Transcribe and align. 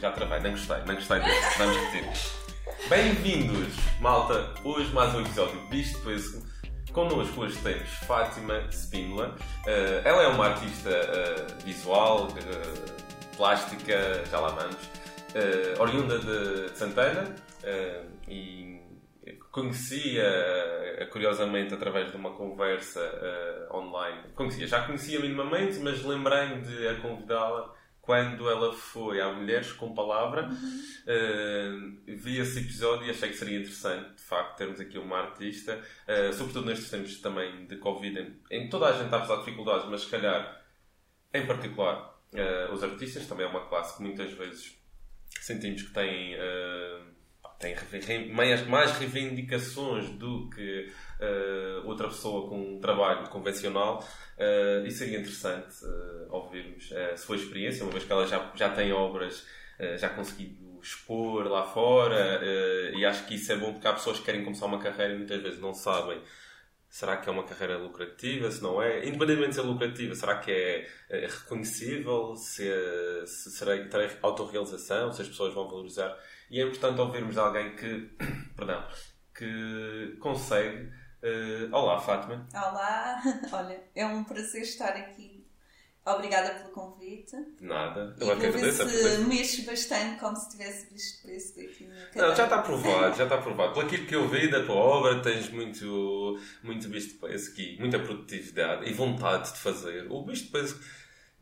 já 0.00 0.10
travei, 0.12 0.40
não 0.40 0.52
gostei, 0.52 0.78
não 0.86 0.94
gostei 0.94 1.20
disso. 1.20 1.58
Vamos 1.58 1.76
repetir. 1.76 2.88
Bem-vindos, 2.88 3.74
malta. 4.00 4.54
Hoje 4.64 4.90
mais 4.94 5.14
um 5.14 5.20
episódio 5.20 5.60
disto, 5.68 6.00
pois 6.02 6.42
connosco 6.90 7.42
hoje 7.42 7.58
temos 7.58 7.90
Fátima 8.06 8.66
Spínola. 8.72 9.36
Uh, 9.66 10.00
ela 10.02 10.22
é 10.22 10.26
uma 10.28 10.46
artista 10.46 10.88
uh, 10.88 11.64
visual, 11.64 12.28
uh, 12.28 13.36
plástica, 13.36 14.24
já 14.30 14.40
lá 14.40 14.48
vamos, 14.48 14.78
oriunda 15.78 16.18
de 16.18 16.76
Santana 16.76 17.36
e 18.26 18.80
conhecia, 19.52 20.24
curiosamente, 21.12 21.74
através 21.74 22.10
de 22.10 22.16
uma 22.16 22.32
conversa 22.32 23.00
online. 23.72 24.22
Conhecia, 24.34 24.66
já 24.66 24.82
conhecia 24.82 25.20
minimamente, 25.20 25.78
mas 25.78 26.02
lembrei-me 26.04 26.62
de 26.62 26.88
a 26.88 26.96
convidá-la 26.96 27.79
quando 28.10 28.50
ela 28.50 28.72
foi 28.72 29.20
a 29.20 29.32
Mulheres 29.32 29.70
com 29.70 29.94
Palavra, 29.94 30.48
uh, 30.48 32.00
vi 32.08 32.40
esse 32.40 32.58
episódio 32.58 33.06
e 33.06 33.10
achei 33.10 33.28
que 33.28 33.36
seria 33.36 33.60
interessante, 33.60 34.16
de 34.16 34.22
facto, 34.22 34.56
termos 34.56 34.80
aqui 34.80 34.98
uma 34.98 35.16
artista, 35.16 35.80
uh, 36.08 36.32
sobretudo 36.32 36.66
nestes 36.66 36.90
tempos 36.90 37.20
também 37.20 37.66
de 37.66 37.76
Covid, 37.76 38.18
em, 38.18 38.64
em 38.64 38.68
toda 38.68 38.86
a 38.86 39.00
gente 39.00 39.14
apesar 39.14 39.36
de 39.36 39.44
dificuldades, 39.44 39.88
mas 39.88 40.00
se 40.00 40.10
calhar, 40.10 40.60
em 41.32 41.46
particular, 41.46 42.20
uh, 42.32 42.74
os 42.74 42.82
artistas, 42.82 43.28
também 43.28 43.46
é 43.46 43.48
uma 43.48 43.68
classe 43.68 43.96
que 43.96 44.02
muitas 44.02 44.32
vezes 44.32 44.76
sentimos 45.40 45.82
que 45.82 45.92
têm 45.92 46.34
tem 47.60 48.32
mais, 48.32 48.66
mais 48.66 48.90
reivindicações 48.92 50.08
do 50.10 50.48
que 50.48 50.90
uh, 51.20 51.86
outra 51.86 52.08
pessoa 52.08 52.48
com 52.48 52.58
um 52.58 52.80
trabalho 52.80 53.28
convencional. 53.28 54.02
Uh, 54.38 54.86
e 54.86 54.90
seria 54.90 55.18
interessante 55.18 55.84
uh, 55.84 56.34
ouvirmos 56.34 56.90
a 56.92 57.16
sua 57.18 57.36
experiência, 57.36 57.84
uma 57.84 57.92
vez 57.92 58.04
que 58.04 58.10
ela 58.10 58.26
já, 58.26 58.50
já 58.56 58.70
tem 58.70 58.92
obras, 58.92 59.46
já 59.96 60.10
conseguiu 60.10 60.78
expor 60.82 61.46
lá 61.48 61.64
fora. 61.64 62.40
e 62.94 63.04
acho 63.06 63.26
que 63.26 63.34
isso 63.34 63.50
é 63.50 63.56
bom 63.56 63.72
porque 63.72 63.88
há 63.88 63.94
pessoas 63.94 64.18
que 64.18 64.24
querem 64.24 64.44
começar 64.44 64.66
uma 64.66 64.78
carreira 64.78 65.14
e 65.14 65.16
muitas 65.16 65.40
vezes 65.40 65.58
não 65.58 65.72
sabem 65.72 66.20
Será 66.90 67.16
que 67.16 67.28
é 67.28 67.32
uma 67.32 67.44
carreira 67.44 67.78
lucrativa? 67.78 68.50
Se 68.50 68.60
não 68.60 68.82
é? 68.82 69.06
Independentemente 69.06 69.50
de 69.50 69.54
ser 69.54 69.62
lucrativa, 69.62 70.14
será 70.16 70.38
que 70.40 70.50
é, 70.50 70.88
é 71.08 71.26
reconhecível? 71.26 72.34
Se, 72.34 72.68
se 73.26 73.50
será, 73.52 73.78
terá 73.86 74.10
autorrealização? 74.22 75.12
Se 75.12 75.22
as 75.22 75.28
pessoas 75.28 75.54
vão 75.54 75.68
valorizar? 75.68 76.18
E 76.50 76.60
é 76.60 76.64
importante 76.64 77.00
ouvirmos 77.00 77.34
de 77.34 77.40
alguém 77.40 77.76
que, 77.76 78.10
perdão, 78.56 78.84
que 79.34 80.16
consegue. 80.20 80.90
Uh, 81.22 81.72
olá, 81.72 82.00
Fátima. 82.00 82.46
Olá, 82.52 83.22
olha, 83.52 83.82
é 83.94 84.06
um 84.06 84.24
prazer 84.24 84.62
estar 84.62 84.96
aqui 84.96 85.40
Obrigada 86.04 86.54
pelo 86.54 86.70
convite. 86.70 87.36
Nada. 87.60 88.16
Eu 88.18 88.26
que 88.38 88.46
agradeço. 88.46 88.88
Se 88.88 89.18
mexo 89.18 89.66
bastante 89.66 90.18
como 90.18 90.34
se 90.34 90.50
tivesse 90.50 90.92
visto 90.92 91.22
preço 91.22 91.56
daqui 91.56 91.86
na 91.86 92.28
Não, 92.28 92.34
já 92.34 92.44
está 92.44 92.62
provado, 92.62 93.16
já 93.16 93.24
está 93.24 93.38
provado. 93.38 93.74
Pelo 93.74 93.86
aquilo 93.86 94.06
que 94.06 94.14
eu 94.14 94.26
vi 94.26 94.50
da 94.50 94.64
tua 94.64 94.76
obra, 94.76 95.20
tens 95.20 95.50
muito, 95.50 96.40
muito 96.62 96.88
visto 96.88 97.20
peso 97.20 97.50
aqui, 97.50 97.76
muita 97.78 97.98
produtividade 97.98 98.88
e 98.88 98.94
vontade 98.94 99.52
de 99.52 99.58
fazer. 99.58 100.10
O 100.10 100.24
visto 100.24 100.50
peso, 100.50 100.80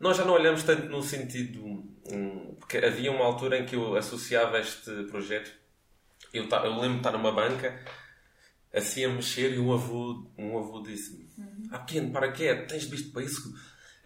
nós 0.01 0.17
já 0.17 0.25
não 0.25 0.35
olhamos 0.35 0.63
tanto 0.63 0.89
no 0.89 1.03
sentido. 1.03 1.65
Um, 1.65 2.55
porque 2.59 2.79
havia 2.79 3.11
uma 3.11 3.25
altura 3.25 3.59
em 3.59 3.67
que 3.67 3.77
eu 3.77 3.97
associava 3.97 4.59
este 4.59 4.91
projeto. 5.05 5.53
Eu, 6.33 6.49
eu 6.49 6.73
lembro 6.75 6.93
de 6.93 6.97
estar 6.99 7.13
numa 7.13 7.33
banca 7.33 7.79
assim 8.73 9.05
a 9.05 9.09
mexer 9.09 9.55
e 9.55 9.59
um 9.59 9.73
avô, 9.73 10.31
um 10.37 10.59
avô 10.59 10.83
disse-me: 10.83 11.29
uhum. 11.39 11.69
Ah, 11.71 11.79
pequeno, 11.79 12.13
para 12.13 12.31
quê? 12.33 12.55
Tens 12.69 12.85
visto 12.85 13.13
para 13.13 13.23
isso? 13.23 13.49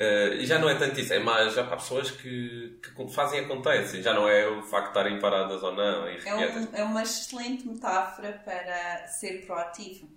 Uh, 0.01 0.35
e 0.35 0.47
já 0.47 0.59
não 0.59 0.69
é 0.69 0.75
tanto 0.75 0.99
isso, 0.99 1.13
é 1.13 1.19
mais 1.19 1.55
já 1.55 1.63
para 1.63 1.77
pessoas 1.77 2.11
que, 2.11 2.81
que 2.83 3.15
fazem 3.15 3.41
acontece, 3.41 4.03
já 4.03 4.13
não 4.13 4.29
é 4.29 4.49
o 4.49 4.63
facto 4.63 4.87
de 4.87 4.99
estarem 4.99 5.21
paradas 5.21 5.63
ou 5.63 5.73
não. 5.73 6.07
É, 6.07 6.35
um, 6.35 6.69
é, 6.73 6.83
uma 6.83 7.03
excelente 7.03 7.67
metáfora 7.67 8.33
para 8.45 9.07
ser 9.07 9.47
proativo. 9.47 10.09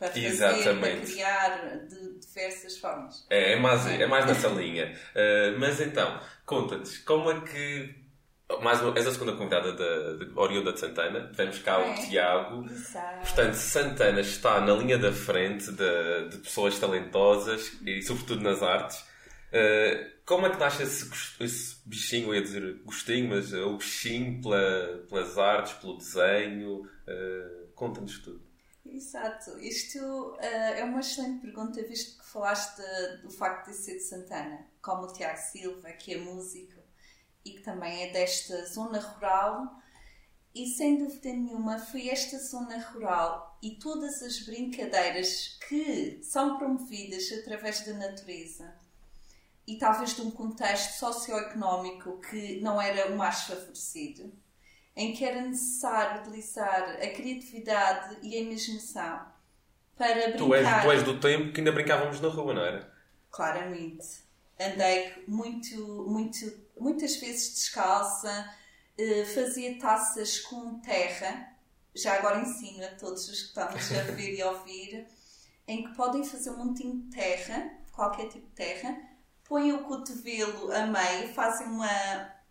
Para 0.00 0.08
fazer, 0.08 0.26
Exatamente. 0.26 0.80
para 0.80 1.12
criar 1.12 1.78
de 1.86 2.18
diversas 2.18 2.78
formas. 2.78 3.26
É, 3.28 3.52
é, 3.52 3.56
mais, 3.56 3.86
é 3.86 4.06
mais 4.06 4.24
nessa 4.24 4.48
linha. 4.58 4.98
Uh, 5.14 5.58
mas 5.58 5.78
então, 5.78 6.18
conta-nos, 6.46 6.96
como 6.98 7.30
é 7.30 7.40
que 7.42 8.00
mais 8.62 8.80
uma, 8.80 8.96
és 8.96 9.06
a 9.06 9.12
segunda 9.12 9.34
convidada 9.34 9.72
da, 9.74 10.24
de 10.24 10.32
Oriunda 10.34 10.72
de 10.72 10.80
Santana. 10.80 11.28
Tivemos 11.30 11.58
cá 11.58 11.80
é. 11.80 11.90
o 11.90 12.08
Tiago. 12.08 12.64
Exato. 12.64 13.26
Portanto, 13.26 13.54
Santana 13.54 14.20
está 14.20 14.60
na 14.60 14.72
linha 14.72 14.96
da 14.96 15.12
frente 15.12 15.70
de, 15.70 16.28
de 16.30 16.38
pessoas 16.38 16.78
talentosas 16.78 17.78
e, 17.86 18.02
sobretudo, 18.02 18.42
nas 18.42 18.62
artes. 18.62 18.98
Uh, 19.52 20.10
como 20.24 20.46
é 20.46 20.50
que 20.50 20.58
nasce 20.58 20.82
esse, 20.82 21.10
esse 21.40 21.76
bichinho, 21.84 22.28
eu 22.28 22.36
ia 22.36 22.42
dizer 22.42 22.80
gostinho, 22.84 23.28
mas 23.28 23.52
uh, 23.52 23.68
o 23.68 23.76
bichinho 23.76 24.40
pela, 24.40 25.04
pelas 25.10 25.36
artes, 25.36 25.74
pelo 25.74 25.98
desenho? 25.98 26.82
Uh, 27.06 27.68
Conta-nos 27.74 28.18
tudo. 28.18 28.49
Exato. 28.84 29.58
Isto 29.58 30.36
é 30.40 30.82
uma 30.84 31.00
excelente 31.00 31.40
pergunta, 31.40 31.82
visto 31.82 32.18
que 32.18 32.26
falaste 32.28 32.82
do 33.22 33.30
facto 33.30 33.70
de 33.70 33.76
ser 33.76 33.94
de 33.94 34.04
Santana, 34.04 34.66
como 34.82 35.04
o 35.04 35.12
Tiago 35.12 35.38
Silva, 35.38 35.92
que 35.92 36.14
é 36.14 36.18
músico 36.18 36.80
e 37.44 37.52
que 37.52 37.60
também 37.60 38.08
é 38.08 38.12
desta 38.12 38.66
zona 38.66 38.98
rural. 38.98 39.80
E 40.54 40.66
sem 40.66 40.98
dúvida 40.98 41.28
nenhuma 41.28 41.78
foi 41.78 42.08
esta 42.08 42.36
zona 42.38 42.78
rural 42.78 43.56
e 43.62 43.76
todas 43.76 44.20
as 44.22 44.40
brincadeiras 44.40 45.58
que 45.68 46.20
são 46.24 46.58
promovidas 46.58 47.30
através 47.30 47.84
da 47.86 47.92
natureza 47.94 48.74
e 49.64 49.78
talvez 49.78 50.16
de 50.16 50.22
um 50.22 50.30
contexto 50.32 50.98
socioeconómico 50.98 52.18
que 52.20 52.60
não 52.60 52.82
era 52.82 53.12
o 53.12 53.16
mais 53.16 53.42
favorecido, 53.42 54.32
em 55.00 55.14
que 55.14 55.24
era 55.24 55.40
necessário 55.40 56.20
utilizar 56.20 56.98
a 57.02 57.06
criatividade 57.08 58.18
e 58.22 58.36
a 58.36 58.40
imaginação 58.40 59.24
para 59.96 60.14
brincar. 60.14 60.36
Tu 60.36 60.54
és, 60.54 60.82
tu 60.82 60.90
és 60.90 61.02
do 61.02 61.18
tempo 61.18 61.52
que 61.54 61.60
ainda 61.60 61.72
brincávamos 61.72 62.20
na 62.20 62.28
rua, 62.28 62.52
não 62.52 62.62
era? 62.62 62.92
Claramente. 63.30 64.06
Andei 64.60 65.24
muito, 65.26 66.04
muito, 66.06 66.52
muitas 66.78 67.16
vezes 67.16 67.54
descalça, 67.54 68.54
eh, 68.98 69.24
fazia 69.24 69.78
taças 69.78 70.38
com 70.40 70.78
terra, 70.80 71.48
já 71.94 72.18
agora 72.18 72.40
ensino 72.42 72.84
a 72.84 72.88
todos 72.88 73.26
os 73.26 73.40
que 73.40 73.48
estamos 73.48 73.90
a 73.92 74.02
ver 74.02 74.34
e 74.34 74.42
a 74.42 74.50
ouvir, 74.50 75.06
em 75.66 75.82
que 75.82 75.94
podem 75.94 76.22
fazer 76.22 76.50
um 76.50 76.58
montinho 76.58 77.00
de 77.04 77.16
terra, 77.16 77.70
qualquer 77.90 78.28
tipo 78.28 78.46
de 78.48 78.52
terra, 78.52 78.98
põem 79.48 79.72
o 79.72 79.82
cotovelo 79.84 80.70
a 80.70 80.84
meio, 80.84 81.32
fazem 81.32 81.68
uma, 81.68 81.88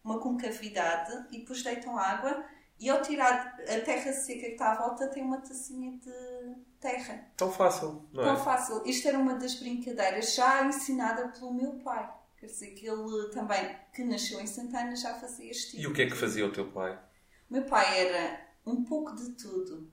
uma 0.03 0.19
concavidade 0.19 1.27
e 1.31 1.39
depois 1.39 1.63
deitam 1.63 1.97
água 1.97 2.45
e 2.79 2.89
ao 2.89 3.01
tirar 3.01 3.57
a 3.61 3.81
terra 3.81 4.13
seca 4.13 4.41
que 4.41 4.53
está 4.53 4.71
à 4.71 4.75
volta 4.75 5.07
tem 5.07 5.23
uma 5.23 5.39
tacinha 5.41 5.91
de 5.97 6.55
terra. 6.79 7.27
Tão 7.35 7.51
fácil, 7.51 8.07
não 8.13 8.23
é? 8.23 8.25
Tão 8.27 8.37
fácil. 8.37 8.81
Isto 8.85 9.07
era 9.09 9.19
uma 9.19 9.35
das 9.35 9.55
brincadeiras 9.55 10.33
já 10.33 10.63
ensinada 10.65 11.27
pelo 11.27 11.53
meu 11.53 11.73
pai. 11.79 12.09
Quer 12.37 12.45
dizer 12.45 12.67
que 12.67 12.87
ele 12.87 13.29
também, 13.33 13.75
que 13.93 14.01
nasceu 14.03 14.39
em 14.39 14.47
Santana, 14.47 14.95
já 14.95 15.13
fazia 15.15 15.51
este 15.51 15.71
tipo. 15.71 15.83
E 15.83 15.87
o 15.87 15.93
que 15.93 16.03
é 16.03 16.05
que 16.05 16.15
fazia 16.15 16.45
o 16.45 16.51
teu 16.53 16.71
pai? 16.71 16.97
O 17.49 17.53
meu 17.53 17.63
pai 17.65 18.07
era 18.07 18.47
um 18.65 18.85
pouco 18.85 19.13
de 19.13 19.31
tudo. 19.31 19.91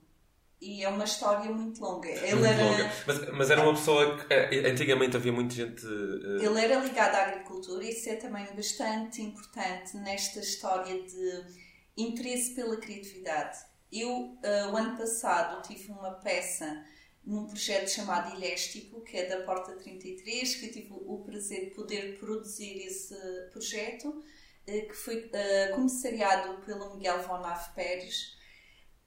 E 0.59 0.83
é 0.83 0.89
uma 0.89 1.03
história 1.03 1.51
muito 1.51 1.79
longa. 1.79 2.09
Ele 2.09 2.33
muito 2.33 2.45
era... 2.47 2.63
longa. 2.63 2.91
Mas, 3.05 3.29
mas, 3.31 3.51
era 3.51 3.61
uma 3.61 3.73
pessoa 3.73 4.17
que 4.17 4.33
eh, 4.33 4.69
antigamente 4.69 5.15
havia 5.15 5.31
muita 5.31 5.53
gente. 5.53 5.85
Uh... 5.85 6.41
Ele 6.41 6.59
era 6.59 6.79
ligado 6.79 7.13
à 7.13 7.25
agricultura 7.27 7.83
e 7.83 7.89
isso 7.91 8.09
é 8.09 8.15
também 8.15 8.45
bastante 8.55 9.21
importante 9.21 9.95
nesta 9.97 10.39
história 10.39 11.03
de 11.03 11.43
interesse 11.95 12.55
pela 12.55 12.75
criatividade. 12.77 13.57
Eu, 13.91 14.09
uh, 14.09 14.71
o 14.73 14.77
ano 14.77 14.97
passado, 14.97 15.61
tive 15.61 15.91
uma 15.91 16.11
peça 16.15 16.83
num 17.23 17.45
projeto 17.45 17.89
chamado 17.89 18.35
Iléstico, 18.35 19.01
que 19.01 19.15
é 19.15 19.25
da 19.25 19.45
Porta 19.45 19.73
33, 19.73 20.55
que 20.55 20.65
eu 20.65 20.71
tive 20.71 20.89
o 20.91 21.23
prazer 21.23 21.65
de 21.65 21.75
poder 21.75 22.17
produzir 22.17 22.83
esse 22.83 23.15
projeto, 23.51 24.09
uh, 24.09 24.23
que 24.65 24.93
foi 24.93 25.29
comissariado 25.75 26.65
pelo 26.65 26.95
Miguel 26.95 27.21
Von 27.21 27.43
Pérez. 27.75 28.35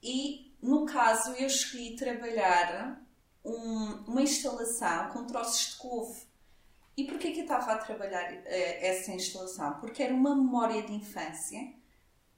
E 0.01 0.50
no 0.61 0.85
caso, 0.85 1.31
eu 1.31 1.47
escolhi 1.47 1.95
trabalhar 1.95 3.01
um, 3.43 4.03
uma 4.07 4.21
instalação 4.21 5.09
com 5.09 5.25
troços 5.25 5.71
de 5.71 5.77
couve. 5.77 6.21
E 6.95 7.05
porquê 7.05 7.31
que 7.31 7.39
eu 7.39 7.43
estava 7.43 7.71
a 7.71 7.77
trabalhar 7.77 8.31
uh, 8.31 8.41
essa 8.45 9.11
instalação? 9.11 9.79
Porque 9.79 10.03
era 10.03 10.13
uma 10.13 10.35
memória 10.35 10.83
de 10.83 10.93
infância 10.93 11.73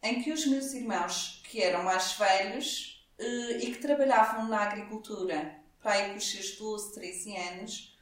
em 0.02 0.22
que 0.22 0.32
os 0.32 0.46
meus 0.46 0.74
irmãos, 0.74 1.42
que 1.50 1.62
eram 1.62 1.84
mais 1.84 2.14
velhos 2.14 3.06
uh, 3.20 3.58
e 3.60 3.74
que 3.74 3.80
trabalhavam 3.80 4.48
na 4.48 4.62
agricultura 4.62 5.60
para 5.82 5.94
aí 5.94 6.12
com 6.12 6.18
os 6.18 6.32
seus 6.32 6.58
12, 6.58 6.94
13 6.94 7.38
anos, 7.38 7.98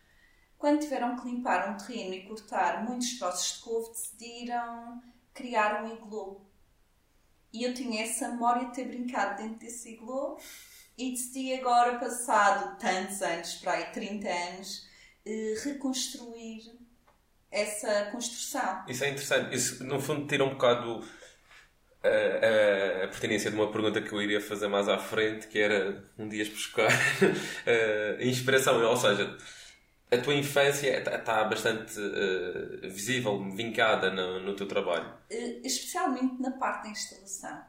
quando 0.58 0.82
tiveram 0.82 1.16
que 1.16 1.28
limpar 1.28 1.70
um 1.70 1.78
terreno 1.78 2.14
e 2.14 2.28
cortar 2.28 2.86
muitos 2.86 3.18
troços 3.18 3.56
de 3.58 3.64
couve, 3.64 3.90
decidiram 3.90 5.02
criar 5.34 5.84
um 5.84 5.92
igloo 5.92 6.46
e 7.54 7.64
eu 7.64 7.74
tinha 7.74 8.04
essa 8.04 8.30
memória 8.30 8.68
de 8.68 8.76
ter 8.76 8.86
brincado 8.86 9.42
dentro 9.42 9.60
desse 9.60 9.94
igloo 9.94 10.38
e 10.98 11.12
decidi 11.12 11.54
agora, 11.54 11.98
passado 11.98 12.78
tantos 12.80 13.22
anos, 13.22 13.56
para 13.56 13.74
aí 13.74 13.86
30 13.92 14.28
anos, 14.28 14.88
eh, 15.26 15.56
reconstruir 15.64 16.72
essa 17.52 18.10
construção. 18.12 18.86
Isso 18.88 19.04
é 19.04 19.10
interessante. 19.10 19.56
Isso, 19.56 19.84
no 19.84 20.00
fundo, 20.00 20.28
tira 20.28 20.44
um 20.44 20.52
bocado 20.52 21.04
a, 22.04 23.04
a, 23.04 23.08
pertinência 23.08 23.52
de 23.52 23.58
uma 23.58 23.72
pergunta 23.72 24.02
que 24.02 24.12
eu 24.12 24.22
iria 24.22 24.42
fazer 24.42 24.68
mais 24.68 24.88
à 24.88 24.98
frente, 24.98 25.48
que 25.48 25.60
era 25.60 26.04
um 26.18 26.28
dia 26.28 26.46
buscar 26.46 26.90
a 26.90 28.24
inspiração, 28.24 28.82
ou 28.84 28.98
seja, 28.98 29.38
a 30.12 30.18
tua 30.18 30.36
infância 30.36 30.98
está 30.98 31.18
tá 31.18 31.44
bastante 31.46 31.98
uh, 31.98 32.82
visível, 32.90 33.42
vincada 33.52 34.12
no, 34.12 34.42
no 34.42 34.56
teu 34.56 34.68
trabalho. 34.68 35.10
Uh, 35.32 35.62
especialmente 35.66 36.42
na 36.42 36.52
parte 36.52 36.84
da 36.84 36.90
instalação. 36.90 37.62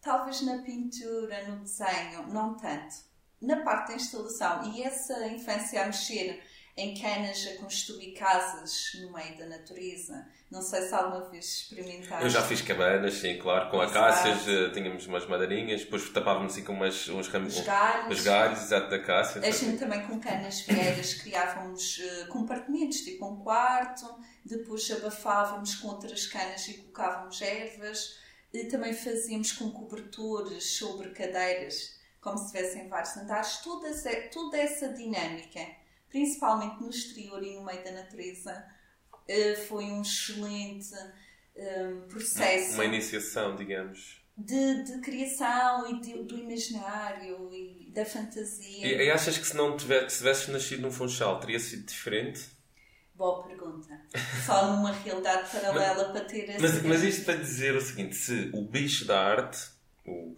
Talvez 0.00 0.42
na 0.42 0.58
pintura, 0.62 1.48
no 1.48 1.64
desenho, 1.64 2.28
não 2.28 2.56
tanto. 2.56 2.94
Na 3.42 3.62
parte 3.64 3.88
da 3.88 3.94
instalação. 3.96 4.72
E 4.72 4.82
essa 4.84 5.26
infância 5.26 5.82
a 5.82 5.86
mexer 5.86 6.40
em 6.76 6.94
canas 6.94 7.46
a 7.46 7.56
construir 7.56 8.12
casas 8.12 8.92
no 9.00 9.10
meio 9.10 9.36
da 9.38 9.46
natureza. 9.46 10.26
Não 10.50 10.60
sei 10.60 10.82
se 10.82 10.94
alguma 10.94 11.28
vez 11.30 11.44
experimentaste. 11.46 12.22
Eu 12.22 12.28
já 12.28 12.42
fiz 12.42 12.60
cabanas, 12.60 13.14
sim, 13.14 13.38
claro, 13.38 13.70
com 13.70 13.80
acácias, 13.80 14.46
uh, 14.46 14.70
tínhamos 14.72 15.06
umas 15.06 15.26
madeirinhas, 15.26 15.80
depois 15.80 16.08
tapávamos 16.10 16.52
assim 16.52 16.62
com 16.62 16.74
umas, 16.74 17.08
uns 17.08 17.28
ramos. 17.28 17.56
Os 17.56 17.64
galhos. 17.64 18.18
Os 18.18 18.24
galhos, 18.24 18.62
exato, 18.62 18.90
da 18.90 18.96
acácia. 18.96 19.40
A 19.40 19.50
gente 19.50 19.78
também 19.78 20.06
com 20.06 20.20
canas 20.20 20.60
vieiras 20.60 21.14
criávamos 21.14 21.98
uh, 21.98 22.28
compartimentos, 22.28 23.00
tipo 23.00 23.26
um 23.26 23.36
quarto, 23.36 24.06
depois 24.44 24.88
abafávamos 24.90 25.76
com 25.76 25.88
outras 25.88 26.26
canas 26.26 26.68
e 26.68 26.74
colocávamos 26.74 27.40
ervas. 27.40 28.18
E 28.52 28.64
também 28.64 28.92
fazíamos 28.92 29.52
com 29.52 29.70
cobertores 29.70 30.76
sobre 30.76 31.10
cadeiras, 31.10 31.98
como 32.20 32.38
se 32.38 32.52
tivessem 32.52 32.88
vários 32.88 33.16
andares. 33.16 33.58
Toda 33.58 33.88
essa, 33.88 34.10
toda 34.30 34.56
essa 34.56 34.88
dinâmica 34.90 35.66
principalmente 36.08 36.80
no 36.80 36.90
exterior 36.90 37.42
e 37.42 37.54
no 37.54 37.64
meio 37.64 37.82
da 37.84 37.92
natureza, 37.92 38.64
eh, 39.28 39.54
foi 39.54 39.84
um 39.84 40.02
excelente 40.02 40.94
um, 41.56 42.08
processo. 42.08 42.74
Uma 42.74 42.84
iniciação, 42.84 43.56
digamos. 43.56 44.24
De, 44.36 44.82
de 44.82 45.00
criação 45.00 45.90
e 45.90 46.00
de, 46.00 46.22
do 46.24 46.36
imaginário 46.38 47.50
e 47.52 47.90
da 47.90 48.04
fantasia. 48.04 48.86
E, 48.86 49.06
e 49.06 49.10
achas 49.10 49.38
que 49.38 49.46
se 49.46 49.56
não 49.56 49.76
tivesse, 49.76 50.10
se 50.10 50.18
tivesses 50.18 50.48
nascido 50.48 50.82
num 50.82 50.90
Funchal, 50.90 51.40
teria 51.40 51.58
sido 51.58 51.86
diferente? 51.86 52.56
Boa 53.14 53.42
pergunta. 53.44 53.98
Só 54.44 54.72
numa 54.72 54.92
realidade 54.92 55.48
paralela 55.58 56.04
mas, 56.04 56.12
para 56.12 56.24
ter 56.26 56.50
essa. 56.50 56.60
Mas, 56.60 56.82
mas 56.82 57.02
isto 57.02 57.24
para 57.24 57.36
dizer 57.36 57.74
o 57.74 57.80
seguinte: 57.80 58.14
se 58.14 58.50
o 58.52 58.62
bicho 58.62 59.06
da 59.06 59.18
arte, 59.18 59.58
o, 60.04 60.36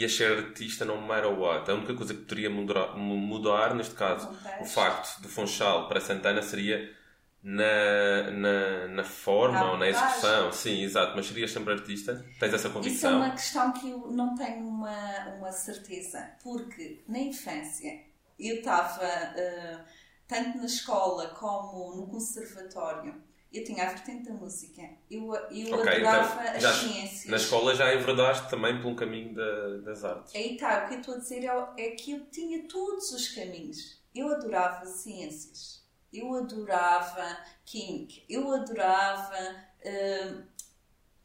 ia 0.00 0.08
ser 0.08 0.38
artista 0.38 0.84
no 0.84 1.00
matter 1.00 1.30
what. 1.30 1.70
A 1.70 1.74
única 1.74 1.94
coisa 1.94 2.14
que 2.14 2.20
poderia 2.20 2.50
mudar, 2.50 2.96
mudar 2.96 3.74
neste 3.74 3.94
caso, 3.94 4.28
o 4.60 4.64
facto 4.64 5.20
de 5.20 5.28
Funchal 5.28 5.88
para 5.88 6.00
Santana 6.00 6.42
seria 6.42 6.96
na, 7.42 8.30
na, 8.30 8.88
na 8.88 9.04
forma 9.04 9.72
ou 9.72 9.78
na 9.78 9.88
execução. 9.88 10.52
Sim, 10.52 10.82
exato. 10.82 11.14
Mas 11.16 11.26
serias 11.26 11.50
sempre 11.50 11.72
artista? 11.72 12.24
Tens 12.38 12.54
essa 12.54 12.68
convicção? 12.68 12.94
Isso 12.94 13.06
é 13.06 13.26
uma 13.26 13.30
questão 13.30 13.72
que 13.72 13.90
eu 13.90 14.10
não 14.10 14.34
tenho 14.34 14.66
uma, 14.66 15.36
uma 15.36 15.52
certeza. 15.52 16.30
Porque 16.42 17.02
na 17.08 17.18
infância 17.18 18.00
eu 18.38 18.56
estava, 18.56 19.04
uh, 19.04 19.84
tanto 20.26 20.58
na 20.58 20.66
escola 20.66 21.28
como 21.28 21.96
no 21.96 22.06
conservatório, 22.06 23.14
eu 23.52 23.64
tinha 23.64 23.84
a 23.84 23.90
vertente 23.90 24.28
da 24.28 24.34
música. 24.34 24.82
Eu, 25.10 25.34
eu 25.50 25.74
okay, 25.74 25.96
adorava 25.96 26.42
então, 26.48 26.60
já, 26.60 26.70
as 26.70 26.76
ciências. 26.76 27.30
Na 27.30 27.36
escola 27.36 27.74
já 27.74 27.94
enverdaste 27.94 28.50
também 28.50 28.80
pelo 28.80 28.94
caminho 28.94 29.34
da, 29.34 29.78
das 29.78 30.04
artes. 30.04 30.34
Aí 30.34 30.54
está, 30.54 30.84
o 30.84 30.88
que 30.88 30.94
eu 30.94 31.00
estou 31.00 31.14
a 31.14 31.18
dizer 31.18 31.44
é, 31.44 31.86
é 31.86 31.90
que 31.92 32.12
eu 32.12 32.26
tinha 32.26 32.68
todos 32.68 33.10
os 33.12 33.28
caminhos. 33.28 33.98
Eu 34.14 34.28
adorava 34.28 34.84
ciências. 34.84 35.82
Eu 36.12 36.34
adorava 36.34 37.38
química. 37.64 38.20
Eu 38.28 38.52
adorava 38.52 39.56
uh, 39.84 40.42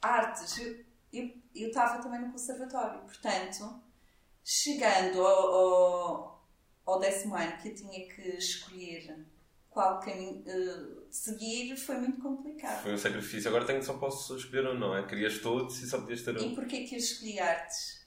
artes. 0.02 0.58
Eu 1.12 1.68
estava 1.68 2.02
também 2.02 2.22
no 2.22 2.32
conservatório. 2.32 3.02
Portanto, 3.02 3.82
chegando 4.44 5.26
ao, 5.26 5.54
ao, 5.54 6.48
ao 6.86 7.00
décimo 7.00 7.36
ano 7.36 7.58
que 7.58 7.70
eu 7.70 7.76
tinha 7.76 8.08
que 8.08 8.22
escolher 8.38 9.26
qual 9.74 10.00
caminho 10.00 10.44
uh, 10.46 11.08
seguir 11.10 11.76
foi 11.76 11.98
muito 11.98 12.22
complicado. 12.22 12.84
Foi 12.84 12.94
um 12.94 12.98
sacrifício. 12.98 13.50
Agora 13.50 13.66
tenho, 13.66 13.84
só 13.84 13.98
posso 13.98 14.38
escolher 14.38 14.68
ou 14.68 14.76
não. 14.76 14.96
É? 14.96 15.06
Querias 15.06 15.40
todos 15.40 15.82
e 15.82 15.90
só 15.90 16.00
podias 16.00 16.22
ter 16.22 16.38
um. 16.38 16.52
E 16.52 16.56
porquê 16.56 16.84
que 16.84 16.96
eu 16.96 17.00
escolhi 17.00 17.40
artes? 17.40 18.06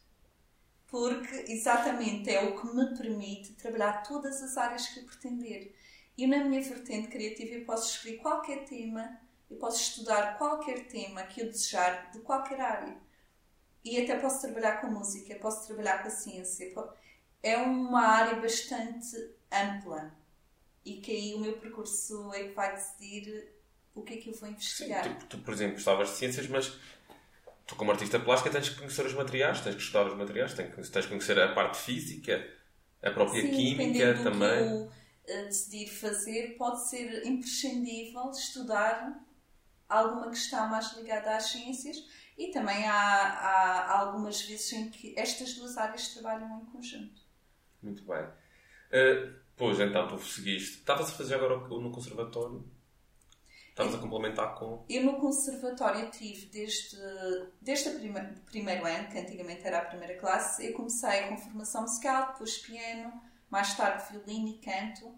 Porque 0.87 1.45
exatamente 1.49 2.31
é 2.31 2.45
o 2.45 2.59
que 2.59 2.75
me 2.75 2.97
permite 2.97 3.55
trabalhar 3.55 4.05
todas 4.05 4.41
as 4.41 4.57
áreas 4.57 4.87
que 4.87 5.01
eu 5.01 5.05
pretender. 5.05 5.75
E 6.17 6.27
na 6.27 6.45
minha 6.45 6.63
vertente 6.63 7.09
criativa 7.09 7.57
eu 7.57 7.65
posso 7.65 7.97
escolher 7.97 8.19
qualquer 8.19 8.65
tema, 8.65 9.21
eu 9.51 9.57
posso 9.57 9.83
estudar 9.83 10.39
qualquer 10.39 10.87
tema 10.87 11.25
que 11.25 11.43
eu 11.43 11.47
desejar 11.47 12.11
de 12.13 12.21
qualquer 12.21 12.61
área. 12.61 12.97
E 13.85 14.01
até 14.01 14.17
posso 14.19 14.41
trabalhar 14.41 14.81
com 14.81 14.87
música, 14.87 15.35
posso 15.37 15.67
trabalhar 15.67 16.03
com 16.03 16.09
a 16.09 16.11
ciência. 16.11 16.73
É 17.43 17.57
uma 17.59 18.01
área 18.01 18.41
bastante 18.41 19.17
ampla 19.53 20.17
e 20.87 21.01
que 21.01 21.11
aí 21.11 21.35
o 21.35 21.41
meu 21.41 21.55
percurso 21.55 22.33
é 22.33 22.45
que 22.45 22.55
vai 22.55 22.73
decidir 22.73 23.53
o 23.93 24.03
que 24.03 24.15
é 24.15 24.17
que 24.19 24.31
eu 24.31 24.35
vou 24.35 24.49
investigar. 24.49 25.03
Sim, 25.03 25.15
tu, 25.15 25.27
tu, 25.27 25.39
por 25.39 25.53
exemplo, 25.53 25.75
gostavas 25.75 26.11
de 26.11 26.15
ciências, 26.15 26.47
mas 26.47 26.79
tu, 27.67 27.75
como 27.75 27.91
artista 27.91 28.21
plástica, 28.21 28.51
tens 28.51 28.69
que 28.69 28.77
conhecer 28.77 29.05
os 29.05 29.15
materiais, 29.15 29.61
tens 29.61 29.75
que 29.75 29.83
estudar 29.83 30.07
os 30.07 30.17
materiais, 30.17 30.55
tens 30.55 30.73
que, 30.73 30.77
tens 30.77 31.05
que 31.05 31.09
conhecer 31.09 31.41
a 31.41 31.53
parte 31.53 31.79
física, 31.79 32.49
a 33.03 33.11
própria 33.11 33.43
Sim, 33.43 33.51
química 33.51 34.15
do 34.15 34.23
também. 34.23 34.89
Que 35.25 35.33
eu 35.33 35.43
uh, 35.43 35.45
decidir 35.47 35.89
fazer, 35.89 36.57
pode 36.57 36.89
ser 36.89 37.27
imprescindível 37.27 38.31
estudar 38.31 39.21
alguma 39.89 40.31
que 40.31 40.37
está 40.37 40.69
mais 40.69 40.93
ligada 40.97 41.37
às 41.37 41.51
ciências 41.51 41.97
e 42.39 42.53
também 42.53 42.87
há, 42.87 42.95
há 42.95 43.99
algumas 43.99 44.41
vezes 44.43 44.73
em 44.73 44.89
que 44.89 45.19
estas 45.19 45.55
duas 45.55 45.77
áreas 45.77 46.09
trabalham 46.09 46.61
em 46.61 46.65
conjunto. 46.67 47.23
Muito 47.83 48.05
bem. 48.05 48.23
Uh, 48.23 49.46
Pois, 49.57 49.81
então, 49.81 50.07
tu 50.07 50.19
seguiste. 50.19 50.79
Estavas 50.79 51.09
a 51.09 51.13
fazer 51.13 51.37
agora 51.37 51.57
no 51.57 51.91
conservatório? 51.91 52.65
Estavas 53.71 53.95
a 53.95 53.99
complementar 53.99 54.55
com... 54.55 54.85
Eu 54.89 55.05
no 55.05 55.19
conservatório 55.19 56.11
tive 56.11 56.47
desde, 56.47 56.97
desde 57.61 57.91
o 57.91 57.99
prime, 57.99 58.21
primeiro 58.47 58.87
ano, 58.87 59.09
que 59.09 59.19
antigamente 59.19 59.67
era 59.67 59.79
a 59.81 59.85
primeira 59.85 60.19
classe, 60.19 60.67
eu 60.67 60.73
comecei 60.73 61.29
com 61.29 61.37
formação 61.37 61.83
musical, 61.83 62.33
depois 62.33 62.57
piano, 62.59 63.13
mais 63.51 63.77
tarde 63.77 64.11
violino 64.11 64.49
e 64.49 64.59
canto, 64.61 65.15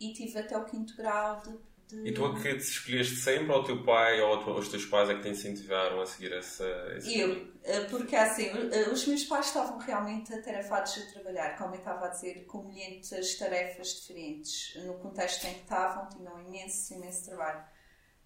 e 0.00 0.14
tive 0.14 0.38
até 0.38 0.56
o 0.56 0.64
quinto 0.64 0.96
grau 0.96 1.42
de... 1.42 1.58
E 1.92 2.12
tu 2.12 2.24
a 2.24 2.34
que 2.34 2.54
te 2.54 2.58
escolheste 2.58 3.16
sempre 3.16 3.52
ou 3.52 3.60
o 3.60 3.64
teu 3.64 3.82
pai 3.82 4.20
ou 4.20 4.58
os 4.58 4.68
teus 4.68 4.84
pais 4.84 5.08
é 5.08 5.14
que 5.14 5.22
te 5.22 5.28
incentivaram 5.28 6.00
a 6.00 6.06
seguir 6.06 6.32
essa. 6.32 6.64
Esse 6.96 7.18
eu, 7.18 7.48
eh, 7.64 7.80
porque 7.84 8.14
assim, 8.14 8.50
eh, 8.72 8.90
os 8.90 9.06
meus 9.06 9.24
pais 9.24 9.46
estavam 9.46 9.78
realmente 9.78 10.32
atarefados 10.34 10.98
a 10.98 11.12
trabalhar, 11.12 11.56
como 11.56 11.74
eu 11.74 11.78
estava 11.78 12.06
a 12.06 12.08
dizer, 12.08 12.44
com 12.44 12.62
muitas 12.62 13.34
tarefas 13.36 13.88
diferentes. 14.00 14.74
No 14.84 14.94
contexto 14.94 15.46
em 15.46 15.54
que 15.54 15.60
estavam, 15.60 16.08
tinham 16.10 16.40
imenso, 16.40 16.94
imenso 16.94 17.24
trabalho. 17.24 17.64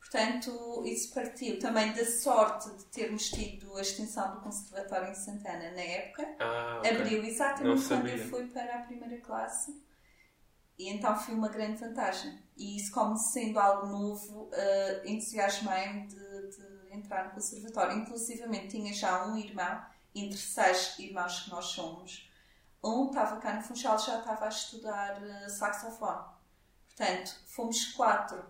Portanto, 0.03 0.83
isso 0.85 1.15
partiu 1.15 1.59
também 1.61 1.93
da 1.93 2.05
sorte 2.05 2.69
de 2.77 2.85
termos 2.87 3.31
tido 3.31 3.77
a 3.77 3.81
extensão 3.81 4.35
do 4.35 4.41
Conservatório 4.41 5.11
em 5.11 5.15
Santana 5.15 5.71
na 5.71 5.81
época. 5.81 6.37
Ah, 6.41 6.79
okay. 6.81 6.91
Abriu 6.91 7.25
exatamente 7.25 7.87
quando 7.87 8.09
eu 8.09 8.19
fui 8.29 8.47
para 8.49 8.75
a 8.75 8.83
primeira 8.83 9.19
classe. 9.19 9.81
E 10.79 10.89
então 10.89 11.17
foi 11.17 11.35
uma 11.35 11.49
grande 11.49 11.79
vantagem. 11.79 12.37
E 12.63 12.77
isso, 12.77 12.93
como 12.93 13.17
sendo 13.17 13.59
algo 13.59 13.89
novo, 13.89 14.43
uh, 14.45 15.05
entusiasmei-me 15.05 16.07
de, 16.07 16.17
de, 16.17 16.95
entrar 16.97 17.25
no 17.25 17.33
conservatório. 17.33 17.99
Inclusive, 17.99 18.69
tinha 18.69 18.95
já 18.95 19.27
um 19.27 19.37
irmão, 19.37 19.85
entre 20.15 20.39
seis 20.39 20.97
irmãos 21.01 21.41
que 21.41 21.51
nós 21.51 21.65
somos. 21.65 22.31
Um 22.85 23.09
estava 23.09 23.41
cá 23.41 23.57
no 23.57 23.63
Funchal 23.63 23.99
já 23.99 24.21
estava 24.21 24.45
a 24.45 24.49
estudar 24.49 25.21
uh, 25.21 25.51
saxofone. 25.51 26.25
Portanto, 26.87 27.37
fomos 27.47 27.87
quatro 27.95 28.45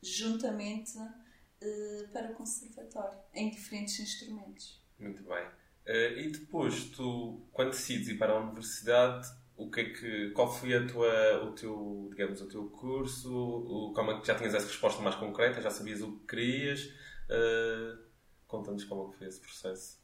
juntamente 0.00 0.96
uh, 0.96 2.08
para 2.12 2.30
o 2.30 2.34
conservatório, 2.34 3.18
em 3.34 3.50
diferentes 3.50 3.98
instrumentos. 3.98 4.80
Muito 4.96 5.24
bem. 5.24 5.46
Uh, 5.84 6.16
e 6.16 6.30
depois, 6.30 6.84
tu, 6.90 7.40
quando 7.50 7.70
decides 7.70 8.06
ir 8.06 8.18
para 8.18 8.34
a 8.34 8.38
universidade, 8.38 9.28
o 9.60 9.70
que 9.70 9.80
é 9.80 9.84
que, 9.90 10.30
qual 10.30 10.50
foi 10.50 10.74
a 10.74 10.86
tua, 10.86 11.44
o 11.44 11.52
teu, 11.52 12.08
digamos, 12.10 12.40
o 12.40 12.48
teu 12.48 12.70
curso? 12.70 13.30
O, 13.30 13.92
como 13.92 14.12
é 14.12 14.20
que 14.20 14.26
já 14.26 14.34
tinhas 14.34 14.54
essa 14.54 14.66
resposta 14.66 15.02
mais 15.02 15.16
concreta? 15.16 15.60
Já 15.60 15.70
sabias 15.70 16.00
o 16.00 16.18
que 16.20 16.26
querias? 16.28 16.84
Uh, 17.28 18.10
Conta-nos 18.46 18.84
como 18.84 19.08
é 19.08 19.12
que 19.12 19.18
foi 19.18 19.28
esse 19.28 19.40
processo. 19.40 20.00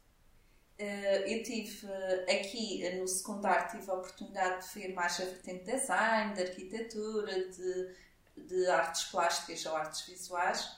Uh, 0.79 1.25
eu 1.25 1.41
tive 1.41 1.87
aqui 2.29 2.97
no 2.99 3.07
secundário 3.07 3.71
tive 3.71 3.89
a 3.89 3.95
oportunidade 3.95 4.67
de 4.67 4.79
ver 4.79 4.93
mais 4.93 5.19
a 5.19 5.25
vertente 5.25 5.65
de 5.65 5.71
design, 5.71 6.35
de 6.35 6.41
arquitetura, 6.43 7.49
de, 7.49 7.95
de 8.37 8.67
artes 8.67 9.05
plásticas 9.05 9.65
ou 9.65 9.75
artes 9.75 10.05
visuais. 10.05 10.69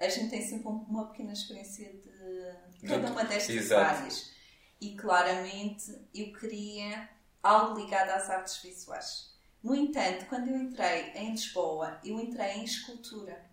A 0.00 0.08
gente 0.08 0.30
tem 0.30 0.40
sempre 0.40 0.68
uma 0.68 1.08
pequena 1.08 1.32
experiência 1.32 1.92
de 1.92 2.86
cada 2.86 3.10
uma 3.10 3.24
destas 3.24 3.56
Exato. 3.56 3.96
áreas. 3.96 4.32
E 4.80 4.94
claramente 4.94 5.90
eu 6.14 6.32
queria 6.32 7.08
algo 7.44 7.78
ligado 7.80 8.10
às 8.10 8.28
artes 8.30 8.56
visuais. 8.62 9.32
No 9.62 9.74
entanto, 9.74 10.26
quando 10.26 10.48
eu 10.48 10.56
entrei 10.56 11.12
em 11.14 11.30
Lisboa, 11.32 11.98
eu 12.04 12.18
entrei 12.20 12.52
em 12.58 12.64
escultura. 12.64 13.44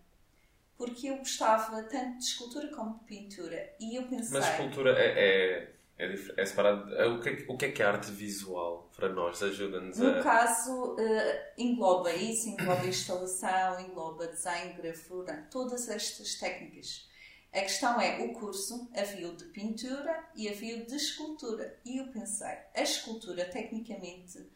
porque 0.76 1.08
eu 1.08 1.18
gostava 1.18 1.82
tanto 1.84 2.18
de 2.18 2.24
escultura 2.24 2.68
como 2.68 2.98
de 2.98 3.04
pintura. 3.04 3.74
E 3.80 3.96
eu 3.96 4.04
pensei. 4.08 4.30
Mas 4.32 4.48
escultura 4.48 4.98
é, 4.98 5.74
é, 5.98 6.06
é, 6.06 6.14
é 6.36 6.46
separado. 6.46 6.94
É, 6.96 7.06
o, 7.06 7.20
que 7.20 7.28
é, 7.28 7.44
o 7.48 7.56
que 7.56 7.64
é 7.66 7.72
que 7.72 7.82
é 7.82 7.86
arte 7.86 8.10
visual 8.10 8.90
para 8.96 9.08
nós? 9.08 9.42
Ajuda-nos 9.42 9.98
No 9.98 10.10
a. 10.10 10.22
caso, 10.22 10.96
eh, 10.98 11.52
engloba 11.58 12.12
isso, 12.12 12.48
engloba 12.48 12.86
instalação, 12.86 13.80
engloba 13.80 14.26
desenho, 14.26 14.74
gravura, 14.76 15.46
todas 15.50 15.88
estas 15.88 16.34
técnicas. 16.36 17.08
A 17.54 17.60
questão 17.60 18.00
é, 18.00 18.18
o 18.24 18.32
curso 18.32 18.88
havia 18.96 19.28
o 19.28 19.36
de 19.36 19.44
pintura 19.46 20.24
e 20.34 20.48
havia 20.48 20.82
o 20.82 20.86
de 20.86 20.96
escultura. 20.96 21.78
E 21.84 21.98
eu 21.98 22.06
pensei, 22.08 22.56
a 22.74 22.80
escultura 22.82 23.44
tecnicamente 23.44 24.50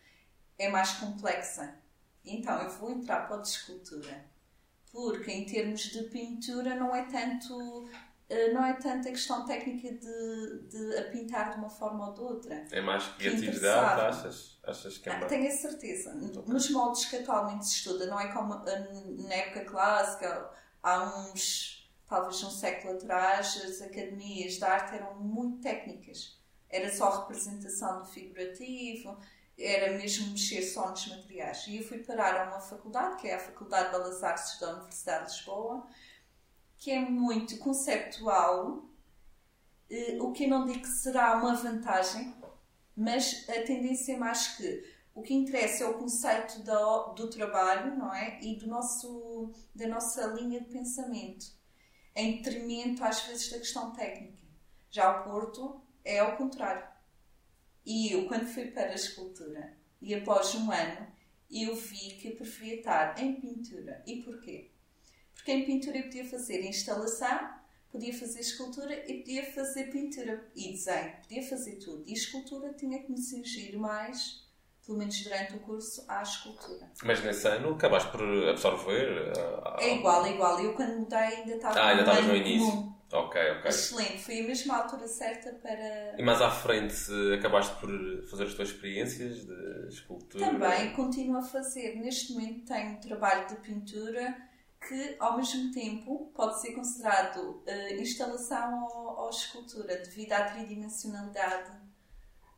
é 0.59 0.69
mais 0.71 0.93
complexa. 0.93 1.75
Então 2.25 2.61
eu 2.63 2.71
vou 2.71 2.91
entrar 2.91 3.27
para 3.27 3.37
o 3.37 3.43
de 3.43 3.49
escultura. 3.49 4.25
Porque 4.91 5.31
em 5.31 5.45
termos 5.45 5.83
de 5.83 6.05
pintura 6.05 6.75
não 6.75 6.97
é 6.97 7.05
tanto 7.05 7.87
eh, 8.31 8.51
não 8.53 8.65
é 8.65 8.73
tanto 8.73 9.07
a 9.09 9.11
questão 9.11 9.45
técnica 9.45 9.93
de, 9.93 10.59
de 10.71 10.97
a 10.97 11.05
pintar 11.11 11.53
de 11.53 11.59
uma 11.59 11.69
forma 11.69 12.09
ou 12.09 12.15
de 12.15 12.21
outra. 12.21 12.67
É 12.73 12.81
mais 12.81 13.05
Que 13.09 13.19
criatividade, 13.19 14.01
achas? 14.01 14.59
Achas 14.65 14.97
que 14.97 15.09
é 15.09 15.13
Ah, 15.13 15.19
mais. 15.19 15.29
tenho 15.31 15.47
a 15.49 15.51
certeza. 15.51 16.15
Nos 16.15 16.71
moldes 16.71 17.05
que 17.05 17.17
atualmente 17.17 17.67
se 17.67 17.75
estuda, 17.77 18.07
não 18.07 18.19
é 18.19 18.33
como 18.33 18.55
ah, 18.55 18.65
na 18.65 19.35
época 19.35 19.67
clássica, 19.67 20.51
há 20.83 21.05
uns, 21.31 21.76
talvez 22.09 22.43
um 22.45 22.51
século 22.51 22.95
atrás, 22.95 23.57
as 23.65 23.81
academias 23.83 24.55
de 24.55 24.65
arte 24.65 24.95
eram 24.97 25.15
muito 25.17 25.61
técnicas. 25.61 26.39
Era 26.69 26.93
só 26.95 27.21
representação 27.21 28.01
do 28.01 28.07
figurativo, 28.07 29.17
era 29.59 29.97
mesmo 29.97 30.31
mexer 30.33 30.63
só 30.63 30.91
nos 30.91 31.07
materiais. 31.09 31.65
E 31.67 31.77
eu 31.79 31.85
fui 31.85 31.99
parar 31.99 32.35
a 32.41 32.51
uma 32.51 32.61
faculdade, 32.61 33.17
que 33.21 33.29
é 33.29 33.35
a 33.35 33.39
Faculdade 33.39 33.87
de 33.87 33.91
Belas 33.93 34.23
Artes 34.23 34.59
da 34.61 34.75
Universidade 34.75 35.27
de 35.31 35.37
Lisboa, 35.37 35.87
que 36.79 36.91
é 36.91 37.01
muito 37.01 37.59
conceptual, 37.59 38.85
eh, 39.91 40.19
o 40.21 40.33
que 40.33 40.45
eu 40.45 40.49
não 40.49 40.67
digo 40.67 40.81
que 40.83 40.89
será 40.89 41.37
uma 41.37 41.55
vantagem, 41.55 42.35
mas 42.97 43.47
a 43.49 43.63
tendência 43.63 44.15
é 44.15 44.17
mais 44.19 44.57
que 44.57 44.97
o 45.15 45.23
que 45.23 45.33
interessa 45.35 45.85
é 45.85 45.87
o 45.89 45.95
conceito 45.99 46.63
da- 46.63 47.05
do 47.15 47.31
trabalho, 47.31 47.97
não 47.97 48.13
é? 48.15 48.39
E 48.43 48.57
do 48.57 48.67
nosso, 48.67 49.51
da 49.75 49.87
nossa 49.89 50.27
linha 50.27 50.61
de 50.61 50.67
pensamento, 50.69 51.47
em 52.17 52.39
detrimento 52.39 53.05
às 53.05 53.21
vezes 53.27 53.51
da 53.51 53.59
questão 53.59 53.93
técnica. 53.93 54.43
Já 54.91 55.21
o 55.21 55.25
Porto 55.25 55.81
é 56.03 56.19
ao 56.19 56.37
contrário. 56.37 56.89
E 57.85 58.13
eu, 58.13 58.27
quando 58.27 58.47
fui 58.47 58.69
para 58.69 58.91
a 58.91 58.95
escultura, 58.95 59.77
e 60.01 60.15
após 60.15 60.55
um 60.55 60.73
ano, 60.73 61.07
eu 61.51 61.77
vi 61.77 62.17
que 62.17 62.31
preferia 62.31 62.77
estar 62.77 63.23
em 63.23 63.39
pintura. 63.39 64.03
E 64.07 64.23
porquê? 64.23 64.71
Porque 65.35 65.53
em 65.53 65.65
pintura 65.65 65.99
eu 65.99 66.05
podia 66.05 66.25
fazer 66.25 66.65
instalação, 66.65 67.55
podia 67.93 68.13
fazer 68.13 68.41
escultura 68.41 69.09
e 69.09 69.19
podia 69.19 69.53
fazer 69.53 69.91
pintura 69.91 70.51
e 70.57 70.73
desenho, 70.73 71.17
podia 71.23 71.43
fazer 71.43 71.77
tudo. 71.77 72.03
E 72.07 72.15
escultura 72.15 72.73
tinha 72.73 73.03
que 73.03 73.13
me 73.13 73.19
cingir 73.19 73.79
mais, 73.79 74.46
pelo 74.87 74.99
menos 74.99 75.21
durante 75.25 75.55
o 75.57 75.59
curso, 75.61 76.05
à 76.09 76.23
escultura. 76.23 76.89
Mas 77.03 77.23
nesse 77.25 77.47
ano 77.49 77.75
acabaste 77.75 78.11
por 78.13 78.23
absorver. 78.49 79.33
ah, 79.65 79.77
É 79.81 79.97
igual, 79.97 80.25
é 80.25 80.31
igual. 80.33 80.61
Eu 80.61 80.75
quando 80.75 81.01
mudei 81.01 81.19
ainda 81.19 81.55
estava 81.57 81.79
Ah, 81.81 81.89
ainda 81.89 82.03
no 82.05 82.09
estavas 82.09 82.27
no 82.27 82.37
início. 82.37 82.71
comum. 82.71 82.97
Ok, 83.13 83.41
ok. 83.59 83.69
Excelente, 83.71 84.19
foi 84.25 84.41
a 84.41 84.47
mesma 84.49 84.77
altura 84.79 85.07
certa 85.07 85.53
para. 85.63 86.17
E 86.19 86.23
mais 86.23 86.43
à 86.43 86.51
frente 86.51 86.95
acabaste 87.39 87.75
por 87.81 87.89
fazer 88.29 88.45
as 88.45 88.55
tuas 88.55 88.69
experiências 88.71 89.47
de 89.47 89.89
escultura? 89.89 90.45
Também 90.47 90.93
continuo 90.93 91.37
a 91.39 91.43
fazer. 91.43 91.95
Neste 92.01 92.33
momento 92.33 92.65
tenho 92.67 92.91
um 92.97 93.01
trabalho 93.01 93.47
de 93.49 93.57
pintura 93.57 94.37
que, 94.89 95.17
ao 95.21 95.37
mesmo 95.37 95.73
tempo, 95.73 96.33
pode 96.35 96.61
ser 96.61 96.73
considerado 96.73 97.63
eh, 97.67 97.95
instalação 97.95 98.85
ou, 98.93 99.19
ou 99.25 99.31
escultura, 99.31 99.97
devido 99.99 100.33
à 100.33 100.43
tridimensionalidade. 100.51 101.71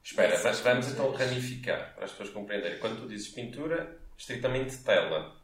Espera, 0.02 0.34
Essas 0.34 0.44
mas 0.44 0.60
vamos 0.60 0.88
então 0.88 1.12
ramificar 1.12 1.94
para 1.94 2.04
as 2.04 2.10
pessoas 2.12 2.30
compreenderem. 2.30 2.78
Quando 2.78 3.02
tu 3.02 3.08
dizes 3.08 3.28
pintura, 3.28 3.98
estritamente 4.16 4.76
tela. 4.78 5.36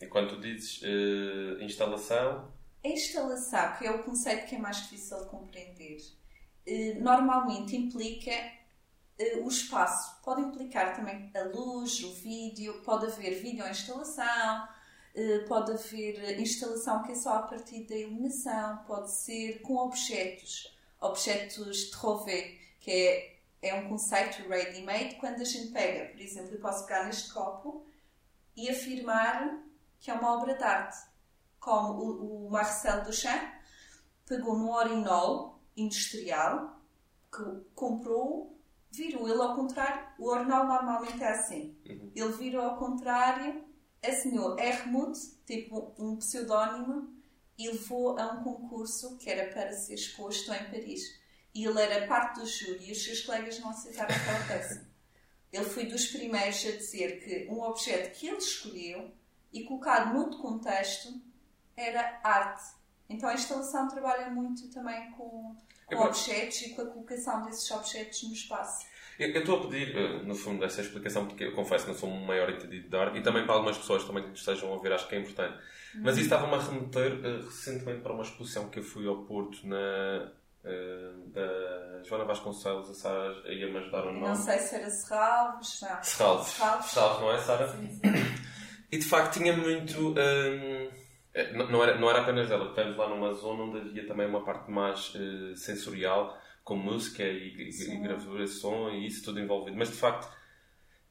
E 0.00 0.06
quando 0.06 0.30
tu 0.30 0.40
dizes 0.40 0.80
eh, 0.82 1.64
instalação, 1.64 2.52
A 2.84 2.88
instalação, 2.88 3.76
que 3.78 3.86
é 3.86 3.90
o 3.90 4.02
conceito 4.02 4.46
que 4.46 4.56
é 4.56 4.58
mais 4.58 4.82
difícil 4.82 5.20
de 5.20 5.26
compreender, 5.28 5.98
eh, 6.66 6.94
normalmente 6.98 7.76
implica 7.76 8.32
eh, 9.18 9.36
o 9.38 9.48
espaço. 9.48 10.20
Pode 10.24 10.42
implicar 10.42 10.96
também 10.96 11.30
a 11.34 11.42
luz, 11.44 12.02
o 12.02 12.12
vídeo, 12.14 12.82
pode 12.84 13.06
haver 13.06 13.40
videoinstalação, 13.40 14.68
eh, 15.14 15.44
pode 15.46 15.72
haver 15.72 16.40
instalação 16.40 17.02
que 17.04 17.12
é 17.12 17.14
só 17.14 17.34
a 17.34 17.42
partir 17.42 17.84
da 17.84 17.94
iluminação, 17.96 18.78
pode 18.86 19.12
ser 19.12 19.60
com 19.62 19.76
objetos, 19.76 20.76
objetos 21.00 21.90
de 21.90 21.96
Rouvet, 21.96 22.58
que 22.80 22.90
é, 22.90 23.31
é 23.62 23.74
um 23.74 23.88
conceito 23.88 24.46
ready-made. 24.48 25.14
Quando 25.14 25.40
a 25.40 25.44
gente 25.44 25.72
pega, 25.72 26.10
por 26.10 26.20
exemplo, 26.20 26.52
eu 26.52 26.60
posso 26.60 26.84
pegar 26.86 27.04
neste 27.04 27.32
copo 27.32 27.86
e 28.56 28.68
afirmar 28.68 29.62
que 29.98 30.10
é 30.10 30.14
uma 30.14 30.36
obra 30.36 30.54
de 30.54 30.64
arte 30.64 31.12
como 31.62 31.94
o, 31.94 32.46
o 32.46 32.50
Marcel 32.50 33.04
Duchamp 33.04 33.54
pegou 34.26 34.58
num 34.58 34.70
orinol 34.70 35.60
industrial, 35.76 36.80
que 37.32 37.42
comprou, 37.74 38.58
virou 38.90 39.28
ele 39.28 39.40
ao 39.40 39.54
contrário. 39.54 40.06
O 40.18 40.28
orinol 40.28 40.66
normalmente 40.66 41.22
é 41.22 41.28
assim. 41.28 41.76
Ele 41.84 42.32
virou 42.32 42.62
ao 42.64 42.76
contrário, 42.76 43.64
assinhou 44.04 44.58
Hermut, 44.58 45.18
tipo 45.46 45.94
um 45.98 46.16
pseudónimo, 46.16 47.08
e 47.56 47.70
levou 47.70 48.18
a 48.18 48.32
um 48.32 48.42
concurso 48.42 49.16
que 49.18 49.30
era 49.30 49.52
para 49.52 49.72
ser 49.72 49.94
exposto 49.94 50.52
em 50.52 50.64
Paris. 50.64 51.21
E 51.54 51.64
ele 51.66 51.80
era 51.80 52.06
parte 52.06 52.40
do 52.40 52.46
júri 52.46 52.88
e 52.88 52.92
os 52.92 53.04
seus 53.04 53.20
colegas 53.22 53.58
não 53.60 53.70
aceitaram 53.70 54.14
aquela 54.14 54.44
peça. 54.46 54.86
Ele 55.52 55.64
foi 55.66 55.84
dos 55.86 56.06
primeiros 56.06 56.64
a 56.66 56.70
dizer 56.70 57.20
que 57.22 57.46
um 57.52 57.60
objeto 57.62 58.18
que 58.18 58.26
ele 58.28 58.38
escolheu 58.38 59.10
e 59.52 59.64
colocado 59.64 60.14
noutro 60.14 60.38
contexto 60.38 61.08
era 61.76 62.20
arte. 62.24 62.62
Então 63.08 63.28
a 63.28 63.34
instalação 63.34 63.86
trabalha 63.88 64.30
muito 64.30 64.70
também 64.70 65.10
com, 65.12 65.54
com 65.86 65.94
Eu- 65.94 66.00
objetos 66.04 66.62
e 66.62 66.70
com 66.70 66.82
a 66.82 66.86
colocação 66.86 67.44
desses 67.44 67.70
objetos 67.70 68.22
no 68.22 68.32
espaço. 68.32 68.86
Eu 69.18 69.28
eu 69.28 69.40
estou 69.40 69.58
a 69.58 69.68
pedir, 69.68 69.94
eh, 69.94 70.22
no 70.22 70.34
fundo, 70.34 70.64
essa 70.64 70.80
explicação 70.80 71.26
porque 71.28 71.44
eu 71.44 71.54
confesso 71.54 71.84
que 71.84 71.90
não 71.92 71.98
sou 71.98 72.08
um 72.08 72.24
maior 72.24 72.48
entendido 72.48 72.88
de 72.88 72.96
arte 72.96 73.18
e 73.18 73.22
também 73.22 73.44
para 73.44 73.54
algumas 73.54 73.76
pessoas 73.76 74.04
também 74.04 74.24
que 74.24 74.38
estejam 74.38 74.70
a 74.70 74.72
ouvir 74.72 74.90
acho 74.90 75.06
que 75.06 75.14
é 75.14 75.18
importante. 75.20 75.62
Mas 75.96 76.14
isso 76.16 76.24
estava-me 76.24 76.54
a 76.54 76.58
remeter 76.58 77.12
eh, 77.22 77.42
recentemente 77.44 78.00
para 78.00 78.14
uma 78.14 78.22
exposição 78.22 78.70
que 78.70 78.78
eu 78.78 78.82
fui 78.82 79.06
ao 79.06 79.24
Porto 79.26 79.66
na, 79.66 80.32
eh, 80.64 81.10
da 81.28 82.02
Joana 82.04 82.24
Vasconcelos, 82.24 82.90
a 82.90 82.94
Sara 82.94 83.52
ia-me 83.52 83.78
ajudar 83.78 84.02
o 84.06 84.12
nome. 84.12 84.26
não 84.28 84.34
sei 84.34 84.58
se 84.58 84.74
era 84.76 84.90
Serralves, 84.90 85.80
não. 85.82 86.02
Serralves. 86.02 86.48
Serralves. 86.48 86.86
Serralves, 86.90 87.20
não 87.20 87.32
é, 87.32 87.38
Sara? 87.38 87.68
Sim, 87.68 87.88
sim. 87.90 88.00
E 88.90 88.98
de 88.98 89.04
facto 89.04 89.34
tinha 89.38 89.56
muito. 89.56 89.98
hum, 90.10 90.90
eh, 91.34 91.52
não, 91.54 91.66
não 91.70 91.82
era, 91.82 91.98
não 91.98 92.10
era 92.10 92.20
apenas 92.20 92.50
ela, 92.50 92.66
estivemos 92.68 92.96
lá 92.96 93.08
numa 93.08 93.32
zona 93.32 93.62
onde 93.64 93.78
havia 93.78 94.06
também 94.06 94.26
uma 94.26 94.44
parte 94.44 94.70
mais 94.70 95.12
eh, 95.16 95.54
sensorial, 95.56 96.36
com 96.62 96.76
música 96.76 97.22
e, 97.24 97.48
e- 97.56 97.94
e 97.94 97.96
gravura, 98.00 98.46
som 98.46 98.90
e 98.90 99.06
isso 99.06 99.24
tudo 99.24 99.40
envolvido. 99.40 99.76
Mas 99.76 99.88
de 99.88 99.96
facto 99.96 100.30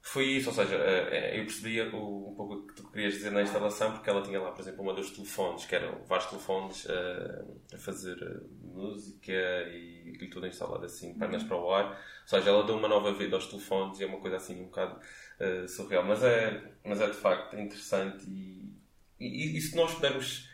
foi 0.02 0.26
isso, 0.26 0.50
ou 0.50 0.56
seja, 0.56 0.76
eh, 0.76 1.36
eh, 1.36 1.40
eu 1.40 1.46
percebia 1.46 1.96
o, 1.96 2.32
um 2.32 2.36
pouco 2.36 2.56
o 2.56 2.68
que 2.68 2.76
tu 2.76 2.90
querias 2.90 3.14
dizer 3.14 3.32
na 3.32 3.44
instalação, 3.44 3.94
porque 3.94 4.10
ela 4.10 4.22
tinha 4.22 4.42
lá, 4.42 4.52
por 4.52 4.62
exemplo, 4.62 4.82
uma 4.82 4.94
dos 4.94 5.12
telefones, 5.12 5.66
que 5.66 5.76
eram 5.76 6.04
vários 6.06 6.28
telefones 6.30 6.88
eh, 6.90 7.46
a 7.74 7.78
fazer 7.78 8.18
música 8.62 9.32
e 9.72 10.02
tudo 10.32 10.48
instalado 10.48 10.86
assim, 10.86 11.14
pernas 11.18 11.44
para 11.44 11.58
o 11.58 11.72
ar. 11.72 11.92
Ou 11.92 12.28
seja, 12.28 12.50
ela 12.50 12.64
deu 12.64 12.76
uma 12.78 12.88
nova 12.88 13.14
vida 13.14 13.36
aos 13.36 13.48
telefones 13.48 14.00
e 14.00 14.04
é 14.04 14.08
uma 14.08 14.20
coisa 14.20 14.38
assim 14.38 14.62
um 14.62 14.66
bocado 14.66 15.00
eh, 15.40 15.68
surreal. 15.68 16.04
Mas 16.04 16.24
é, 16.24 16.72
mas 16.84 17.02
é 17.02 17.08
de 17.08 17.18
facto 17.18 17.56
interessante 17.58 18.26
e, 18.30 18.74
e, 19.20 19.58
e 19.58 19.62
se 19.62 19.76
nós 19.76 19.94
pudermos 19.94 20.50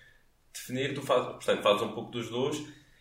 definir, 0.53 0.93
tu 0.93 1.01
fazes, 1.01 1.27
portanto, 1.27 1.61
fazes 1.61 1.81
um 1.83 1.93
pouco 1.93 2.11
dos 2.11 2.29
dois 2.29 2.57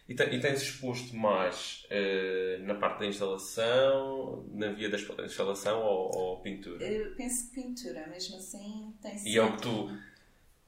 e, 0.09 0.13
e 0.13 0.41
tens 0.41 0.63
exposto 0.63 1.17
mais 1.17 1.87
eh, 1.91 2.59
na 2.63 2.75
parte 2.75 3.01
da 3.01 3.07
instalação, 3.07 4.45
na 4.53 4.69
via 4.73 4.89
da 4.89 4.97
instalação 5.25 5.83
ou, 5.83 6.17
ou 6.17 6.41
pintura? 6.41 6.85
Eu 6.85 7.15
penso 7.15 7.49
que 7.49 7.61
pintura, 7.61 8.07
mesmo 8.07 8.37
assim, 8.37 8.95
tem 9.03 9.17
E 9.27 9.37
é 9.37 9.43
o 9.43 9.57
que 9.57 9.63
tu 9.63 9.91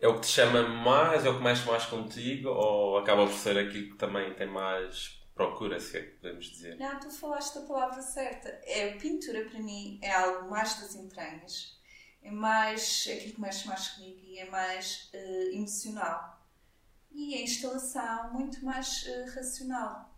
é 0.00 0.06
o 0.06 0.14
que 0.14 0.20
te 0.20 0.28
chama 0.28 0.62
mais, 0.62 1.24
é 1.24 1.28
o 1.28 1.36
que 1.36 1.42
mexe 1.42 1.66
mais 1.66 1.84
contigo 1.86 2.50
ou 2.50 2.98
acaba 2.98 3.26
por 3.26 3.34
ser 3.34 3.58
aquilo 3.58 3.90
que 3.90 3.96
também 3.96 4.32
tem 4.34 4.46
mais 4.46 5.18
procura, 5.34 5.78
se 5.78 5.98
é 5.98 6.02
que 6.02 6.10
podemos 6.18 6.46
dizer? 6.46 6.76
Não, 6.76 6.98
tu 6.98 7.10
falaste 7.10 7.58
a 7.58 7.62
palavra 7.62 8.02
certa. 8.02 8.48
É, 8.64 8.92
pintura 8.92 9.44
para 9.44 9.60
mim 9.60 9.98
é 10.02 10.10
algo 10.12 10.50
mais 10.50 10.80
das 10.80 10.96
entranhas. 10.96 11.78
É 12.22 12.30
mais 12.30 13.06
é 13.08 13.14
aquilo 13.14 13.34
que 13.34 13.40
mexe 13.40 13.66
mais 13.68 13.88
comigo 13.88 14.20
e 14.24 14.38
é 14.38 14.50
mais 14.50 15.08
eh, 15.12 15.50
emocional. 15.52 16.37
E 17.18 17.34
a 17.34 17.42
instalação 17.42 18.32
muito 18.32 18.64
mais 18.64 19.04
eh, 19.08 19.24
racional. 19.34 20.08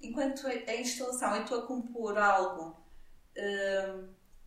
Enquanto 0.00 0.44
a, 0.44 0.50
a 0.50 0.74
instalação 0.74 1.36
eu 1.36 1.42
estou 1.42 1.60
a 1.60 1.66
compor 1.68 2.18
algo 2.18 2.76
eh, 3.36 3.94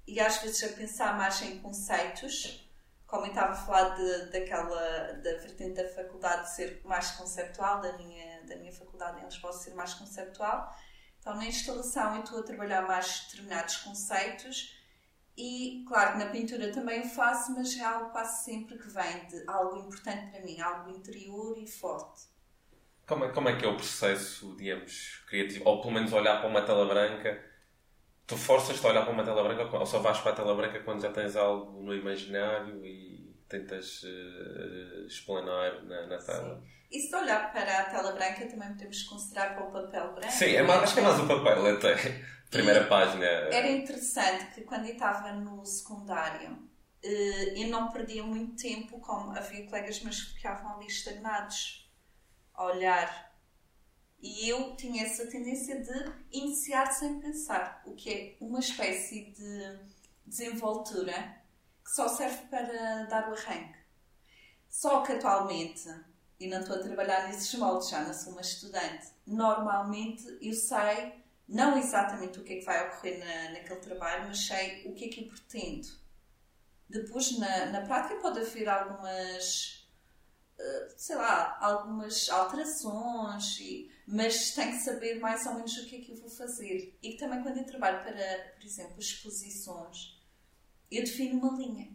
e 0.06 0.20
às 0.20 0.40
vezes 0.40 0.62
a 0.62 0.76
pensar 0.76 1.18
mais 1.18 1.42
em 1.42 1.60
conceitos, 1.60 2.70
como 3.08 3.28
eu 3.28 3.30
estava 3.30 3.54
a 3.54 3.56
falar 3.56 3.96
de, 3.96 4.32
daquela, 4.32 5.14
da 5.14 5.38
vertente 5.38 5.82
da 5.82 5.88
faculdade 5.88 6.54
ser 6.54 6.82
mais 6.84 7.12
conceptual, 7.12 7.80
da 7.80 7.94
minha, 7.94 8.44
da 8.44 8.58
minha 8.58 8.74
faculdade 8.74 9.22
em 9.22 9.24
Lisboa 9.24 9.54
ser 9.54 9.74
mais 9.74 9.94
conceptual, 9.94 10.70
então 11.18 11.34
na 11.34 11.46
instalação 11.46 12.16
eu 12.16 12.24
estou 12.26 12.40
a 12.42 12.44
trabalhar 12.44 12.82
mais 12.86 13.22
determinados 13.30 13.78
conceitos 13.78 14.83
e, 15.38 15.84
claro, 15.88 16.20
na 16.20 16.28
pintura 16.28 16.72
também 16.72 17.02
o 17.02 17.10
faço, 17.10 17.54
mas 17.54 17.78
é 17.78 17.84
algo 17.84 18.12
quase 18.12 18.44
sempre 18.46 18.78
que 18.78 18.88
vem 18.88 19.28
de 19.28 19.44
algo 19.48 19.78
importante 19.78 20.32
para 20.32 20.42
mim, 20.42 20.60
algo 20.60 20.92
interior 20.92 21.58
e 21.58 21.68
forte. 21.68 22.24
Como 23.08 23.26
é, 23.26 23.30
como 23.30 23.50
é 23.50 23.56
que 23.58 23.66
é 23.66 23.68
o 23.68 23.76
processo, 23.76 24.56
digamos, 24.56 25.24
criativo? 25.28 25.68
Ou 25.68 25.82
pelo 25.82 25.94
menos 25.94 26.14
olhar 26.14 26.40
para 26.40 26.50
uma 26.50 26.62
tela 26.62 26.86
branca 26.86 27.54
tu 28.26 28.38
forças-te 28.38 28.86
a 28.86 28.90
olhar 28.90 29.04
para 29.04 29.14
uma 29.14 29.24
tela 29.24 29.44
branca 29.44 29.78
ou 29.78 29.86
só 29.86 30.00
vais 30.00 30.20
para 30.20 30.32
a 30.32 30.36
tela 30.36 30.56
branca 30.56 30.80
quando 30.80 31.02
já 31.02 31.12
tens 31.12 31.36
algo 31.36 31.82
no 31.82 31.94
imaginário 31.94 32.86
e 32.86 33.36
tentas 33.48 34.04
uh, 34.04 35.06
explanar 35.06 35.84
na, 35.84 36.08
na 36.08 36.18
tela? 36.18 36.60
Sim. 36.60 36.68
E 36.94 37.00
se 37.00 37.16
olhar 37.16 37.52
para 37.52 37.80
a 37.80 37.86
tela 37.86 38.12
branca 38.12 38.46
também 38.46 38.70
podemos 38.70 39.02
considerar 39.04 39.56
para 39.56 39.66
o 39.66 39.72
papel 39.72 40.14
branco? 40.14 40.32
Sim, 40.32 40.56
é 40.56 40.62
mais, 40.62 40.84
acho 40.84 40.94
que 40.94 41.00
é 41.00 41.04
mais 41.04 41.20
o 41.20 41.28
papel 41.28 41.76
até. 41.76 41.96
Primeira 42.52 42.82
e 42.82 42.88
página. 42.88 43.26
Era 43.26 43.68
interessante 43.68 44.54
que 44.54 44.62
quando 44.62 44.86
eu 44.86 44.94
estava 44.94 45.32
no 45.32 45.66
secundário 45.66 46.70
eh, 47.02 47.64
eu 47.64 47.68
não 47.70 47.92
perdia 47.92 48.22
muito 48.22 48.62
tempo, 48.62 49.00
como 49.00 49.36
havia 49.36 49.66
colegas 49.66 50.04
meus 50.04 50.22
que 50.22 50.36
ficavam 50.36 50.76
ali 50.76 50.86
estagnados 50.86 51.92
a 52.54 52.66
olhar 52.66 53.34
e 54.22 54.48
eu 54.48 54.76
tinha 54.76 55.04
essa 55.04 55.26
tendência 55.26 55.82
de 55.82 56.14
iniciar 56.32 56.92
sem 56.94 57.20
pensar, 57.20 57.82
o 57.86 57.94
que 57.94 58.10
é 58.10 58.38
uma 58.40 58.60
espécie 58.60 59.32
de 59.32 59.80
desenvoltura 60.26 61.42
que 61.84 61.92
só 61.92 62.08
serve 62.08 62.46
para 62.52 63.04
dar 63.06 63.30
o 63.30 63.34
arranque. 63.34 63.80
Só 64.70 65.02
que 65.02 65.12
atualmente, 65.12 65.90
e 66.44 66.48
não 66.48 66.60
estou 66.60 66.76
a 66.76 66.80
trabalhar 66.80 67.28
nesses 67.28 67.54
moldes, 67.56 67.90
já 67.90 68.02
não 68.02 68.14
sou 68.14 68.34
uma 68.34 68.42
estudante, 68.42 69.08
normalmente 69.26 70.38
eu 70.42 70.54
sei 70.54 71.14
não 71.48 71.78
exatamente 71.78 72.40
o 72.40 72.44
que 72.44 72.54
é 72.54 72.56
que 72.58 72.66
vai 72.66 72.88
ocorrer 72.88 73.20
na, 73.20 73.52
naquele 73.52 73.80
trabalho, 73.80 74.28
mas 74.28 74.46
sei 74.46 74.86
o 74.86 74.94
que 74.94 75.06
é 75.06 75.08
que 75.10 75.22
eu 75.22 75.28
pretendo. 75.28 75.88
Depois, 76.90 77.38
na, 77.38 77.68
na 77.68 77.82
prática, 77.82 78.20
pode 78.22 78.40
haver 78.40 78.68
algumas, 78.68 79.88
uh, 80.60 80.94
sei 80.98 81.16
lá, 81.16 81.58
algumas 81.62 82.30
alterações 82.30 83.60
e 83.60 83.92
mas 84.06 84.52
tenho 84.52 84.72
que 84.72 84.84
saber 84.84 85.20
mais 85.20 85.46
ou 85.46 85.54
menos 85.56 85.78
o 85.78 85.86
que 85.86 85.96
é 85.96 86.00
que 86.02 86.12
eu 86.12 86.18
vou 86.18 86.30
fazer. 86.30 86.98
E 87.02 87.14
também 87.16 87.42
quando 87.42 87.58
eu 87.58 87.66
trabalho 87.66 88.04
para, 88.04 88.54
por 88.56 88.66
exemplo, 88.66 89.00
exposições, 89.00 90.22
eu 90.92 91.04
defino 91.04 91.40
uma 91.40 91.58
linha. 91.58 91.90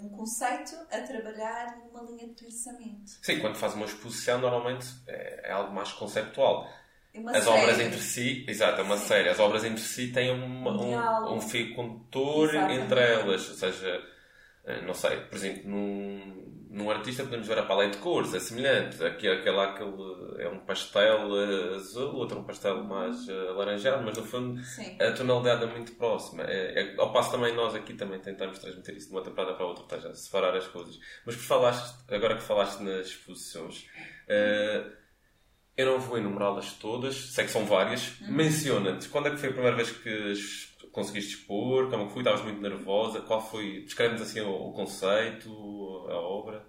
Um 0.00 0.08
conceito 0.08 0.76
a 0.90 1.00
trabalhar 1.00 1.76
numa 1.78 2.02
linha 2.10 2.26
de 2.28 2.44
pensamento. 2.44 3.10
Sim, 3.22 3.38
quando 3.40 3.56
faz 3.56 3.74
uma 3.74 3.84
exposição, 3.84 4.40
normalmente 4.40 4.86
é, 5.06 5.50
é 5.50 5.52
algo 5.52 5.74
mais 5.74 5.92
conceptual. 5.92 6.66
É 7.12 7.18
uma 7.18 7.32
As 7.32 7.44
série. 7.44 7.58
obras 7.62 7.80
entre 7.80 8.00
si, 8.00 8.44
exato, 8.48 8.80
é 8.80 8.84
uma 8.84 8.96
Sim. 8.96 9.06
série. 9.08 9.28
As 9.28 9.38
obras 9.38 9.64
entre 9.64 9.82
si 9.82 10.08
têm 10.12 10.30
uma, 10.32 10.70
um, 10.70 11.36
um 11.36 11.40
fio 11.40 11.74
condutor 11.74 12.54
entre 12.54 13.00
elas. 13.00 13.48
Ou 13.48 13.54
seja, 13.56 14.02
eh, 14.64 14.80
não 14.82 14.94
sei, 14.94 15.18
por 15.22 15.36
exemplo, 15.36 15.68
num, 15.68 16.49
num 16.70 16.88
artista 16.88 17.24
podemos 17.24 17.48
ver 17.48 17.58
a 17.58 17.64
paleta 17.64 17.96
de 17.96 17.98
cores, 17.98 18.32
é 18.32 18.38
semelhante. 18.38 19.02
Aqui, 19.04 19.28
aquele, 19.28 19.58
aquele 19.58 19.90
é 20.38 20.48
um 20.48 20.60
pastel 20.60 21.28
eh, 21.36 21.74
azul, 21.74 22.14
outro 22.14 22.38
um 22.38 22.44
pastel 22.44 22.84
mais 22.84 23.28
uh, 23.28 23.48
alaranjado, 23.48 24.04
mas 24.04 24.16
no 24.16 24.24
fundo 24.24 24.62
Sim. 24.62 24.96
a 25.00 25.10
tonalidade 25.10 25.64
é 25.64 25.66
muito 25.66 25.92
próxima. 25.96 26.44
É, 26.44 26.80
é, 26.80 26.94
ao 26.96 27.12
passo 27.12 27.32
também 27.32 27.54
nós 27.56 27.74
aqui 27.74 27.94
também 27.94 28.20
tentamos 28.20 28.60
transmitir 28.60 28.96
isso 28.96 29.08
de 29.08 29.14
uma 29.14 29.22
temporada 29.22 29.54
para 29.54 29.64
a 29.64 29.68
outra, 29.68 30.00
seja, 30.00 30.14
separar 30.14 30.56
as 30.56 30.68
coisas. 30.68 30.96
Mas 31.26 31.34
por 31.34 31.42
falaste, 31.42 31.96
agora 32.08 32.36
que 32.36 32.42
falaste 32.42 32.80
nas 32.80 33.08
exposições, 33.08 33.86
uh, 34.28 34.92
eu 35.76 35.86
não 35.86 35.98
vou 35.98 36.18
enumerá-las 36.18 36.74
todas, 36.74 37.16
sei 37.32 37.46
que 37.46 37.50
são 37.50 37.66
várias. 37.66 38.20
Uhum. 38.20 38.32
Menciona-te, 38.32 39.08
quando 39.08 39.26
é 39.26 39.30
que 39.30 39.38
foi 39.38 39.48
a 39.48 39.52
primeira 39.52 39.76
vez 39.76 39.90
que 39.90 40.32
conseguiste 40.92 41.36
expor? 41.36 41.90
Como 41.90 42.08
foi? 42.08 42.22
Estavas 42.22 42.42
muito 42.42 42.60
nervosa? 42.60 43.20
Qual 43.22 43.40
foi? 43.40 43.82
Descreve-nos 43.82 44.22
assim 44.22 44.40
o, 44.40 44.68
o, 44.68 44.72
conceito, 44.72 45.50
a 46.08 46.16
obra. 46.16 46.66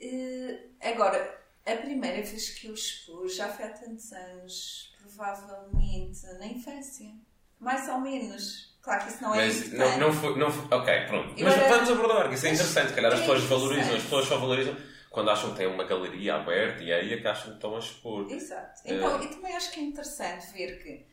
Uh, 0.00 0.58
agora, 0.80 1.40
a 1.66 1.76
primeira 1.76 2.16
vez 2.16 2.50
que 2.50 2.68
eu 2.68 2.74
expus 2.74 3.36
já 3.36 3.48
foi 3.48 3.66
há 3.66 3.70
tantos 3.70 4.12
anos, 4.12 4.94
provavelmente 5.00 6.22
na 6.38 6.46
infância. 6.46 7.10
Mais 7.58 7.88
ou 7.88 8.00
menos. 8.00 8.70
Claro 8.82 9.04
que 9.04 9.10
isso 9.10 9.22
não 9.22 9.34
é 9.34 9.44
Mas 9.44 9.72
não, 9.72 9.98
não, 9.98 10.12
foi, 10.12 10.38
não 10.38 10.50
foi. 10.50 10.78
Ok, 10.78 11.06
pronto. 11.06 11.38
Eu 11.38 11.44
Mas 11.44 11.54
era... 11.58 11.68
vamos 11.68 11.90
abordar, 11.90 12.28
que 12.28 12.34
isso 12.34 12.46
é 12.46 12.52
interessante. 12.52 12.88
Se 12.88 12.94
calhar 12.94 13.12
as 13.12 13.18
é 13.18 13.22
pessoas 13.22 13.44
valorizam, 13.44 13.94
as 13.94 14.02
pessoas 14.02 14.26
só 14.26 14.38
valorizam 14.38 14.74
quando 15.10 15.30
acham 15.30 15.50
que 15.50 15.58
têm 15.58 15.66
uma 15.66 15.84
galeria 15.84 16.36
aberta 16.36 16.82
e 16.82 16.90
é 16.90 17.00
aí 17.00 17.12
é 17.12 17.20
que 17.20 17.26
acham 17.26 17.48
que 17.48 17.56
estão 17.56 17.76
a 17.76 17.78
expor. 17.78 18.30
Exato. 18.30 18.80
Então, 18.86 19.18
uh... 19.18 19.22
eu 19.22 19.30
também 19.30 19.54
acho 19.54 19.70
que 19.72 19.80
é 19.80 19.82
interessante 19.82 20.52
ver 20.52 20.82
que 20.82 21.04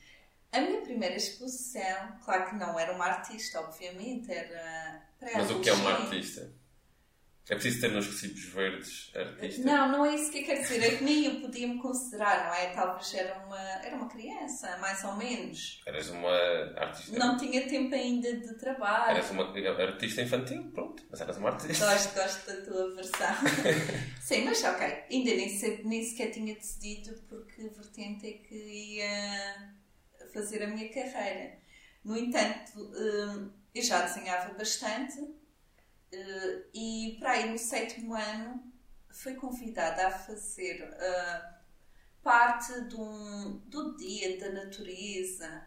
a 0.51 0.61
minha 0.61 0.81
primeira 0.81 1.15
exposição, 1.15 2.17
claro 2.23 2.49
que 2.49 2.55
não 2.55 2.79
era 2.79 2.93
uma 2.93 3.05
artista, 3.05 3.59
obviamente, 3.59 4.31
era 4.31 5.03
para 5.19 5.37
Mas 5.37 5.51
o 5.51 5.59
que 5.59 5.69
é 5.69 5.73
uma 5.73 5.91
artista? 5.91 6.51
É 7.49 7.55
preciso 7.55 7.79
ter 7.79 7.91
nos 7.91 8.05
recibos 8.05 8.43
verdes 8.43 9.09
artista? 9.15 9.63
Não, 9.63 9.89
não 9.89 10.05
é 10.05 10.15
isso 10.15 10.29
que 10.29 10.39
eu 10.39 10.45
quero 10.45 10.61
dizer. 10.61 10.83
É 10.83 10.97
que 10.97 11.03
nem 11.03 11.25
eu 11.25 11.39
podia 11.39 11.65
me 11.65 11.79
considerar, 11.79 12.45
não 12.45 12.53
é? 12.53 12.73
Talvez 12.73 13.13
era 13.13 13.39
uma, 13.39 13.57
era 13.57 13.95
uma 13.95 14.09
criança, 14.09 14.77
mais 14.79 15.01
ou 15.05 15.15
menos. 15.15 15.81
Eras 15.85 16.09
uma 16.09 16.29
artista. 16.75 17.17
Não 17.17 17.37
tinha 17.37 17.65
tempo 17.65 17.95
ainda 17.95 18.35
de 18.35 18.53
trabalho. 18.55 19.11
Eras 19.11 19.31
uma 19.31 19.45
artista 19.45 20.21
infantil, 20.21 20.69
pronto. 20.73 21.05
Mas 21.09 21.21
eras 21.21 21.37
uma 21.37 21.51
artista. 21.51 21.85
Gosto, 21.85 22.15
gosto 22.19 22.47
da 22.47 22.65
tua 22.65 22.95
versão. 22.95 23.35
Sim, 24.19 24.43
mas 24.43 24.61
ok. 24.65 24.85
Ainda 25.09 25.31
nem, 25.33 25.83
nem 25.85 26.03
sequer 26.03 26.31
tinha 26.31 26.53
decidido 26.53 27.15
porque 27.29 27.69
vertente 27.69 28.27
é 28.27 28.33
que 28.33 28.55
ia 28.55 29.76
fazer 30.37 30.63
a 30.63 30.67
minha 30.67 30.87
carreira. 30.89 31.57
No 32.03 32.15
entanto, 32.15 32.79
hum, 32.79 33.51
eu 33.73 33.81
já 33.81 34.03
desenhava 34.03 34.53
bastante 34.53 35.19
hum, 35.19 36.63
e 36.73 37.17
para 37.19 37.31
aí 37.31 37.49
no 37.49 37.57
sétimo 37.57 38.13
ano 38.13 38.71
fui 39.09 39.33
convidada 39.33 40.07
a 40.07 40.11
fazer 40.11 40.83
hum, 40.83 41.57
parte 42.21 42.81
de 42.83 42.95
um, 42.95 43.57
do 43.65 43.97
Dia 43.97 44.39
da 44.39 44.51
Natureza 44.51 45.65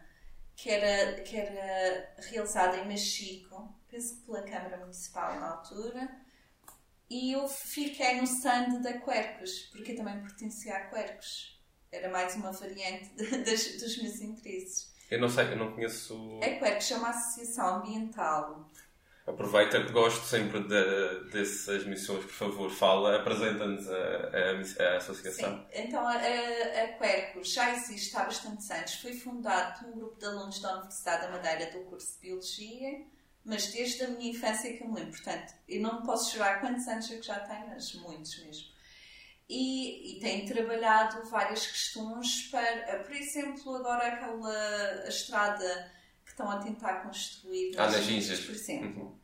que 0.55 0.69
era, 0.69 1.21
que 1.23 1.35
era 1.35 2.13
realizado 2.17 2.77
em 2.77 2.87
Mexico, 2.87 3.75
penso 3.89 4.15
que 4.15 4.25
pela 4.25 4.43
Câmara 4.43 4.77
Municipal 4.77 5.39
na 5.39 5.53
altura, 5.53 6.21
e 7.09 7.31
eu 7.31 7.47
fiquei 7.47 8.17
no 8.17 8.23
stand 8.23 8.79
da 8.81 8.93
Quercus, 8.99 9.69
porque 9.71 9.93
eu 9.93 9.97
também 9.97 10.21
pertencia 10.21 10.75
a 10.75 10.87
Quercus 10.87 11.60
era 11.91 12.09
mais 12.09 12.35
uma 12.35 12.51
variante 12.51 13.09
das, 13.43 13.79
dos 13.79 14.01
meus 14.01 14.21
interesses. 14.21 14.91
Eu 15.09 15.19
não 15.19 15.29
sei, 15.29 15.51
eu 15.51 15.57
não 15.57 15.73
conheço. 15.73 16.39
É 16.41 16.55
que 16.55 16.63
é 16.63 16.75
que 16.75 16.83
chama 16.83 17.09
Associação 17.09 17.75
Ambiental. 17.77 18.69
Aproveita 19.27 19.83
que 19.83 19.91
gosto 19.91 20.25
sempre 20.25 20.63
de, 20.63 21.29
dessas 21.31 21.85
missões, 21.85 22.23
por 22.23 22.33
favor, 22.33 22.71
fala, 22.71 23.17
apresenta-nos 23.17 23.87
a, 23.89 23.93
a, 23.93 24.93
a, 24.93 24.97
associação. 24.97 25.57
Sim. 25.57 25.65
Então, 25.73 26.07
a, 26.07 26.15
a 26.15 26.87
Quercus 26.97 27.53
já 27.53 27.71
existe 27.75 28.15
há 28.17 28.23
bastantes 28.23 28.71
anos. 28.71 28.95
Foi 28.95 29.13
fundado 29.13 29.79
por 29.79 29.89
um 29.89 29.91
grupo 29.99 30.17
de 30.17 30.25
alunos 30.25 30.59
da 30.59 30.77
Universidade 30.77 31.23
da 31.23 31.31
Madeira 31.31 31.71
do 31.71 31.79
curso 31.85 32.13
de 32.15 32.27
Biologia, 32.27 33.05
mas 33.45 33.67
desde 33.67 34.03
a 34.05 34.07
minha 34.07 34.31
infância 34.31 34.75
que 34.75 34.81
eu 34.81 34.87
me 34.87 34.95
lembro. 34.95 35.11
Portanto, 35.11 35.53
eu 35.67 35.81
não 35.81 36.01
posso 36.01 36.33
jurar 36.33 36.59
quantos 36.59 36.87
anos 36.87 37.11
é 37.11 37.17
que 37.17 37.27
já 37.27 37.39
tenho, 37.41 37.67
mas 37.67 37.93
muitos 37.93 38.43
mesmo 38.43 38.71
e, 39.51 40.15
e 40.15 40.19
tem 40.21 40.45
trabalhado 40.45 41.29
várias 41.29 41.67
questões 41.67 42.43
para, 42.49 42.99
por 42.99 43.13
exemplo, 43.13 43.75
agora 43.75 44.07
aquela 44.07 45.09
estrada 45.09 45.91
que 46.23 46.31
estão 46.31 46.49
a 46.49 46.59
tentar 46.59 47.01
construir 47.01 47.73
ah, 47.77 47.91
nas 47.91 48.01
Ginjas, 48.01 48.39
por 48.39 48.55
exemplo. 48.55 49.03
Uhum. 49.03 49.19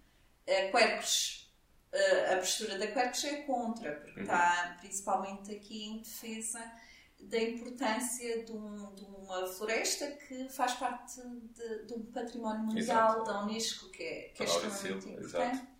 A 0.49 0.71
Quercus, 0.71 1.49
a 2.33 2.35
postura 2.35 2.77
da 2.77 2.87
Quercus 2.87 3.23
é 3.23 3.35
contra, 3.43 3.95
porque 3.95 4.19
uhum. 4.19 4.23
está 4.23 4.77
principalmente 4.81 5.55
aqui 5.55 5.85
em 5.85 5.99
defesa 5.99 6.59
da 7.21 7.41
importância 7.41 8.43
de, 8.43 8.51
um, 8.51 8.93
de, 8.95 9.05
uma 9.05 9.47
floresta 9.47 10.11
que 10.11 10.49
faz 10.49 10.73
parte 10.73 11.21
de, 11.21 11.85
de 11.85 11.93
um 11.93 12.03
património 12.11 12.65
mundial 12.65 13.13
Exato. 13.13 13.23
da 13.23 13.43
Unesco, 13.43 13.89
que 13.91 14.03
é, 14.03 14.31
que 14.35 14.43
é 14.43 14.45
extremamente 14.45 15.09
importante. 15.09 15.55
Exato. 15.55 15.76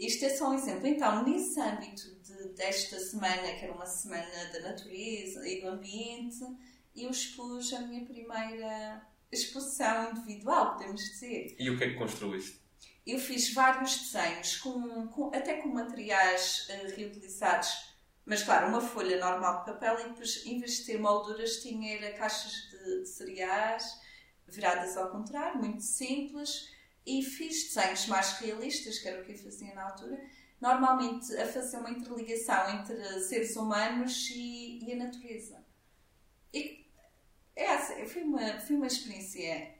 Isto 0.00 0.24
é 0.24 0.30
só 0.30 0.48
um 0.48 0.54
exemplo. 0.54 0.86
Então, 0.86 1.22
nesse 1.24 1.60
âmbito 1.60 2.14
de, 2.22 2.54
desta 2.54 2.98
semana, 2.98 3.52
que 3.52 3.64
era 3.64 3.72
uma 3.72 3.84
semana 3.84 4.46
da 4.50 4.60
natureza 4.60 5.46
e 5.46 5.60
do 5.60 5.68
ambiente, 5.68 6.40
eu 6.96 7.10
expus 7.10 7.72
a 7.74 7.80
minha 7.82 8.04
primeira 8.06 9.06
exposição 9.30 10.10
individual, 10.10 10.72
podemos 10.72 11.02
dizer. 11.02 11.54
E 11.58 11.70
o 11.70 11.76
que 11.76 11.84
é 11.84 11.90
que 11.90 11.96
construíste? 11.96 12.58
Eu 13.06 13.18
fiz 13.18 13.52
vários 13.52 13.98
desenhos, 13.98 14.56
com, 14.56 15.08
com 15.08 15.28
até 15.34 15.60
com 15.60 15.68
materiais 15.68 16.66
uh, 16.68 16.96
reutilizados, 16.96 17.94
mas 18.24 18.42
claro, 18.42 18.68
uma 18.68 18.80
folha 18.80 19.18
normal 19.18 19.60
de 19.60 19.72
papel 19.72 20.00
e 20.00 20.08
depois, 20.10 20.46
em 20.46 20.58
vez 20.58 20.78
de 20.78 20.86
ter 20.86 20.98
molduras, 20.98 21.56
tinha 21.62 21.96
era 21.96 22.16
caixas 22.16 22.52
de, 22.70 23.02
de 23.02 23.08
cereais 23.08 23.84
viradas 24.48 24.96
ao 24.96 25.10
contrário, 25.10 25.58
muito 25.58 25.82
simples 25.82 26.68
e 27.06 27.22
fiz 27.22 27.74
desenhos 27.74 28.06
mais 28.06 28.32
realistas, 28.38 28.98
que 28.98 29.08
era 29.08 29.20
o 29.20 29.24
que 29.24 29.32
eu 29.32 29.38
fazia 29.38 29.74
na 29.74 29.84
altura, 29.84 30.20
normalmente 30.60 31.34
a 31.36 31.46
fazer 31.46 31.78
uma 31.78 31.90
interligação 31.90 32.70
entre 32.78 33.20
seres 33.20 33.56
humanos 33.56 34.28
e, 34.30 34.84
e 34.84 34.92
a 34.92 34.96
natureza. 34.96 35.64
E 36.52 36.86
é 37.56 37.74
assim, 37.74 38.06
foi 38.06 38.22
uma, 38.22 38.60
foi 38.60 38.76
uma 38.76 38.86
experiência 38.86 39.74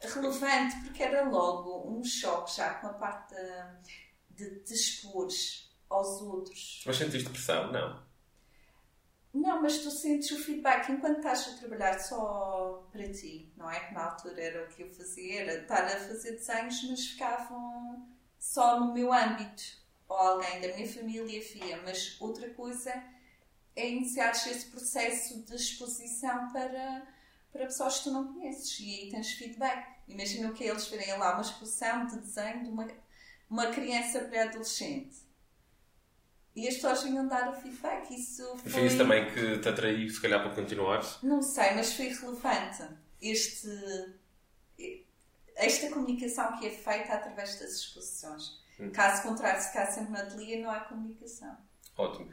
relevante 0.00 0.76
porque 0.84 1.02
era 1.02 1.28
logo 1.28 1.90
um 1.90 2.02
choque 2.02 2.56
já 2.56 2.74
com 2.74 2.88
a 2.88 2.94
parte 2.94 3.34
de, 3.82 4.44
de, 4.44 4.64
de 4.64 4.74
expor 4.74 5.28
aos 5.88 6.22
outros. 6.22 6.82
Mas 6.86 6.96
sentiste 6.96 7.28
pressão? 7.28 7.72
Não. 7.72 8.09
Não, 9.32 9.62
mas 9.62 9.78
tu 9.78 9.90
sentes 9.90 10.30
o 10.32 10.42
feedback 10.42 10.90
enquanto 10.90 11.18
estás 11.18 11.48
a 11.48 11.58
trabalhar 11.58 12.00
só 12.00 12.88
para 12.90 13.08
ti, 13.12 13.52
não 13.56 13.70
é? 13.70 13.78
Que 13.78 13.94
na 13.94 14.06
altura 14.06 14.42
era 14.42 14.64
o 14.64 14.68
que 14.68 14.82
eu 14.82 14.90
fazia, 14.92 15.42
era 15.42 15.62
estar 15.62 15.84
a 15.84 16.00
fazer 16.00 16.32
desenhos, 16.32 16.82
mas 16.90 17.06
ficavam 17.06 18.08
só 18.38 18.80
no 18.80 18.92
meu 18.92 19.12
âmbito, 19.12 19.62
ou 20.08 20.16
alguém 20.16 20.60
da 20.60 20.74
minha 20.74 20.92
família 20.92 21.40
via. 21.40 21.80
Mas 21.84 22.20
outra 22.20 22.50
coisa 22.54 22.92
é 23.76 23.88
iniciar 23.88 24.32
esse 24.32 24.66
processo 24.66 25.42
de 25.44 25.54
exposição 25.54 26.52
para, 26.52 27.06
para 27.52 27.66
pessoas 27.66 27.98
que 27.98 28.04
tu 28.04 28.10
não 28.10 28.32
conheces 28.32 28.80
e 28.80 28.94
aí 28.94 29.10
tens 29.10 29.32
feedback. 29.32 29.86
Imagina 30.08 30.50
o 30.50 30.54
que 30.54 30.64
é 30.64 30.68
eles 30.68 30.88
verem 30.88 31.16
lá 31.18 31.34
uma 31.34 31.42
exposição 31.42 32.04
de 32.06 32.18
desenho 32.18 32.64
de 32.64 32.68
uma, 32.68 32.88
uma 33.48 33.68
criança 33.68 34.24
pré-adolescente 34.24 35.29
e 36.54 36.66
as 36.66 36.74
pessoas 36.74 37.02
vinham 37.02 37.26
dar 37.28 37.48
o 37.48 37.52
feedback. 37.52 38.10
Isso 38.10 38.56
foi... 38.58 38.70
foi 38.70 38.86
isso 38.86 38.98
também 38.98 39.32
que 39.32 39.58
te 39.58 39.68
atraiu, 39.68 40.08
se 40.08 40.20
calhar, 40.20 40.42
para 40.42 40.54
continuares? 40.54 41.18
Não 41.22 41.42
sei, 41.42 41.74
mas 41.74 41.92
foi 41.92 42.08
relevante. 42.08 42.82
Este, 43.20 43.68
esta 45.56 45.90
comunicação 45.90 46.58
que 46.58 46.66
é 46.66 46.70
feita 46.70 47.14
através 47.14 47.58
das 47.58 47.72
exposições. 47.72 48.60
Hum. 48.78 48.90
Caso 48.90 49.22
contrário, 49.22 49.60
se 49.60 49.68
ficar 49.68 49.86
sempre 49.86 50.12
na 50.12 50.22
ateliê, 50.22 50.60
não 50.60 50.70
há 50.70 50.80
comunicação. 50.80 51.56
Ótimo. 51.96 52.30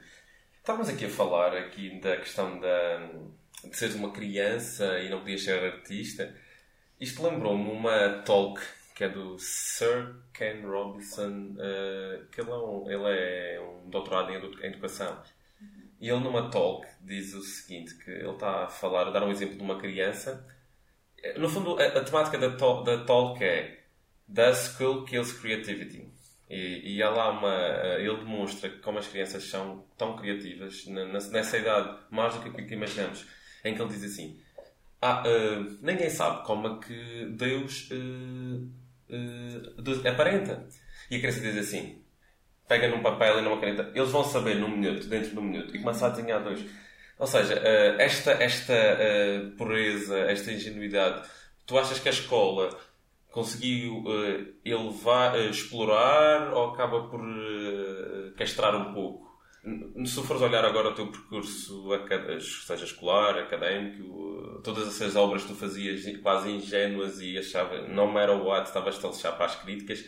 Estávamos 0.60 0.90
aqui 0.90 1.06
a 1.06 1.10
falar 1.10 1.56
aqui 1.56 2.00
da 2.00 2.18
questão 2.18 2.60
da, 2.60 2.98
de 3.64 3.78
seres 3.78 3.96
uma 3.96 4.12
criança 4.12 5.00
e 5.00 5.10
não 5.10 5.20
podias 5.20 5.44
ser 5.44 5.64
artista. 5.64 6.36
Isto 7.00 7.24
lembrou-me 7.24 7.70
uma 7.70 8.24
talk 8.24 8.62
que 8.98 9.04
é 9.04 9.10
do 9.10 9.38
Sir 9.38 10.16
Ken 10.34 10.60
Robinson, 10.66 11.54
uh, 11.54 12.26
que 12.32 12.42
ele 12.42 12.50
é, 12.50 12.56
um, 12.56 12.90
ele 12.90 13.04
é 13.06 13.62
um 13.62 13.88
doutorado 13.92 14.32
em 14.32 14.66
educação. 14.66 15.22
E 16.02 16.10
ele 16.10 16.20
numa 16.20 16.50
talk 16.50 16.88
diz 17.02 17.32
o 17.36 17.44
seguinte, 17.44 17.96
que 17.96 18.10
ele 18.10 18.32
está 18.32 18.64
a 18.64 18.68
falar, 18.68 19.08
a 19.08 19.12
dar 19.12 19.24
um 19.24 19.30
exemplo 19.30 19.56
de 19.56 19.62
uma 19.62 19.78
criança. 19.78 20.48
Eh, 21.22 21.38
no 21.38 21.48
fundo, 21.48 21.78
a, 21.80 21.86
a 21.86 22.04
temática 22.04 22.40
da, 22.40 22.50
to, 22.58 22.84
da 22.84 23.04
talk 23.06 23.44
é 23.44 23.84
Does 24.28 24.76
School 24.76 25.06
Kills 25.06 25.40
Creativity? 25.40 26.12
E, 26.50 26.96
e 26.96 27.04
há 27.04 27.12
lá 27.12 27.30
uma... 27.30 27.54
Eh, 27.54 28.02
ele 28.02 28.18
demonstra 28.18 28.68
como 28.80 28.98
as 28.98 29.08
crianças 29.08 29.44
são 29.44 29.86
tão 29.96 30.16
criativas, 30.16 30.88
nessa 30.88 31.60
idade, 31.60 32.00
do 32.10 32.52
que 32.52 32.64
que 32.64 32.74
imaginamos, 32.74 33.28
em 33.64 33.76
que 33.76 33.82
ele 33.82 33.90
diz 33.90 34.04
assim... 34.04 34.42
Ah, 35.00 35.22
uh, 35.22 35.78
ninguém 35.84 36.10
sabe 36.10 36.44
como 36.48 36.68
é 36.68 36.80
que 36.80 37.26
Deus... 37.38 37.92
Uh, 37.92 38.87
uh, 39.10 40.08
aparenta. 40.08 40.68
E 41.10 41.16
a 41.16 41.20
criança 41.20 41.40
diz 41.40 41.58
assim: 41.58 42.02
pega 42.68 42.88
num 42.88 43.02
papel 43.02 43.40
e 43.40 43.42
numa 43.42 43.60
caneta, 43.60 43.92
eles 43.94 44.12
vão 44.12 44.24
saber 44.24 44.56
num 44.56 44.70
minuto, 44.70 45.08
dentro 45.08 45.32
de 45.32 45.40
um 45.40 45.42
minuto, 45.42 45.76
e 45.76 45.80
começa 45.80 46.08
a 46.08 46.10
desenhar 46.10 46.44
dois. 46.44 46.64
Ou 47.20 47.28
seja, 47.28 47.56
uh, 47.56 48.02
esta, 48.02 48.32
esta 48.32 48.74
uh, 48.74 49.52
pureza, 49.58 50.18
esta 50.20 50.52
ingenuidade, 50.52 51.28
tu 51.66 51.78
achas 51.78 52.00
que 52.00 52.10
a 52.10 52.12
escola 52.12 52.78
conseguiu 53.32 54.04
elevar, 54.66 55.38
explorar 55.42 56.52
ou 56.54 56.72
acaba 56.72 57.08
por 57.08 57.22
castrar 58.36 58.76
um 58.76 58.94
pouco? 58.94 59.27
Se 60.06 60.24
fores 60.24 60.42
olhar 60.42 60.64
agora 60.64 60.90
o 60.90 60.96
teu 60.96 61.12
percurso, 61.12 61.90
seja 62.66 62.86
escolar, 62.86 63.38
académico, 63.38 64.62
todas 64.64 64.88
essas 64.88 65.16
obras 65.16 65.42
que 65.42 65.50
tu 65.50 65.56
fazias 65.56 66.06
quase 66.22 66.50
ingênuas 66.50 67.20
e 67.20 67.38
achava, 67.38 67.82
no 67.88 68.08
matter 68.08 68.42
what, 68.42 68.68
estavas 68.68 69.04
a 69.04 69.08
lixar 69.10 69.36
para 69.36 69.46
as 69.46 69.56
críticas. 69.56 70.06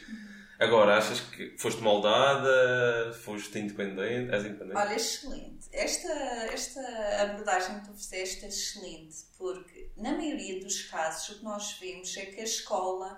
Agora, 0.58 0.98
achas 0.98 1.20
que 1.22 1.58
foste 1.58 1.82
moldada, 1.82 3.14
foste 3.14 3.60
independente, 3.60 4.32
és 4.34 4.46
independente? 4.46 4.78
Olha, 4.78 4.94
excelente. 4.94 5.68
Esta, 5.72 6.12
esta 6.54 6.82
abordagem 7.22 7.80
que 7.80 7.88
tu 7.88 7.94
fizeste 7.94 8.46
é 8.46 8.48
excelente, 8.48 9.18
porque 9.38 9.92
na 9.98 10.14
maioria 10.14 10.60
dos 10.62 10.84
casos 10.84 11.30
o 11.30 11.40
que 11.40 11.46
nós 11.46 11.78
vemos 11.80 12.16
é 12.16 12.26
que 12.26 12.40
a 12.40 12.44
escola 12.44 13.18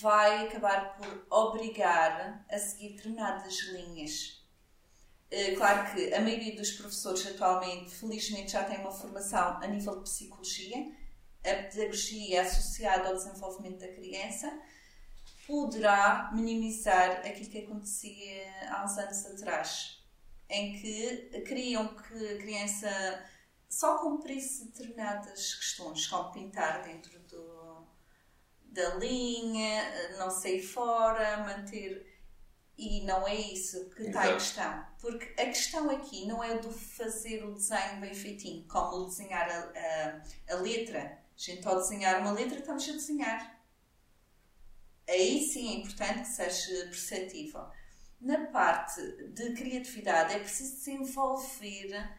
vai 0.00 0.46
acabar 0.46 0.96
por 0.96 1.26
obrigar 1.30 2.44
a 2.50 2.58
seguir 2.58 2.96
determinadas 2.96 3.58
linhas 3.72 4.45
claro 5.56 5.92
que 5.92 6.14
a 6.14 6.20
maioria 6.20 6.54
dos 6.54 6.72
professores 6.72 7.26
atualmente, 7.26 7.90
felizmente, 7.90 8.52
já 8.52 8.64
tem 8.64 8.78
uma 8.78 8.92
formação 8.92 9.58
a 9.60 9.66
nível 9.66 9.96
de 9.96 10.02
psicologia, 10.02 10.92
a 11.44 11.62
pedagogia 11.70 12.42
associada 12.42 13.08
ao 13.08 13.14
desenvolvimento 13.14 13.78
da 13.78 13.88
criança. 13.88 14.52
Poderá 15.46 16.30
minimizar 16.34 17.20
aquilo 17.20 17.50
que 17.50 17.58
acontecia 17.58 18.70
há 18.70 18.84
uns 18.84 18.98
anos 18.98 19.26
atrás, 19.26 20.02
em 20.48 20.72
que 20.80 21.40
queriam 21.46 21.88
que 21.94 22.28
a 22.28 22.38
criança 22.38 23.24
só 23.68 23.98
cumprisse 23.98 24.66
determinadas 24.66 25.54
questões, 25.54 26.06
como 26.06 26.32
pintar 26.32 26.82
dentro 26.82 27.18
do, 27.20 27.86
da 28.64 28.94
linha, 28.94 30.16
não 30.18 30.30
sair 30.30 30.62
fora, 30.62 31.38
manter 31.38 32.15
e 32.78 33.02
não 33.04 33.26
é 33.26 33.34
isso 33.34 33.88
que 33.90 34.02
está 34.02 34.28
em 34.28 34.34
questão. 34.34 34.86
Porque 35.00 35.40
a 35.40 35.46
questão 35.46 35.88
aqui 35.90 36.26
não 36.26 36.44
é 36.44 36.58
do 36.58 36.70
fazer 36.70 37.44
o 37.44 37.54
desenho 37.54 38.00
bem 38.00 38.14
feitinho, 38.14 38.66
como 38.68 39.06
desenhar 39.06 39.48
a, 39.48 39.72
a, 40.50 40.54
a 40.54 40.56
letra. 40.56 41.00
A 41.00 41.38
gente, 41.38 41.66
ao 41.66 41.76
desenhar 41.76 42.20
uma 42.20 42.32
letra, 42.32 42.58
estamos 42.58 42.86
a 42.88 42.92
desenhar. 42.92 43.56
Aí 45.08 45.46
sim 45.46 45.70
é 45.70 45.76
importante 45.78 46.20
que 46.20 46.28
seja 46.28 46.86
perceptível. 46.86 47.66
Na 48.20 48.46
parte 48.46 49.00
de 49.28 49.52
criatividade, 49.54 50.34
é 50.34 50.38
preciso 50.38 50.76
desenvolver, 50.76 52.10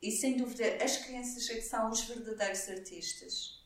e 0.00 0.10
sem 0.12 0.36
dúvida, 0.36 0.82
as 0.82 0.98
crianças 0.98 1.48
é 1.50 1.54
que 1.54 1.62
são 1.62 1.90
os 1.90 2.02
verdadeiros 2.04 2.68
artistas. 2.68 3.64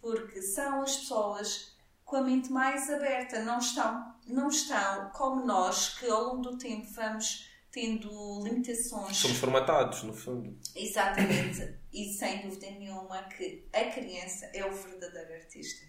Porque 0.00 0.40
são 0.42 0.82
as 0.82 0.96
pessoas 0.96 1.77
com 2.08 2.16
a 2.16 2.22
mente 2.22 2.50
mais 2.50 2.88
aberta, 2.88 3.42
não 3.42 3.58
estão, 3.58 4.14
não 4.26 4.48
estão 4.48 5.10
como 5.10 5.44
nós, 5.44 5.90
que 5.98 6.08
ao 6.08 6.24
longo 6.24 6.40
do 6.40 6.56
tempo 6.56 6.90
vamos 6.92 7.46
tendo 7.70 8.08
limitações. 8.42 9.14
Somos 9.18 9.36
formatados, 9.36 10.02
no 10.04 10.14
fundo. 10.14 10.58
Exatamente. 10.74 11.78
e 11.92 12.10
sem 12.14 12.40
dúvida 12.40 12.70
nenhuma 12.70 13.24
que 13.24 13.68
a 13.74 13.84
criança 13.90 14.46
é 14.54 14.64
o 14.64 14.72
verdadeiro 14.72 15.34
artista. 15.34 15.86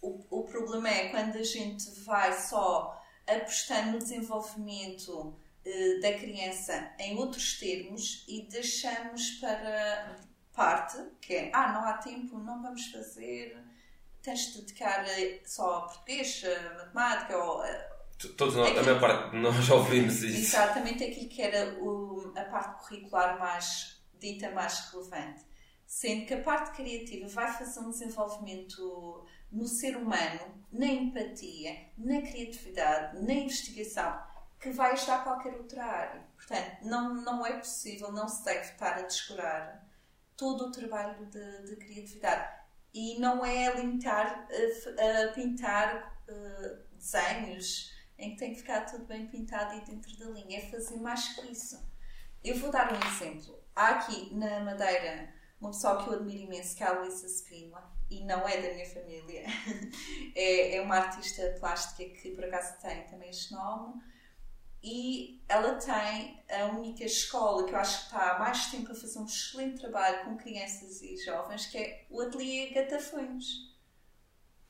O, 0.00 0.24
o 0.30 0.44
problema 0.44 0.88
é 0.88 1.10
quando 1.10 1.36
a 1.36 1.42
gente 1.42 1.84
vai 2.00 2.32
só 2.32 2.98
apostando 3.26 3.92
no 3.92 3.98
desenvolvimento 3.98 5.12
uh, 5.12 6.00
da 6.00 6.14
criança 6.14 6.94
em 6.98 7.18
outros 7.18 7.58
termos 7.60 8.24
e 8.26 8.48
deixamos 8.50 9.32
para 9.32 10.16
parte, 10.54 10.96
que 11.20 11.34
é, 11.34 11.50
ah, 11.52 11.74
não 11.74 11.84
há 11.84 11.98
tempo, 11.98 12.38
não 12.38 12.62
vamos 12.62 12.86
fazer 12.86 13.67
tens 14.28 14.52
de 14.52 14.60
dedicar 14.60 15.08
eh, 15.08 15.40
só 15.44 15.76
a 15.76 15.80
português, 15.82 16.44
a 16.44 16.72
matemática 16.76 17.36
ou. 17.38 17.62
Todos 18.36 18.56
nós, 18.56 18.66
aquilo, 18.66 18.80
a 18.80 18.84
maior 18.84 19.00
parte 19.00 19.30
de 19.30 19.36
nós 19.38 19.54
já 19.64 19.74
ouvimos 19.74 20.22
isso. 20.22 20.56
Exatamente 20.56 21.04
aquilo 21.04 21.28
que 21.28 21.40
era 21.40 21.78
o, 21.80 22.32
a 22.36 22.44
parte 22.44 22.84
curricular 22.84 23.38
mais 23.38 24.02
dita 24.18 24.50
mais 24.50 24.90
relevante. 24.90 25.46
Sendo 25.86 26.26
que 26.26 26.34
a 26.34 26.42
parte 26.42 26.76
criativa 26.76 27.26
vai 27.28 27.50
fazer 27.50 27.80
um 27.80 27.90
desenvolvimento 27.90 29.24
no 29.50 29.66
ser 29.66 29.96
humano, 29.96 30.40
na 30.70 30.86
empatia, 30.86 31.86
na 31.96 32.20
criatividade, 32.20 33.24
na 33.24 33.32
investigação, 33.32 34.20
que 34.60 34.70
vai 34.70 34.92
ajudar 34.92 35.24
qualquer 35.24 35.54
outra 35.54 35.82
área. 35.82 36.26
Portanto, 36.36 36.82
não, 36.82 37.14
não 37.14 37.46
é 37.46 37.56
possível, 37.56 38.12
não 38.12 38.28
se 38.28 38.44
deve 38.44 38.72
estar 38.72 38.98
a 38.98 39.02
descurar 39.02 39.88
todo 40.36 40.66
o 40.66 40.70
trabalho 40.70 41.24
de, 41.26 41.62
de 41.62 41.76
criatividade 41.76 42.57
e 42.98 43.16
não 43.20 43.46
é 43.46 43.72
limitar 43.76 44.48
a, 44.50 45.28
a 45.28 45.32
pintar 45.32 46.20
uh, 46.28 46.96
desenhos 46.96 47.92
em 48.18 48.32
que 48.32 48.38
tem 48.38 48.52
que 48.52 48.60
ficar 48.60 48.80
tudo 48.86 49.04
bem 49.04 49.28
pintado 49.28 49.76
e 49.76 49.84
dentro 49.84 50.18
da 50.18 50.26
linha, 50.30 50.58
é 50.58 50.68
fazer 50.68 50.96
mais 50.96 51.28
que 51.28 51.46
isso. 51.46 51.80
Eu 52.42 52.58
vou 52.58 52.72
dar 52.72 52.92
um 52.92 53.08
exemplo. 53.08 53.62
Há 53.76 53.90
aqui 53.90 54.34
na 54.34 54.58
Madeira 54.64 55.32
uma 55.60 55.70
pessoa 55.70 56.02
que 56.02 56.10
eu 56.10 56.14
admiro 56.14 56.42
imenso, 56.42 56.76
que 56.76 56.82
é 56.82 56.88
a 56.88 56.98
Luísa 56.98 57.28
Spínola, 57.28 57.88
e 58.10 58.24
não 58.24 58.48
é 58.48 58.60
da 58.60 58.74
minha 58.74 58.86
família. 58.86 59.44
é, 60.34 60.74
é 60.74 60.80
uma 60.80 60.96
artista 60.96 61.56
plástica 61.60 62.04
que 62.20 62.32
por 62.32 62.44
acaso 62.46 62.80
tem 62.80 63.04
também 63.04 63.30
este 63.30 63.52
nome 63.52 64.02
e 64.82 65.42
ela 65.48 65.74
tem 65.74 66.42
a 66.50 66.66
única 66.66 67.04
escola 67.04 67.66
que 67.66 67.72
eu 67.72 67.78
acho 67.78 67.98
que 67.98 68.04
está 68.06 68.32
há 68.32 68.38
mais 68.38 68.70
tempo 68.70 68.92
a 68.92 68.94
fazer 68.94 69.18
um 69.18 69.24
excelente 69.24 69.80
trabalho 69.80 70.24
com 70.24 70.36
crianças 70.36 71.02
e 71.02 71.16
jovens, 71.16 71.66
que 71.66 71.78
é 71.78 72.06
o 72.10 72.20
Ateliê 72.20 72.70
Gatafões. 72.70 73.44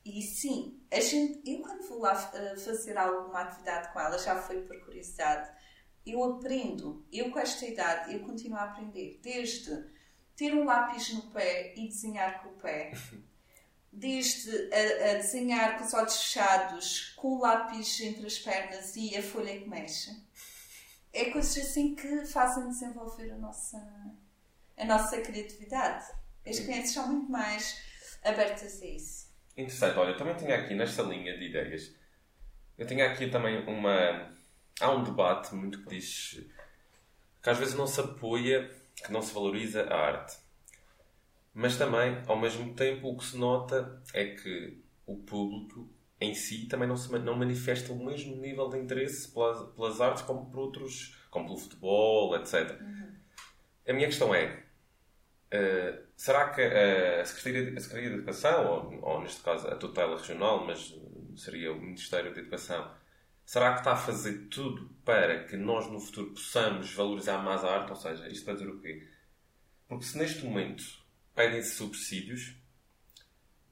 E 0.03 0.21
sim, 0.21 0.81
a 0.91 0.99
gente, 0.99 1.41
eu 1.45 1.61
quando 1.61 1.87
vou 1.87 1.99
lá 1.99 2.13
uh, 2.13 2.59
fazer 2.59 2.97
alguma 2.97 3.41
atividade 3.41 3.93
com 3.93 3.99
ela, 3.99 4.17
já 4.17 4.41
foi 4.41 4.61
por 4.61 4.79
curiosidade, 4.83 5.51
eu 6.05 6.23
aprendo. 6.23 7.05
Eu 7.11 7.29
com 7.29 7.39
esta 7.39 7.65
idade, 7.65 8.13
eu 8.13 8.21
continuo 8.21 8.57
a 8.57 8.63
aprender. 8.63 9.19
Desde 9.21 9.85
ter 10.35 10.53
um 10.55 10.63
lápis 10.63 11.13
no 11.13 11.29
pé 11.31 11.73
e 11.75 11.87
desenhar 11.87 12.41
com 12.41 12.49
o 12.49 12.53
pé, 12.53 12.93
desde 13.91 14.51
a, 14.73 15.11
a, 15.11 15.13
desenhar 15.15 15.77
com 15.77 15.85
os 15.85 15.93
olhos 15.93 16.21
fechados, 16.21 17.13
com 17.15 17.35
o 17.35 17.39
lápis 17.39 17.99
entre 18.01 18.25
as 18.25 18.37
pernas 18.39 18.95
e 18.95 19.17
a 19.17 19.23
folha 19.23 19.59
que 19.59 19.67
mexe. 19.67 20.11
É 21.11 21.31
coisas 21.31 21.57
assim 21.57 21.95
que 21.95 22.25
fazem 22.25 22.67
desenvolver 22.69 23.31
a 23.31 23.37
nossa, 23.37 23.77
a 24.77 24.85
nossa 24.85 25.19
criatividade. 25.21 26.05
As 26.45 26.59
crianças 26.59 26.91
são 26.91 27.07
muito 27.07 27.31
mais 27.31 27.81
abertas 28.23 28.81
a 28.81 28.85
isso. 28.85 29.29
Interessante. 29.57 29.97
Olha, 29.97 30.11
eu 30.11 30.17
também 30.17 30.35
tinha 30.35 30.55
aqui 30.55 30.73
nesta 30.73 31.01
linha 31.01 31.37
de 31.37 31.45
ideias, 31.45 31.93
eu 32.77 32.87
tinha 32.87 33.11
aqui 33.11 33.29
também 33.29 33.65
uma. 33.67 34.33
Há 34.79 34.91
um 34.91 35.03
debate 35.03 35.53
muito 35.53 35.83
que 35.83 35.89
diz 35.89 36.39
que 37.43 37.49
às 37.49 37.57
vezes 37.57 37.75
não 37.75 37.85
se 37.85 37.99
apoia, 37.99 38.71
que 38.95 39.11
não 39.11 39.21
se 39.21 39.33
valoriza 39.33 39.83
a 39.83 39.95
arte. 39.95 40.37
Mas 41.53 41.77
também, 41.77 42.21
ao 42.27 42.39
mesmo 42.39 42.73
tempo, 42.73 43.09
o 43.09 43.17
que 43.17 43.25
se 43.25 43.37
nota 43.37 44.01
é 44.13 44.25
que 44.35 44.83
o 45.05 45.17
público 45.17 45.89
em 46.21 46.33
si 46.33 46.67
também 46.67 46.87
não, 46.87 46.97
se, 46.97 47.11
não 47.19 47.35
manifesta 47.35 47.93
o 47.93 48.05
mesmo 48.05 48.35
nível 48.35 48.69
de 48.69 48.77
interesse 48.77 49.31
pelas, 49.31 49.73
pelas 49.73 50.01
artes 50.01 50.23
como 50.23 50.49
por 50.49 50.59
outros, 50.59 51.17
como 51.31 51.45
pelo 51.45 51.57
futebol, 51.57 52.35
etc. 52.35 52.79
Uhum. 52.81 53.15
A 53.87 53.93
minha 53.93 54.07
questão 54.07 54.35
é: 54.35 54.63
uh, 55.53 56.07
será 56.15 56.49
que 56.49 56.61
a 56.61 57.25
Secretaria, 57.25 57.77
a 57.77 57.79
Secretaria 57.79 58.09
de 58.09 58.15
Educação, 58.15 58.67
ou, 58.67 59.01
ou, 59.01 59.21
neste 59.21 59.41
caso 59.41 59.67
a 59.67 59.75
tutela 59.75 60.17
regional, 60.17 60.65
mas 60.65 60.93
seria 61.37 61.71
o 61.71 61.79
Ministério 61.79 62.33
da 62.33 62.41
Educação, 62.41 62.93
será 63.45 63.73
que 63.73 63.79
está 63.79 63.93
a 63.93 63.97
fazer 63.97 64.49
tudo 64.49 64.89
para 65.05 65.45
que 65.45 65.55
nós 65.55 65.89
no 65.89 65.99
futuro 65.99 66.31
possamos 66.31 66.93
valorizar 66.93 67.37
mais 67.37 67.63
a 67.63 67.75
arte? 67.75 67.91
Ou 67.91 67.95
seja, 67.95 68.27
isto 68.27 68.43
para 68.43 68.55
dizer 68.55 68.69
o 68.69 68.79
quê? 68.79 69.07
Porque 69.87 70.03
se 70.03 70.17
neste 70.17 70.43
momento 70.43 70.83
pedem-se 71.39 71.75
subsídios, 71.75 72.53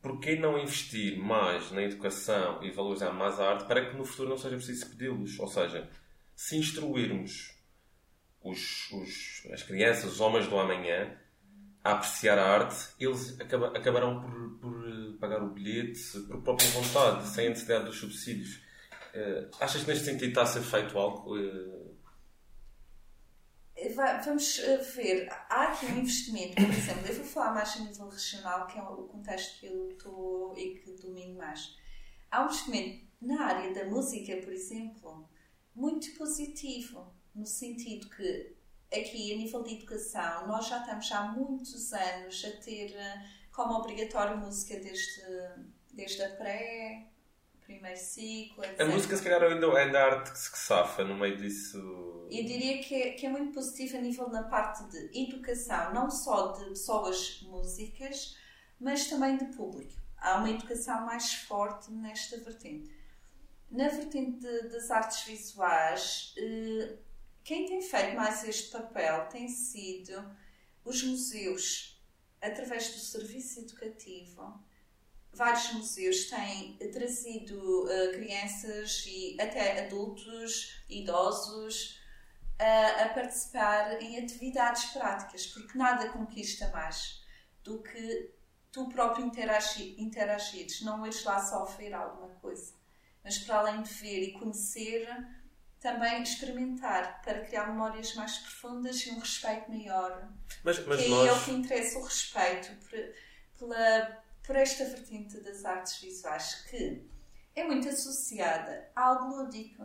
por 0.02 0.22
que 0.22 0.38
não 0.38 0.58
investir 0.58 1.20
mais 1.20 1.70
na 1.70 1.84
educação 1.84 2.64
e 2.64 2.72
valorizar 2.72 3.12
mais 3.12 3.38
a 3.42 3.50
arte 3.50 3.68
para 3.68 3.90
que 3.90 3.98
no 3.98 4.06
futuro 4.06 4.30
não 4.30 4.38
seja 4.38 4.56
preciso 4.56 4.90
pedi-los? 4.92 5.38
Ou 5.38 5.50
seja, 5.50 5.90
se 6.34 6.56
instruirmos 6.56 7.54
os, 8.42 8.90
os, 8.94 9.46
as 9.52 9.64
crianças, 9.64 10.14
os 10.14 10.22
homens 10.22 10.48
do 10.48 10.58
amanhã, 10.58 11.14
a 11.84 11.92
apreciar 11.92 12.38
a 12.38 12.50
arte, 12.50 12.88
eles 12.98 13.38
acaba, 13.38 13.78
acabarão 13.78 14.22
por, 14.22 14.60
por, 14.62 14.88
eh, 14.88 15.18
pagar 15.20 15.44
o 15.44 15.50
bilhete 15.50 16.22
por 16.22 16.42
própria 16.44 16.70
vontade, 16.70 17.28
sem 17.28 17.48
a 17.48 17.50
necessidade 17.50 17.84
dos 17.84 18.00
subsídios. 18.00 18.62
Uh, 19.14 19.50
achas 19.60 19.82
que 19.82 19.90
neste 19.90 20.06
sentido 20.06 20.30
está 20.30 20.44
a 20.44 20.46
ser 20.46 20.62
feito 20.62 20.98
algo? 20.98 21.36
Uh... 21.36 21.87
Vamos 24.26 24.58
ver, 24.96 25.30
há 25.50 25.68
aqui 25.68 25.86
um 25.86 26.00
investimento, 26.00 26.56
por 26.56 26.74
exemplo, 26.74 27.08
eu 27.08 27.16
vou 27.16 27.26
falar 27.26 27.54
mais 27.54 27.76
a 27.76 27.80
nível 27.80 28.10
regional, 28.10 28.66
que 28.66 28.80
é 28.80 28.82
o 28.82 29.04
contexto 29.04 29.60
que 29.60 29.68
eu 29.68 29.92
estou 29.92 30.58
e 30.58 30.80
que 30.80 30.92
domino 30.94 31.38
mais. 31.38 31.78
Há 32.32 32.42
um 32.42 32.46
investimento 32.46 33.06
na 33.22 33.44
área 33.44 33.74
da 33.74 33.86
música, 33.86 34.36
por 34.38 34.52
exemplo, 34.52 35.30
muito 35.76 36.12
positivo, 36.18 37.14
no 37.36 37.46
sentido 37.46 38.10
que 38.10 38.58
aqui, 38.92 39.34
a 39.34 39.38
nível 39.38 39.62
de 39.62 39.76
educação, 39.76 40.48
nós 40.48 40.68
já 40.68 40.80
estamos 40.80 41.12
há 41.12 41.32
muitos 41.32 41.94
anos 41.94 42.46
a 42.46 42.52
ter 42.64 42.96
eh, 42.96 43.26
como 43.52 43.76
obrigatório 43.76 44.38
música 44.38 44.80
desde, 44.80 45.22
desde 45.94 46.24
a 46.24 46.36
pré, 46.36 47.12
primeiro 47.68 48.00
ciclo, 48.00 48.64
etc. 48.64 48.82
A 48.82 48.86
música, 48.86 49.18
se 49.18 49.24
calhar, 49.24 49.44
ainda 49.44 49.68
é 49.68 49.96
a 49.96 50.06
arte 50.06 50.32
que 50.32 50.40
se 50.40 50.50
safa 50.56 51.04
no 51.04 51.16
meio 51.16 51.38
disso. 51.38 51.78
Eu 52.32 52.44
diria 52.46 52.82
que 52.82 52.96
é, 52.96 53.12
que 53.12 53.26
é 53.26 53.30
muito 53.30 53.54
positivo 53.54 53.98
a 53.98 54.02
nível 54.02 54.30
na 54.30 54.44
parte 54.44 54.86
de 54.86 55.22
educação, 55.22 55.94
não 55.94 56.10
só 56.10 56.54
de 56.54 56.66
pessoas 56.70 57.42
músicas, 57.44 58.38
mas 58.80 59.08
também 59.08 59.38
de 59.38 59.46
público. 59.56 59.94
Há 60.18 60.38
uma 60.38 60.50
educação 60.50 61.06
mais 61.06 61.34
forte 61.34 61.92
nesta 61.92 62.38
vertente. 62.38 62.90
Na 63.70 63.90
vertente 63.90 64.40
de, 64.40 64.70
das 64.70 64.90
artes 64.90 65.24
visuais, 65.24 66.34
eh, 66.38 66.98
quem 67.44 67.66
tem 67.66 67.82
feito 67.82 68.16
mais 68.16 68.48
este 68.48 68.72
papel 68.72 69.28
tem 69.28 69.48
sido 69.50 70.14
os 70.86 71.04
museus, 71.04 72.02
através 72.42 72.94
do 72.94 73.00
serviço 73.00 73.60
educativo. 73.60 74.66
Vários 75.38 75.72
museus 75.74 76.26
têm 76.26 76.74
trazido 76.92 77.84
uh, 77.84 78.12
crianças 78.14 79.06
e 79.06 79.38
até 79.40 79.86
adultos, 79.86 80.84
idosos, 80.90 82.00
uh, 82.60 83.04
a 83.04 83.10
participar 83.10 84.02
em 84.02 84.18
atividades 84.18 84.86
práticas, 84.86 85.46
porque 85.46 85.78
nada 85.78 86.10
conquista 86.10 86.68
mais 86.70 87.24
do 87.64 87.84
que 87.84 88.34
tu 88.72 88.90
próprio 88.90 89.28
interagir, 89.28 89.94
interagires, 90.02 90.82
não 90.82 91.06
ires 91.06 91.24
lá 91.24 91.40
só 91.40 91.64
oferecer 91.64 91.94
alguma 91.94 92.30
coisa, 92.36 92.74
mas 93.24 93.38
para 93.38 93.60
além 93.60 93.84
de 93.84 93.94
ver 93.94 94.24
e 94.24 94.32
conhecer, 94.34 95.08
também 95.80 96.24
experimentar 96.24 97.22
para 97.22 97.46
criar 97.46 97.68
memórias 97.68 98.16
mais 98.16 98.40
profundas 98.40 99.06
e 99.06 99.12
um 99.12 99.20
respeito 99.20 99.70
maior. 99.70 100.28
Mas, 100.64 100.84
mas 100.86 101.02
que 101.04 101.10
nós... 101.10 101.28
é 101.28 101.34
o 101.34 101.44
que 101.44 101.52
interessa, 101.52 102.00
o 102.00 102.04
respeito 102.04 102.72
pela, 103.60 104.24
por 104.48 104.56
esta 104.56 104.86
vertente 104.86 105.42
das 105.42 105.66
artes 105.66 106.00
visuais, 106.00 106.66
que 106.70 107.06
é 107.54 107.66
muito 107.66 107.90
associada 107.90 108.90
a 108.96 109.10
algo 109.10 109.36
lúdico. 109.36 109.84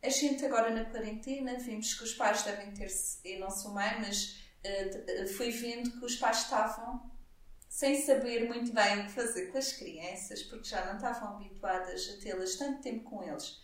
A 0.00 0.08
gente 0.08 0.46
agora 0.46 0.70
na 0.70 0.84
quarentena 0.84 1.58
vimos 1.58 1.92
que 1.92 2.04
os 2.04 2.14
pais 2.14 2.44
devem 2.44 2.72
ter-se, 2.72 3.18
eu 3.24 3.40
não 3.40 3.50
sou 3.50 3.74
mãe, 3.74 4.00
mas 4.00 4.40
uh, 4.64 5.28
fui 5.36 5.50
vendo 5.50 5.90
que 5.98 6.04
os 6.04 6.16
pais 6.16 6.44
estavam 6.44 7.10
sem 7.68 8.00
saber 8.00 8.46
muito 8.46 8.72
bem 8.72 9.00
o 9.00 9.06
que 9.06 9.12
fazer 9.12 9.50
com 9.50 9.58
as 9.58 9.72
crianças, 9.72 10.44
porque 10.44 10.68
já 10.68 10.86
não 10.86 10.94
estavam 10.94 11.36
habituadas 11.36 12.08
a 12.10 12.22
tê-las 12.22 12.54
tanto 12.54 12.80
tempo 12.80 13.10
com 13.10 13.24
eles. 13.24 13.60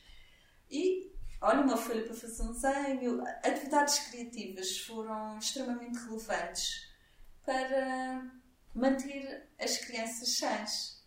E 0.68 1.12
olha, 1.40 1.60
uma 1.60 1.76
folha 1.76 2.04
para 2.04 2.14
fazer 2.14 2.42
um 2.42 2.52
desenho. 2.52 3.22
Atividades 3.44 3.98
criativas 4.10 4.78
foram 4.78 5.38
extremamente 5.38 5.98
relevantes 5.98 6.90
para 7.44 8.28
manter 8.76 9.48
as 9.58 9.78
crianças 9.78 10.36
sãs, 10.36 11.02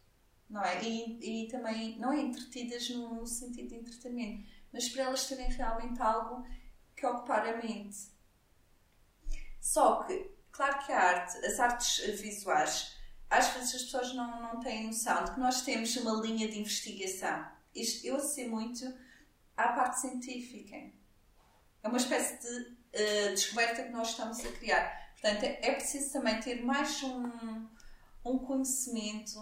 não 0.49 0.61
é? 0.61 0.83
E, 0.83 1.43
e 1.45 1.47
também, 1.47 1.97
não 1.99 2.11
é 2.11 2.19
entretidas 2.19 2.89
no, 2.89 3.25
sentido 3.27 3.69
de 3.69 3.75
entretenimento, 3.75 4.49
mas 4.73 4.89
para 4.89 5.03
elas 5.03 5.27
terem 5.27 5.49
realmente 5.49 6.01
algo 6.01 6.45
que 6.95 7.05
ocupar 7.05 7.47
a 7.47 7.57
mente. 7.57 8.11
Só 9.61 10.03
que, 10.03 10.31
claro 10.51 10.85
que 10.85 10.91
a 10.91 10.99
arte, 10.99 11.45
as 11.45 11.59
artes 11.59 12.19
visuais, 12.19 12.97
às 13.29 13.47
vezes 13.53 13.75
as 13.75 13.83
pessoas 13.83 14.15
não, 14.15 14.41
não 14.41 14.59
têm 14.59 14.87
noção 14.87 15.23
de 15.23 15.31
que 15.33 15.39
nós 15.39 15.61
temos 15.61 15.95
uma 15.97 16.19
linha 16.21 16.49
de 16.49 16.59
investigação. 16.59 17.47
Isto, 17.75 18.07
eu 18.07 18.19
sei 18.19 18.47
muito 18.47 18.91
à 19.55 19.73
parte 19.73 20.01
científica. 20.01 20.75
É 21.83 21.87
uma 21.87 21.97
espécie 21.97 22.39
de 22.39 22.61
uh, 22.71 23.29
descoberta 23.29 23.83
que 23.83 23.91
nós 23.91 24.09
estamos 24.09 24.39
a 24.39 24.51
criar. 24.53 24.98
Portanto, 25.21 25.43
é, 25.43 25.59
é 25.61 25.73
preciso 25.73 26.13
também 26.13 26.39
ter 26.39 26.63
mais 26.63 27.03
um, 27.03 27.67
um 28.25 28.37
conhecimento 28.39 29.39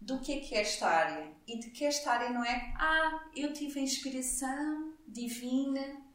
do 0.00 0.20
que 0.20 0.32
é 0.32 0.40
que 0.40 0.54
é 0.54 0.60
esta 0.60 0.86
área 0.86 1.32
e 1.46 1.58
de 1.58 1.70
que 1.70 1.84
esta 1.84 2.12
área 2.12 2.30
não 2.30 2.44
é 2.44 2.72
ah, 2.76 3.28
eu 3.34 3.52
tive 3.52 3.80
a 3.80 3.82
inspiração 3.82 4.94
divina 5.08 6.08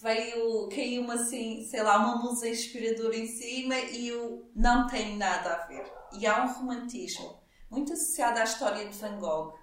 veio, 0.00 0.68
caiu 0.68 1.02
uma 1.02 1.14
assim, 1.14 1.64
sei 1.64 1.82
lá, 1.82 1.98
uma 1.98 2.22
musa 2.22 2.48
inspiradora 2.48 3.16
em 3.16 3.26
cima 3.26 3.76
e 3.76 4.08
eu 4.08 4.50
não 4.54 4.86
tenho 4.86 5.16
nada 5.16 5.54
a 5.54 5.66
ver. 5.66 5.84
E 6.12 6.26
há 6.26 6.44
um 6.44 6.52
romantismo 6.52 7.38
muito 7.70 7.92
associado 7.92 8.38
à 8.38 8.44
história 8.44 8.88
de 8.88 8.96
Van 8.96 9.18
Gogh. 9.18 9.54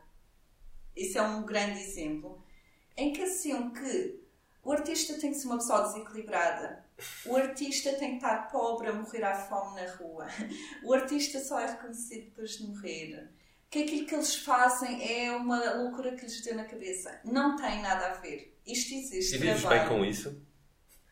Esse 0.95 1.17
é 1.17 1.21
um 1.21 1.43
grande 1.43 1.79
exemplo 1.79 2.43
em 2.95 3.13
que 3.13 3.23
assumem 3.23 3.71
que 3.71 4.23
o 4.63 4.71
artista 4.71 5.19
tem 5.19 5.31
que 5.31 5.37
ser 5.37 5.47
uma 5.47 5.57
pessoa 5.57 5.83
desequilibrada, 5.83 6.85
o 7.25 7.35
artista 7.35 7.93
tem 7.93 8.11
que 8.11 8.25
estar 8.25 8.49
pobre 8.49 8.89
a 8.89 8.93
morrer 8.93 9.23
à 9.23 9.35
fome 9.35 9.81
na 9.81 9.91
rua, 9.95 10.27
o 10.83 10.93
artista 10.93 11.39
só 11.39 11.59
é 11.59 11.71
reconhecido 11.71 12.25
depois 12.25 12.51
de 12.57 12.67
morrer, 12.67 13.29
que 13.69 13.83
aquilo 13.83 14.07
que 14.07 14.15
eles 14.15 14.35
fazem 14.35 15.25
é 15.25 15.31
uma 15.31 15.73
loucura 15.75 16.15
que 16.15 16.23
lhes 16.23 16.41
deu 16.41 16.55
na 16.55 16.65
cabeça. 16.65 17.19
Não 17.23 17.55
tem 17.55 17.81
nada 17.81 18.07
a 18.07 18.13
ver. 18.13 18.57
Isto 18.65 18.93
existe. 18.93 19.35
E 19.35 19.39
vives 19.39 19.65
bem 19.65 19.87
com 19.87 20.05
isso? 20.05 20.41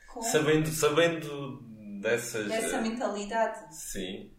Com... 0.08 0.21
Sabendo, 0.21 0.69
sabendo 0.69 1.62
dessas. 2.02 2.48
Dessa 2.48 2.82
mentalidade? 2.82 3.76
Sim. 3.76 4.32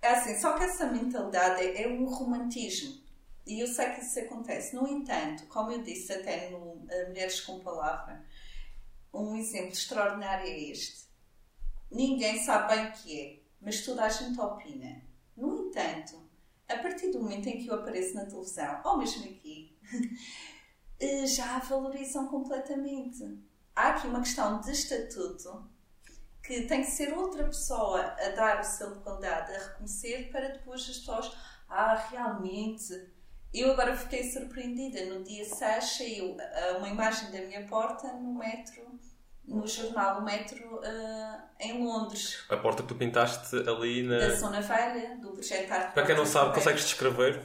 É 0.00 0.10
assim, 0.10 0.38
só 0.38 0.52
que 0.56 0.64
essa 0.64 0.86
mentalidade 0.86 1.60
é, 1.62 1.82
é 1.82 1.88
um 1.88 2.04
romantismo. 2.04 3.02
E 3.46 3.60
eu 3.60 3.66
sei 3.66 3.90
que 3.90 4.00
isso 4.00 4.20
acontece. 4.20 4.76
No 4.76 4.86
entanto, 4.86 5.46
como 5.46 5.72
eu 5.72 5.82
disse 5.82 6.12
até 6.12 6.50
no 6.50 6.76
Mulheres 7.08 7.40
com 7.40 7.58
Palavra, 7.60 8.22
um 9.18 9.36
exemplo 9.36 9.72
extraordinário 9.72 10.46
é 10.46 10.58
este. 10.70 11.06
Ninguém 11.90 12.42
sabe 12.44 12.74
bem 12.74 12.86
o 12.86 12.92
que 12.92 13.20
é, 13.20 13.42
mas 13.60 13.84
toda 13.84 14.04
a 14.04 14.08
gente 14.08 14.38
opina. 14.40 15.02
No 15.36 15.68
entanto, 15.68 16.28
a 16.68 16.76
partir 16.78 17.10
do 17.10 17.20
momento 17.22 17.46
em 17.48 17.62
que 17.62 17.68
eu 17.68 17.74
apareço 17.74 18.14
na 18.14 18.26
televisão, 18.26 18.80
ou 18.84 18.98
mesmo 18.98 19.24
aqui, 19.24 19.78
eh, 21.00 21.26
já 21.26 21.56
a 21.56 21.60
valorizam 21.60 22.28
completamente. 22.28 23.38
Há 23.74 23.90
aqui 23.90 24.06
uma 24.06 24.20
questão 24.20 24.60
de 24.60 24.72
estatuto 24.72 25.70
que 26.42 26.62
tem 26.62 26.82
que 26.82 26.90
ser 26.90 27.16
outra 27.16 27.44
pessoa 27.44 28.00
a 28.00 28.30
dar 28.30 28.60
o 28.60 28.94
de 28.94 29.00
qualidade, 29.00 29.54
a 29.54 29.58
reconhecer, 29.58 30.30
para 30.30 30.48
depois 30.48 30.82
as 30.82 30.98
pessoas, 30.98 31.36
ah, 31.68 31.94
realmente. 31.94 32.92
Eu 33.52 33.72
agora 33.72 33.96
fiquei 33.96 34.30
surpreendida. 34.30 35.06
No 35.06 35.24
dia 35.24 35.44
6 35.44 35.84
saiu 35.84 36.36
uma 36.76 36.88
imagem 36.88 37.30
da 37.30 37.40
minha 37.46 37.66
porta 37.66 38.12
no 38.12 38.34
metro 38.34 38.98
no 39.48 39.66
jornal 39.66 40.20
O 40.20 40.24
Metro 40.24 40.76
uh, 40.76 41.42
em 41.58 41.82
Londres. 41.82 42.44
A 42.48 42.56
porta 42.56 42.82
que 42.82 42.88
tu 42.88 42.94
pintaste 42.94 43.56
ali 43.68 44.02
na. 44.02 44.18
Da 44.18 44.34
Zona 44.34 44.60
Velha, 44.60 45.16
do 45.16 45.32
projeto 45.32 45.72
Arte 45.72 45.94
Para 45.94 46.06
quem 46.06 46.16
não 46.16 46.26
sabe, 46.26 46.54
consegues 46.54 46.82
descrever? 46.82 47.42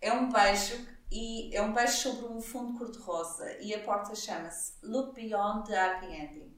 É 0.00 0.12
um 0.12 0.30
beijo 0.30 0.86
e 1.10 1.54
é 1.54 1.60
um 1.60 1.72
beijo 1.72 1.96
sobre 1.96 2.26
um 2.26 2.40
fundo 2.40 2.78
cor-de-rosa 2.78 3.58
e 3.60 3.74
a 3.74 3.80
porta 3.80 4.14
chama-se 4.14 4.74
Look 4.82 5.14
Beyond 5.14 5.68
the 5.68 5.78
Happy 5.78 6.06
Ending. 6.06 6.54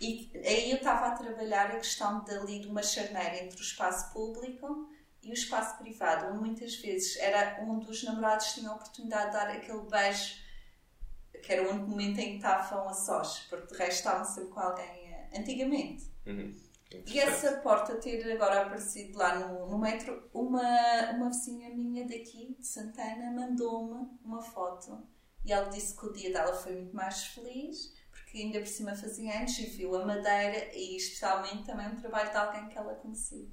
E 0.00 0.30
aí 0.44 0.70
eu 0.70 0.76
estava 0.76 1.06
a 1.06 1.10
trabalhar 1.12 1.66
a 1.66 1.76
questão 1.76 2.22
dali 2.24 2.60
de 2.60 2.68
uma 2.68 2.82
charneira 2.82 3.42
entre 3.42 3.58
o 3.58 3.62
espaço 3.62 4.12
público 4.12 4.88
e 5.22 5.30
o 5.30 5.32
espaço 5.32 5.78
privado, 5.78 6.26
onde 6.26 6.40
muitas 6.40 6.74
vezes 6.76 7.16
era 7.16 7.58
onde 7.62 7.90
os 7.90 8.02
namorados 8.02 8.52
tinham 8.52 8.72
a 8.72 8.76
oportunidade 8.76 9.26
de 9.26 9.32
dar 9.32 9.48
aquele 9.48 9.80
beijo 9.88 10.43
que 11.44 11.52
era 11.52 11.62
o 11.62 11.70
único 11.70 11.88
momento 11.88 12.18
em 12.18 12.30
que 12.30 12.36
estavam 12.36 12.88
a 12.88 12.92
sós, 12.94 13.40
porque 13.50 13.74
de 13.74 13.78
resto 13.78 13.98
estavam 13.98 14.24
sempre 14.24 14.50
com 14.50 14.60
alguém 14.60 14.84
eh, 14.84 15.28
antigamente. 15.36 16.04
Uhum. 16.26 16.54
E 17.06 17.18
essa 17.18 17.60
porta 17.60 17.96
ter 17.96 18.30
agora 18.32 18.62
aparecido 18.62 19.18
lá 19.18 19.38
no, 19.38 19.68
no 19.68 19.78
metro, 19.78 20.28
uma, 20.32 21.10
uma 21.12 21.28
vizinha 21.28 21.68
minha 21.70 22.04
daqui, 22.04 22.54
de 22.58 22.66
Santana, 22.66 23.32
mandou-me 23.32 24.08
uma 24.24 24.40
foto 24.40 25.02
e 25.44 25.52
ela 25.52 25.68
disse 25.68 25.96
que 25.96 26.06
o 26.06 26.12
dia 26.12 26.32
dela 26.32 26.54
foi 26.54 26.72
muito 26.72 26.94
mais 26.94 27.26
feliz, 27.26 27.92
porque 28.10 28.38
ainda 28.38 28.60
por 28.60 28.68
cima 28.68 28.94
fazia 28.94 29.36
anos 29.36 29.58
e 29.58 29.66
viu 29.66 29.94
a 29.96 30.06
Madeira 30.06 30.70
e 30.72 30.96
especialmente 30.96 31.64
também 31.64 31.88
um 31.88 31.96
trabalho 31.96 32.30
de 32.30 32.36
alguém 32.36 32.68
que 32.68 32.78
ela 32.78 32.94
conhecia. 32.94 33.46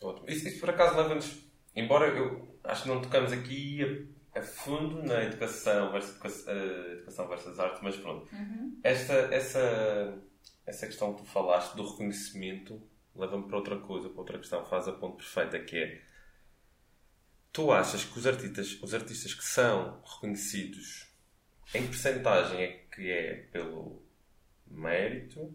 Ótimo. 0.00 0.28
Isso, 0.28 0.48
isso 0.48 0.60
por 0.60 0.70
acaso 0.70 0.96
leva-nos, 0.96 1.44
embora 1.74 2.06
eu 2.08 2.58
acho 2.64 2.84
que 2.84 2.88
não 2.88 3.02
tocamos 3.02 3.32
aqui 3.32 4.13
a 4.34 4.42
fundo 4.42 5.02
na 5.02 5.22
educação 5.24 5.92
versus, 5.92 6.46
uh, 6.46 6.92
educação 6.92 7.28
versus 7.28 7.58
arte, 7.58 7.82
mas 7.82 7.96
pronto. 7.96 8.28
Uhum. 8.34 8.78
Esta, 8.82 9.12
essa, 9.32 10.22
essa 10.66 10.86
questão 10.86 11.14
que 11.14 11.22
tu 11.22 11.28
falaste 11.28 11.74
do 11.76 11.88
reconhecimento 11.88 12.82
leva-me 13.14 13.46
para 13.46 13.56
outra 13.56 13.78
coisa, 13.78 14.08
para 14.08 14.18
outra 14.18 14.38
questão, 14.38 14.64
faz 14.66 14.88
a 14.88 14.92
ponto 14.92 15.16
perfeita, 15.16 15.58
que 15.60 15.78
é 15.78 16.02
tu 17.52 17.70
achas 17.70 18.04
que 18.04 18.18
os 18.18 18.26
artistas, 18.26 18.82
os 18.82 18.92
artistas 18.92 19.32
que 19.32 19.44
são 19.44 20.02
reconhecidos 20.04 21.06
em 21.72 21.86
percentagem 21.86 22.60
é 22.60 22.68
que 22.92 23.10
é 23.10 23.34
pelo 23.52 24.02
mérito, 24.66 25.54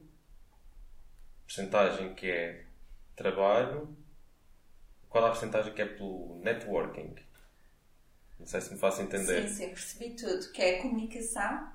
percentagem 1.46 2.14
que 2.14 2.30
é 2.32 2.66
trabalho, 3.16 3.96
qual 5.10 5.26
a 5.26 5.32
percentagem 5.32 5.74
que 5.74 5.82
é 5.82 5.86
pelo 5.86 6.40
networking? 6.42 7.16
Não 8.40 8.48
sei 8.48 8.62
se 8.62 8.72
me 8.72 8.80
faço 8.80 9.02
entender. 9.02 9.48
Sim, 9.50 9.56
sim, 9.56 9.68
percebi 9.70 10.16
tudo. 10.16 10.52
Que 10.52 10.62
é 10.62 10.82
comunicação. 10.82 11.68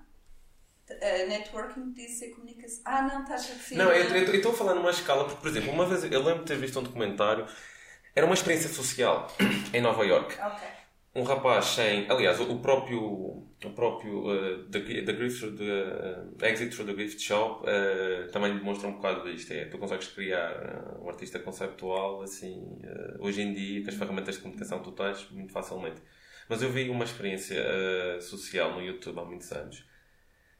Uh, 0.90 1.28
networking 1.28 1.80
podia 1.80 2.08
ser 2.08 2.30
comunicação. 2.30 2.82
Ah, 2.84 3.02
não, 3.02 3.22
estás 3.22 3.50
a 3.50 3.54
dizer. 3.54 3.76
Não, 3.76 3.90
eu 3.90 4.34
estou 4.34 4.52
a 4.52 4.54
falar 4.54 4.74
numa 4.74 4.90
escala, 4.90 5.24
porque, 5.24 5.40
por 5.40 5.48
exemplo, 5.48 5.70
uma 5.70 5.86
vez 5.86 6.04
eu 6.04 6.22
lembro 6.22 6.44
de 6.44 6.46
ter 6.46 6.58
visto 6.58 6.78
um 6.78 6.82
documentário, 6.82 7.46
era 8.14 8.26
uma 8.26 8.34
experiência 8.34 8.68
social 8.68 9.28
em 9.72 9.80
Nova 9.80 10.04
York. 10.04 10.36
Um 11.14 11.22
rapaz 11.22 11.66
sem. 11.66 12.10
Aliás, 12.10 12.40
o 12.40 12.58
próprio. 12.58 13.00
O 13.00 13.70
próprio. 13.74 14.26
Uh, 14.26 14.64
the, 14.64 14.80
the, 14.80 15.12
through 15.14 15.56
the, 15.56 15.64
uh, 15.64 16.44
Exit 16.44 16.74
through 16.74 16.92
the 16.92 17.02
Gift 17.02 17.22
Shop 17.22 17.64
uh, 17.64 18.30
também 18.32 18.56
demonstra 18.58 18.88
um 18.88 18.94
bocado 18.94 19.30
disto. 19.30 19.52
É, 19.52 19.66
tu 19.66 19.78
consegues 19.78 20.08
criar 20.08 20.98
um 21.00 21.08
artista 21.08 21.38
conceptual 21.38 22.20
assim, 22.22 22.78
hoje 23.20 23.42
em 23.42 23.54
dia, 23.54 23.82
com 23.84 23.90
as 23.90 23.94
ferramentas 23.94 24.34
de 24.34 24.40
comunicação 24.42 24.78
que 24.80 24.84
tu 24.84 24.92
tens, 24.92 25.30
muito 25.30 25.52
facilmente. 25.52 26.02
Mas 26.48 26.62
eu 26.62 26.70
vi 26.70 26.88
uma 26.90 27.04
experiência 27.04 27.62
uh, 27.62 28.20
social 28.20 28.74
no 28.74 28.82
YouTube 28.82 29.18
há 29.18 29.24
muitos 29.24 29.50
anos 29.52 29.84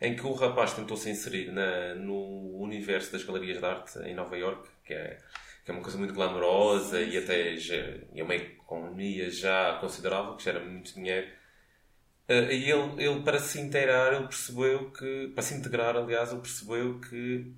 em 0.01 0.15
que 0.15 0.27
o 0.27 0.33
rapaz 0.33 0.75
tentou 0.75 0.97
se 0.97 1.11
inserir 1.11 1.51
na, 1.51 1.95
no 1.95 2.59
universo 2.59 3.13
das 3.13 3.25
galerias 3.25 3.59
de 3.59 3.65
arte 3.65 3.99
em 4.01 4.15
Nova 4.15 4.37
York, 4.37 4.69
que 4.85 4.93
é, 4.93 5.19
que 5.65 5.71
é 5.71 5.75
uma 5.75 5.83
coisa 5.83 5.97
muito 5.97 6.13
glamourosa 6.13 7.01
e 7.01 7.17
até 7.17 7.57
já, 7.57 7.77
é 8.15 8.23
uma 8.23 8.35
economia 8.35 9.31
já 9.31 9.79
considerável, 9.81 10.37
que 10.37 10.45
gera 10.45 10.61
muito 10.61 10.95
dinheiro. 10.95 11.29
Uh, 12.29 12.51
e 12.51 12.71
ele, 12.71 13.03
ele, 13.03 13.23
para 13.23 13.39
se 13.39 13.61
inteirar, 13.61 14.15
ele 14.15 14.27
percebeu 14.27 14.91
que, 14.91 15.33
para 15.35 15.43
se 15.43 15.55
integrar, 15.55 15.97
aliás, 15.97 16.33
ele 16.33 16.41
percebeu 16.41 17.01
que 17.01 17.53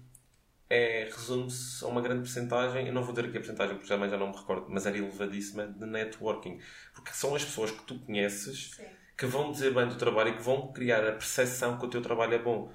é, 0.68 1.08
resume-se 1.12 1.84
a 1.84 1.88
uma 1.88 2.00
grande 2.00 2.22
porcentagem, 2.22 2.88
eu 2.88 2.92
não 2.92 3.02
vou 3.02 3.14
dizer 3.14 3.28
aqui 3.28 3.36
a 3.36 3.40
porcentagem 3.40 3.76
porque 3.76 3.88
já, 3.88 4.08
já 4.08 4.16
não 4.16 4.30
me 4.30 4.36
recordo, 4.36 4.66
mas 4.68 4.84
era 4.84 4.98
elevadíssima, 4.98 5.66
de 5.66 5.86
networking. 5.86 6.60
Porque 6.92 7.12
são 7.12 7.34
as 7.34 7.44
pessoas 7.44 7.70
que 7.70 7.82
tu 7.84 7.98
conheces 8.00 8.72
Sim. 8.74 8.86
que 9.16 9.26
vão 9.26 9.52
dizer 9.52 9.72
bem 9.72 9.88
do 9.88 9.96
trabalho 9.96 10.30
e 10.30 10.36
que 10.36 10.42
vão 10.42 10.72
criar 10.72 11.06
a 11.06 11.12
percepção 11.12 11.78
que 11.78 11.86
o 11.86 11.90
teu 11.90 12.02
trabalho 12.02 12.34
é 12.34 12.38
bom. 12.38 12.72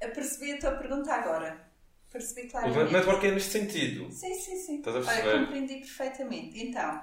Eu 0.00 0.10
percebi 0.12 0.52
a 0.52 0.58
tua 0.58 0.72
pergunta 0.72 1.12
agora. 1.12 1.70
Percebi 2.10 2.48
claramente. 2.48 2.90
O 2.90 2.92
networking 2.92 3.26
é 3.26 3.30
neste 3.32 3.50
sentido. 3.50 4.10
Sim, 4.12 4.34
sim, 4.34 4.56
sim. 4.56 4.78
Estás 4.78 4.96
a 4.96 5.00
perceber? 5.00 5.28
Olha, 5.28 5.44
compreendi 5.46 5.76
perfeitamente. 5.76 6.62
Então, 6.62 7.02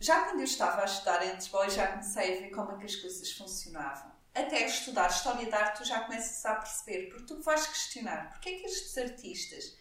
já 0.00 0.24
quando 0.24 0.40
eu 0.40 0.44
estava 0.44 0.82
a 0.82 0.84
estudar 0.84 1.24
em 1.24 1.34
Lisboa, 1.34 1.70
já 1.70 1.86
comecei 1.86 2.36
a 2.36 2.40
ver 2.40 2.50
como 2.50 2.72
é 2.72 2.76
que 2.78 2.86
as 2.86 2.96
coisas 2.96 3.32
funcionavam 3.32 4.15
até 4.36 4.66
estudar 4.66 5.08
História 5.08 5.50
da 5.50 5.58
Arte, 5.58 5.78
tu 5.78 5.84
já 5.84 6.00
começas 6.00 6.44
a 6.44 6.56
perceber, 6.56 7.08
porque 7.08 7.24
tu 7.24 7.40
vais 7.40 7.66
questionar 7.66 8.30
porque 8.30 8.50
é 8.50 8.58
que 8.58 8.66
estes 8.66 8.96
artistas 8.98 9.76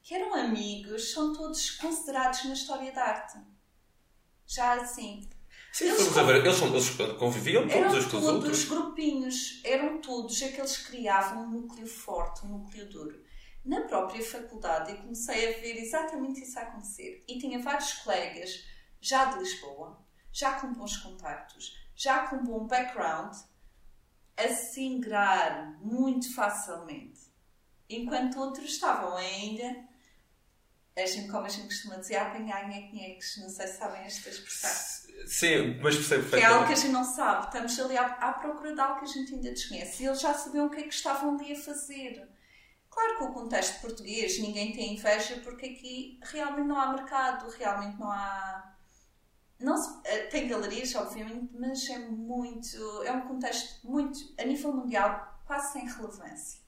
que 0.00 0.14
eram 0.14 0.34
amigos 0.34 1.10
são 1.10 1.32
todos 1.32 1.72
considerados 1.72 2.44
na 2.44 2.54
História 2.54 2.92
da 2.92 3.02
Arte. 3.02 3.38
Já 4.46 4.74
assim. 4.74 5.28
Sim, 5.72 5.88
eles, 5.88 6.08
conv... 6.08 6.26
ver, 6.26 6.46
eles, 6.46 6.62
eles 6.62 6.90
conviviam 7.18 7.68
todos 7.68 7.94
uns 7.94 8.06
com 8.06 8.16
os 8.18 8.24
outros. 8.24 8.64
todos 8.64 8.64
grupinhos, 8.64 9.60
eram 9.64 10.00
todos 10.00 10.40
aqueles 10.40 10.76
que 10.76 10.86
criavam 10.92 11.42
um 11.42 11.50
núcleo 11.50 11.86
forte, 11.88 12.46
um 12.46 12.58
núcleo 12.58 12.88
duro. 12.88 13.20
Na 13.64 13.80
própria 13.80 14.24
faculdade 14.24 14.92
eu 14.92 14.98
comecei 14.98 15.48
a 15.48 15.60
ver 15.60 15.76
exatamente 15.82 16.42
isso 16.42 16.56
a 16.56 16.62
acontecer. 16.62 17.24
E 17.26 17.38
tinha 17.40 17.58
vários 17.58 17.94
colegas, 17.94 18.64
já 19.00 19.24
de 19.24 19.40
Lisboa, 19.40 20.00
já 20.32 20.52
com 20.60 20.72
bons 20.72 20.96
contactos, 20.98 21.76
já 21.96 22.28
com 22.28 22.44
bom 22.44 22.68
background, 22.68 23.34
a 24.36 24.48
se 24.48 24.82
ingrar 24.82 25.78
muito 25.80 26.34
facilmente, 26.34 27.20
enquanto 27.88 28.38
outros 28.38 28.70
estavam 28.70 29.16
ainda, 29.16 29.84
a 30.96 31.06
gente, 31.06 31.30
como 31.30 31.46
a 31.46 31.48
gente 31.48 31.66
costuma 31.66 31.96
dizer, 31.96 32.16
a 32.16 32.28
apanhar 32.28 32.68
nheques, 32.68 33.36
não 33.38 33.48
sei 33.48 33.66
se 33.66 33.78
sabem 33.78 34.02
esta 34.02 34.28
expressão. 34.30 34.96
Sim, 35.26 35.78
mas 35.82 35.96
percebo 35.96 36.30
Que 36.30 36.36
é 36.36 36.44
algo 36.44 36.66
que 36.66 36.72
a 36.72 36.76
gente 36.76 36.92
não 36.92 37.04
sabe, 37.04 37.46
estamos 37.46 37.78
ali 37.78 37.96
à, 37.96 38.04
à 38.04 38.32
procura 38.34 38.74
de 38.74 38.80
algo 38.80 39.00
que 39.00 39.04
a 39.04 39.08
gente 39.08 39.34
ainda 39.34 39.50
desconhece. 39.50 40.02
E 40.02 40.06
eles 40.06 40.20
já 40.20 40.32
sabiam 40.34 40.66
o 40.66 40.70
que 40.70 40.80
é 40.80 40.82
que 40.82 40.94
estavam 40.94 41.34
ali 41.34 41.52
a 41.52 41.58
fazer. 41.58 42.28
Claro 42.88 43.18
que 43.18 43.24
o 43.24 43.32
contexto 43.32 43.80
português 43.80 44.38
ninguém 44.38 44.72
tem 44.72 44.94
inveja 44.94 45.40
porque 45.44 45.66
aqui 45.66 46.18
realmente 46.22 46.66
não 46.66 46.80
há 46.80 46.94
mercado, 46.94 47.50
realmente 47.50 47.98
não 47.98 48.10
há 48.10 48.75
não 49.58 49.76
se, 49.76 50.00
eh, 50.04 50.26
tem 50.26 50.48
galerias, 50.48 50.94
obviamente, 50.94 51.54
mas 51.58 51.88
é 51.88 51.98
muito. 51.98 53.02
É 53.02 53.12
um 53.12 53.26
contexto 53.26 53.86
muito. 53.88 54.18
a 54.38 54.44
nível 54.44 54.72
mundial, 54.72 55.40
quase 55.46 55.72
sem 55.72 55.86
relevância. 55.86 56.60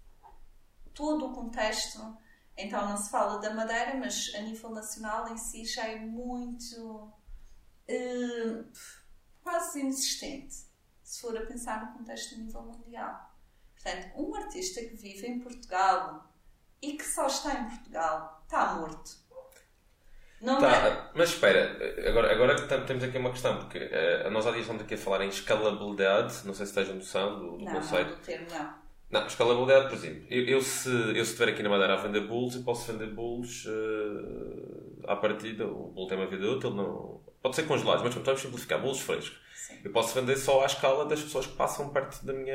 Todo 0.94 1.26
o 1.26 1.32
contexto. 1.34 2.16
Então, 2.56 2.88
não 2.88 2.96
se 2.96 3.10
fala 3.10 3.38
da 3.38 3.54
Madeira, 3.54 3.94
mas 3.96 4.32
a 4.34 4.40
nível 4.40 4.70
nacional 4.70 5.28
em 5.28 5.36
si 5.36 5.64
já 5.64 5.86
é 5.86 5.98
muito. 5.98 7.12
Uh, 7.88 8.68
quase 9.42 9.80
inexistente, 9.80 10.54
se 11.02 11.20
for 11.22 11.36
a 11.36 11.46
pensar 11.46 11.86
no 11.86 11.98
contexto 11.98 12.34
a 12.34 12.38
nível 12.38 12.62
mundial. 12.62 13.34
Portanto, 13.74 14.12
um 14.16 14.34
artista 14.34 14.80
que 14.80 14.96
vive 14.96 15.26
em 15.26 15.40
Portugal 15.40 16.30
e 16.82 16.96
que 16.96 17.04
só 17.04 17.26
está 17.26 17.54
em 17.60 17.68
Portugal 17.68 18.42
está 18.44 18.74
morto 18.74 19.27
não 20.40 20.58
tá, 20.58 20.86
é. 20.86 21.10
Mas 21.14 21.30
espera, 21.30 21.76
agora, 22.06 22.32
agora 22.32 22.54
temos 22.86 23.02
aqui 23.02 23.18
uma 23.18 23.30
questão, 23.30 23.56
porque 23.56 23.78
uh, 23.78 24.30
nós 24.30 24.46
há 24.46 24.50
dias 24.50 24.62
estamos 24.62 24.82
aqui 24.82 24.94
a 24.94 24.98
falar 24.98 25.24
em 25.24 25.28
escalabilidade, 25.28 26.46
não 26.46 26.54
sei 26.54 26.66
se 26.66 26.74
tens 26.74 26.90
a 26.90 26.94
noção 26.94 27.38
do, 27.38 27.58
do 27.58 27.64
não, 27.64 27.72
conceito. 27.74 28.10
Não, 28.10 28.16
do 28.16 28.22
termo, 28.22 28.46
não. 28.50 28.88
Não, 29.10 29.26
escalabilidade, 29.26 29.88
por 29.88 29.94
exemplo, 29.94 30.26
eu, 30.30 30.44
eu, 30.44 30.60
se, 30.60 30.90
eu 30.90 31.24
se 31.24 31.32
estiver 31.32 31.48
aqui 31.48 31.62
na 31.62 31.70
Madeira 31.70 31.94
a 31.94 31.96
vender 31.96 32.20
bolos, 32.20 32.54
eu 32.54 32.62
posso 32.62 32.92
vender 32.92 33.06
bolos 33.06 33.64
uh, 33.66 35.10
à 35.10 35.16
partida, 35.16 35.66
o 35.66 35.88
bolo 35.88 36.06
tem 36.06 36.18
uma 36.18 36.26
vida 36.26 36.46
útil, 36.46 36.70
não, 36.70 37.20
pode 37.42 37.56
ser 37.56 37.62
congelados, 37.64 38.02
mas 38.04 38.14
vamos 38.14 38.40
simplificar, 38.40 38.80
bolos 38.80 39.00
frescos. 39.00 39.40
Sim. 39.54 39.80
Eu 39.84 39.92
posso 39.92 40.14
vender 40.14 40.36
só 40.36 40.62
à 40.62 40.66
escala 40.66 41.04
das 41.04 41.20
pessoas 41.20 41.46
que 41.46 41.54
passam 41.54 41.90
perto 41.90 42.24
da 42.24 42.32
minha. 42.32 42.54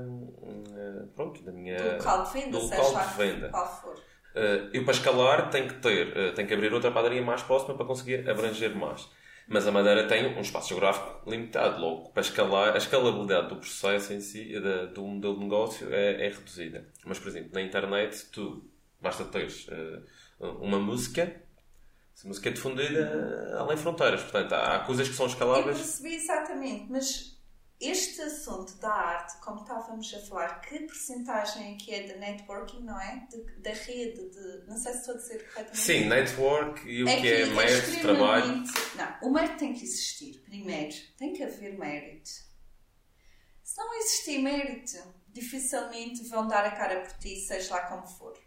Uh, 0.00 1.06
pronto, 1.14 1.42
da 1.42 1.52
minha. 1.52 1.76
Do 1.76 1.96
local 1.96 2.24
de 2.24 2.32
venda, 2.32 2.50
do 2.50 2.64
local 2.64 3.06
de 3.06 3.14
venda. 3.16 3.48
qual 3.50 3.80
for. 3.80 3.94
Uh, 4.34 4.68
eu 4.72 4.84
para 4.84 4.94
escalar 4.94 5.48
tenho 5.50 5.68
que 5.68 5.74
ter, 5.74 6.08
uh, 6.08 6.34
tenho 6.34 6.48
que 6.48 6.54
abrir 6.54 6.72
outra 6.74 6.90
padaria 6.90 7.22
mais 7.22 7.42
próxima 7.42 7.74
para 7.74 7.86
conseguir 7.86 8.28
abranger 8.28 8.74
mais. 8.74 9.08
Mas 9.46 9.66
a 9.66 9.70
Madeira 9.70 10.08
tem 10.08 10.26
um 10.26 10.40
espaço 10.40 10.70
geográfico 10.70 11.30
limitado, 11.30 11.80
logo. 11.80 12.08
Para 12.10 12.22
escalar, 12.22 12.74
a 12.74 12.78
escalabilidade 12.78 13.48
do 13.48 13.56
processo 13.56 14.12
em 14.12 14.20
si, 14.20 14.58
da, 14.58 14.86
do 14.86 15.02
modelo 15.02 15.34
de 15.34 15.40
negócio, 15.40 15.94
é, 15.94 16.26
é, 16.26 16.28
reduzida. 16.30 16.88
Mas, 17.04 17.18
por 17.18 17.28
exemplo, 17.28 17.50
na 17.52 17.60
internet, 17.60 18.26
tu 18.32 18.64
basta 19.00 19.24
teres 19.26 19.68
uh, 19.68 20.46
uma 20.60 20.78
música, 20.78 21.42
essa 22.16 22.26
música 22.26 22.48
é 22.48 22.52
difundida 22.52 23.56
além 23.58 23.76
fronteiras. 23.76 24.22
Portanto, 24.22 24.52
há, 24.52 24.76
há 24.76 24.78
coisas 24.80 25.08
que 25.08 25.14
são 25.14 25.26
escaláveis. 25.26 25.76
Eu 25.76 25.84
percebi 25.84 26.14
exatamente, 26.14 26.86
mas 26.90 27.33
este 27.80 28.22
assunto 28.22 28.76
da 28.78 28.90
arte, 28.90 29.40
como 29.40 29.60
estávamos 29.62 30.14
a 30.14 30.20
falar, 30.20 30.60
que 30.60 30.78
porcentagem 30.80 31.74
é 31.74 31.76
que 31.76 31.94
é 31.94 32.02
de 32.04 32.18
networking, 32.18 32.82
não 32.84 33.00
é? 33.00 33.26
De, 33.30 33.60
da 33.60 33.72
rede, 33.72 34.30
de. 34.30 34.66
Não 34.66 34.76
sei 34.76 34.92
se 34.92 34.98
estou 35.00 35.14
a 35.14 35.18
dizer 35.18 35.48
corretamente. 35.48 35.78
Sim, 35.78 36.04
network 36.06 36.88
e 36.88 37.04
o 37.04 37.08
é 37.08 37.20
que, 37.20 37.28
é, 37.28 37.40
é 37.42 37.46
mérito, 37.46 38.00
trabalho. 38.00 38.64
Não, 38.94 39.28
o 39.28 39.32
mérito 39.32 39.58
tem 39.58 39.74
que 39.74 39.84
existir, 39.84 40.40
primeiro. 40.44 40.94
Tem 41.18 41.32
que 41.32 41.42
haver 41.42 41.78
mérito. 41.78 42.30
Se 43.62 43.78
não 43.78 43.94
existir 43.98 44.38
mérito, 44.38 44.96
dificilmente 45.28 46.28
vão 46.28 46.46
dar 46.46 46.64
a 46.64 46.70
cara 46.70 47.00
por 47.00 47.12
ti, 47.18 47.36
seja 47.40 47.74
lá 47.74 47.82
como 47.88 48.06
for. 48.06 48.38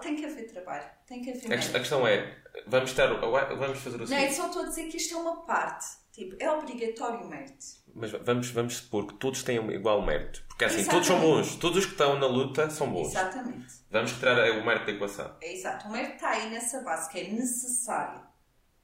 Tem 0.00 0.16
que 0.16 0.24
haver 0.24 0.50
trabalho, 0.52 0.88
tem 1.06 1.22
que 1.22 1.30
haver 1.30 1.48
mérito. 1.48 1.76
A 1.76 1.80
questão 1.80 2.06
é, 2.06 2.42
vamos, 2.66 2.92
ter, 2.92 3.08
vamos 3.08 3.78
fazer 3.78 4.00
o 4.00 4.06
seguinte. 4.06 4.28
Não, 4.28 4.36
só 4.36 4.46
estou 4.46 4.62
a 4.62 4.66
dizer 4.66 4.88
que 4.88 4.96
isto 4.98 5.14
é 5.14 5.16
uma 5.16 5.44
parte 5.44 6.01
Tipo, 6.12 6.36
é 6.38 6.50
obrigatório 6.50 7.24
o 7.24 7.28
mérito. 7.28 7.64
Mas 7.94 8.10
vamos, 8.10 8.50
vamos 8.50 8.76
supor 8.76 9.06
que 9.06 9.14
todos 9.14 9.42
têm 9.42 9.56
igual 9.72 10.04
mérito. 10.04 10.44
Porque 10.46 10.66
assim, 10.66 10.80
Exatamente. 10.80 11.08
todos 11.08 11.20
são 11.20 11.20
bons. 11.20 11.56
Todos 11.56 11.78
os 11.78 11.86
que 11.86 11.92
estão 11.92 12.18
na 12.18 12.26
luta 12.26 12.68
são 12.68 12.90
bons. 12.90 13.08
Exatamente. 13.08 13.66
Vamos 13.90 14.12
retirar 14.12 14.50
o 14.58 14.64
mérito 14.64 14.86
da 14.86 14.92
equação. 14.92 15.36
É 15.40 15.54
exato. 15.54 15.88
O 15.88 15.90
mérito 15.90 16.14
está 16.14 16.30
aí 16.30 16.50
nessa 16.50 16.82
base, 16.82 17.10
que 17.10 17.18
é 17.18 17.28
necessário. 17.28 18.22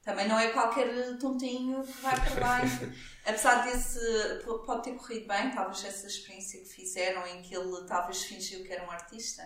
Também 0.03 0.27
não 0.27 0.39
é 0.39 0.49
qualquer 0.49 0.87
tontinho 1.19 1.83
que 1.83 2.01
vai 2.01 2.19
para 2.19 2.39
lá. 2.39 2.61
Apesar 3.25 3.63
desse. 3.63 3.99
Pode 4.65 4.83
ter 4.83 4.95
corrido 4.95 5.27
bem, 5.27 5.51
talvez 5.51 5.83
essa 5.85 6.07
experiência 6.07 6.59
que 6.61 6.69
fizeram 6.69 7.27
em 7.27 7.43
que 7.43 7.55
ele 7.55 7.85
talvez 7.87 8.23
fingiu 8.23 8.63
que 8.63 8.73
era 8.73 8.83
um 8.83 8.89
artista. 8.89 9.43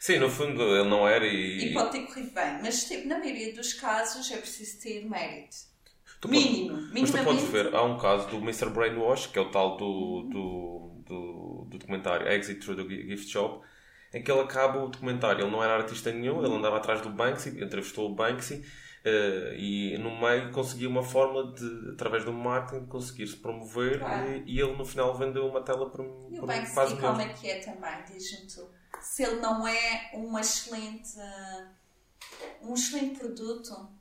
Sim, 0.00 0.18
no 0.18 0.28
fundo 0.28 0.62
ele 0.62 0.88
não 0.88 1.06
era 1.06 1.24
e. 1.24 1.66
E 1.66 1.74
pode 1.74 1.92
ter 1.92 2.06
corrido 2.06 2.32
bem. 2.32 2.60
Mas 2.60 2.84
tipo, 2.84 3.06
na 3.06 3.18
maioria 3.18 3.54
dos 3.54 3.74
casos 3.74 4.28
é 4.32 4.36
preciso 4.38 4.80
ter 4.80 5.08
mérito. 5.08 5.69
Tu 6.20 6.28
mínimo, 6.28 6.76
podes, 6.76 6.92
Mas 6.92 7.10
tu 7.10 7.24
podes 7.24 7.44
ver, 7.44 7.74
há 7.74 7.82
um 7.82 7.98
caso 7.98 8.28
do 8.28 8.36
Mr. 8.36 8.68
Brainwash, 8.68 9.28
que 9.28 9.38
é 9.38 9.42
o 9.42 9.50
tal 9.50 9.78
do, 9.78 10.22
do, 10.24 11.02
do, 11.06 11.66
do 11.70 11.78
documentário 11.78 12.28
Exit 12.28 12.60
Through 12.60 12.76
the 12.76 12.94
Gift 13.06 13.30
Shop, 13.30 13.64
em 14.12 14.22
que 14.22 14.30
ele 14.30 14.40
acaba 14.40 14.84
o 14.84 14.88
documentário. 14.88 15.42
Ele 15.42 15.50
não 15.50 15.64
era 15.64 15.76
artista 15.76 16.12
nenhum, 16.12 16.44
ele 16.44 16.54
andava 16.54 16.76
atrás 16.76 17.00
do 17.00 17.08
Banksy, 17.08 17.62
entrevistou 17.62 18.10
o 18.10 18.14
Banksy 18.14 18.56
uh, 18.56 19.54
e 19.54 19.96
no 19.96 20.20
meio 20.20 20.50
conseguiu 20.50 20.90
uma 20.90 21.02
forma 21.02 21.54
de, 21.54 21.92
através 21.92 22.22
do 22.22 22.34
marketing, 22.34 22.84
conseguir 22.84 23.26
se 23.26 23.36
promover 23.36 24.00
claro. 24.00 24.30
e, 24.30 24.56
e, 24.56 24.60
ele 24.60 24.76
no 24.76 24.84
final 24.84 25.16
vendeu 25.16 25.46
uma 25.46 25.62
tela 25.62 25.88
por, 25.88 26.04
e 26.30 26.34
por 26.34 26.44
o 26.44 26.46
Banksy, 26.46 26.96
como 27.00 27.20
é 27.20 27.28
que 27.28 27.50
é 27.50 27.60
também, 27.60 28.04
diz-me 28.06 28.46
tu. 28.46 28.68
Se 29.00 29.22
ele 29.22 29.40
não 29.40 29.66
é 29.66 30.10
uma 30.12 30.42
excelente, 30.42 31.14
um 32.60 32.74
excelente 32.74 33.20
produto 33.20 33.99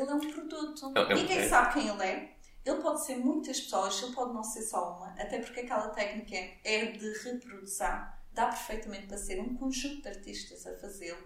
ele 0.00 0.10
é 0.10 0.14
um 0.14 0.32
produto. 0.32 0.92
É, 0.96 1.00
é, 1.00 1.14
Ninguém 1.14 1.38
é. 1.38 1.48
sabe 1.48 1.74
quem 1.74 1.88
ele 1.88 2.02
é. 2.02 2.36
Ele 2.64 2.82
pode 2.82 3.04
ser 3.04 3.16
muitas 3.16 3.60
pessoas, 3.60 4.02
ele 4.02 4.12
pode 4.12 4.34
não 4.34 4.44
ser 4.44 4.62
só 4.62 4.96
uma, 4.96 5.08
até 5.18 5.38
porque 5.38 5.60
aquela 5.60 5.88
técnica 5.88 6.36
é 6.64 6.86
de 6.86 7.12
reprodução. 7.24 8.06
Dá 8.32 8.46
perfeitamente 8.46 9.06
para 9.06 9.16
ser 9.16 9.40
um 9.40 9.56
conjunto 9.56 10.02
de 10.02 10.08
artistas 10.08 10.66
a 10.66 10.76
fazê-lo. 10.78 11.24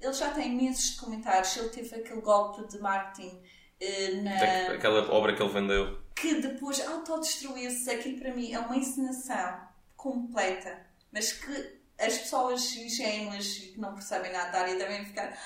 Ele 0.00 0.12
já 0.12 0.30
tem 0.32 0.52
imensos 0.52 0.98
comentários. 0.98 1.56
Ele 1.56 1.68
teve 1.70 1.94
aquele 1.94 2.20
golpe 2.20 2.68
de 2.68 2.78
marketing 2.78 3.40
uh, 3.80 4.22
na. 4.22 4.74
Aquela 4.74 5.10
obra 5.10 5.34
que 5.34 5.42
ele 5.42 5.52
vendeu. 5.52 6.02
Que 6.14 6.40
depois 6.40 6.80
autodestruiu-se. 6.86 7.90
Aquilo 7.90 8.18
para 8.18 8.34
mim 8.34 8.52
é 8.52 8.58
uma 8.58 8.76
encenação 8.76 9.68
completa, 9.96 10.86
mas 11.10 11.32
que 11.32 11.80
as 11.98 12.18
pessoas 12.18 12.74
ingênuas 12.74 13.46
que 13.56 13.80
não 13.80 13.94
percebem 13.94 14.32
nada 14.32 14.50
da 14.50 14.60
área 14.60 14.76
devem 14.76 15.04
ficar 15.06 15.38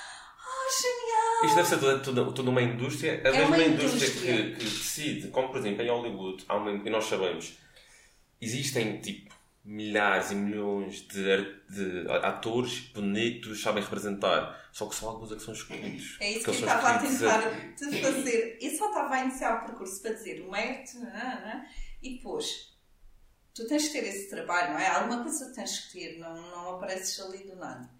genial! 0.80 1.44
Isto 1.44 1.56
deve 1.56 1.68
ser 1.68 1.78
toda, 1.78 1.98
toda, 2.00 2.32
toda 2.32 2.50
uma 2.50 2.62
indústria. 2.62 3.20
A 3.24 3.28
é 3.28 3.32
mesma 3.32 3.58
indústria, 3.58 4.08
indústria 4.08 4.44
que, 4.44 4.56
que, 4.56 4.64
decide, 4.64 5.28
como 5.28 5.48
por 5.48 5.58
exemplo 5.58 5.82
em 5.82 5.88
Hollywood, 5.88 6.44
há 6.48 6.56
uma, 6.56 6.72
e 6.72 6.90
nós 6.90 7.04
sabemos, 7.04 7.58
existem 8.40 9.00
tipo 9.00 9.36
milhares 9.64 10.30
e 10.30 10.34
milhões 10.34 11.06
de, 11.06 11.60
de, 11.68 12.10
atores 12.22 12.80
bonitos, 12.94 13.60
sabem 13.60 13.82
representar. 13.82 14.66
Só 14.72 14.86
que 14.86 14.94
só 14.94 15.10
alguns 15.10 15.32
é 15.32 15.36
que 15.36 15.42
são 15.42 15.52
escolhidos. 15.52 16.16
É 16.20 16.30
isso 16.30 16.44
que, 16.44 16.50
eu 16.50 16.54
estava 16.54 16.88
a 16.88 16.98
tentar 16.98 17.38
a... 17.46 18.02
fazer. 18.02 18.58
Eu 18.60 18.70
só 18.76 18.88
estava 18.88 19.14
a 19.14 19.24
iniciar 19.24 19.62
o 19.62 19.66
percurso 19.66 20.00
para 20.00 20.12
dizer 20.12 20.40
o 20.40 20.50
mérito, 20.50 20.92
e 22.02 22.16
depois 22.16 22.72
tu 23.54 23.66
tens 23.66 23.82
de 23.84 23.90
ter 23.90 24.04
esse 24.04 24.30
trabalho, 24.30 24.72
não 24.72 24.80
é? 24.80 24.86
Alguma 24.88 25.22
coisa 25.22 25.52
tens 25.52 25.80
que 25.80 25.92
ter, 25.98 26.18
não, 26.18 26.34
não 26.34 26.76
apareces 26.76 27.20
ali 27.20 27.44
do 27.44 27.56
nada. 27.56 27.90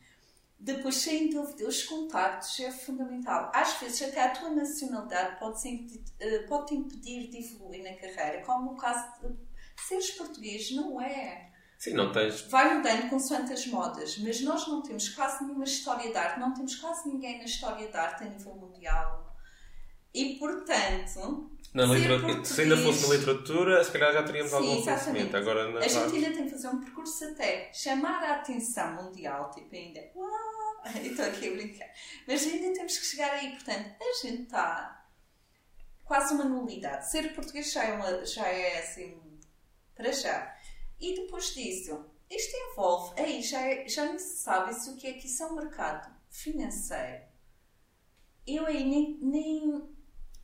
Depois, 0.61 0.97
sem 0.97 1.31
dúvida, 1.31 1.69
os 1.69 1.85
contactos 1.85 2.59
é 2.59 2.71
fundamental. 2.71 3.51
Às 3.55 3.75
vezes, 3.75 4.03
até 4.03 4.23
a 4.23 4.31
tua 4.31 4.51
nacionalidade 4.51 5.39
pode, 5.39 6.03
eh, 6.19 6.39
pode 6.49 6.67
te 6.67 6.75
impedir 6.75 7.29
de 7.29 7.39
evoluir 7.39 7.85
na 7.85 7.95
carreira, 7.95 8.45
como 8.45 8.73
o 8.73 8.77
caso 8.77 9.07
de 9.23 9.83
seres 9.83 10.11
português, 10.11 10.71
não 10.73 11.01
é? 11.01 11.53
Sim, 11.79 11.95
não 11.95 12.11
tens. 12.11 12.41
Vai 12.51 12.77
mudando 12.77 13.09
consoante 13.09 13.53
as 13.53 13.67
modas, 13.69 14.19
mas 14.19 14.41
nós 14.41 14.67
não 14.67 14.83
temos 14.83 15.09
quase 15.11 15.45
nenhuma 15.45 15.63
história 15.63 16.11
de 16.11 16.17
arte, 16.17 16.41
não 16.41 16.53
temos 16.53 16.75
quase 16.75 17.09
ninguém 17.09 17.39
na 17.39 17.45
história 17.45 17.87
de 17.87 17.97
arte 17.97 18.25
a 18.25 18.27
nível 18.27 18.55
mundial. 18.57 19.28
E, 20.15 20.39
portanto, 20.39 21.51
na 21.75 21.85
literatura, 21.85 22.45
se 22.45 22.61
ainda 22.63 22.77
fosse 22.79 23.07
na 23.07 23.15
literatura, 23.15 23.85
se 23.85 23.93
calhar 23.93 24.13
já 24.13 24.23
teríamos 24.23 24.51
Sim, 24.51 24.57
algum 24.57 24.83
conhecimento. 24.83 25.37
Agora, 25.37 25.71
na 25.71 25.81
a 25.81 25.89
gente 25.89 26.17
ainda 26.17 26.33
tem 26.33 26.45
que 26.45 26.51
fazer 26.51 26.69
um 26.69 26.81
percurso 26.81 27.25
até 27.25 27.73
chamar 27.73 28.23
a 28.25 28.35
atenção 28.37 29.03
mundial, 29.03 29.51
tipo 29.51 29.75
ainda. 29.75 30.01
Uau! 30.15 30.83
Estou 31.05 31.25
aqui 31.25 31.49
a 31.49 31.53
brincar. 31.53 31.91
Mas 32.27 32.43
ainda 32.47 32.73
temos 32.73 32.97
que 32.97 33.05
chegar 33.05 33.33
aí, 33.33 33.51
portanto, 33.51 33.95
a 34.01 34.27
gente 34.27 34.43
está 34.43 35.07
quase 36.05 36.35
uma 36.35 36.45
nulidade. 36.45 37.11
Ser 37.11 37.35
português 37.35 37.71
já 37.71 37.85
é, 37.85 37.93
uma, 37.93 38.25
já 38.25 38.49
é 38.49 38.81
assim, 38.81 39.21
para 39.95 40.11
já. 40.11 40.57
E 40.99 41.15
depois 41.15 41.55
disso, 41.55 42.07
isto 42.31 42.57
envolve, 42.57 43.21
aí 43.21 43.43
já, 43.43 43.61
é, 43.61 43.87
já 43.87 44.07
nem 44.07 44.19
se 44.19 44.39
sabe 44.39 44.75
se 44.75 44.91
o 44.91 44.97
que 44.97 45.07
é 45.07 45.13
que 45.13 45.27
isso 45.27 45.43
é 45.43 45.47
um 45.47 45.55
mercado 45.55 46.11
financeiro. 46.31 47.23
Eu 48.47 48.67
aí 48.67 48.85
nem, 48.89 49.19
nem 49.21 49.98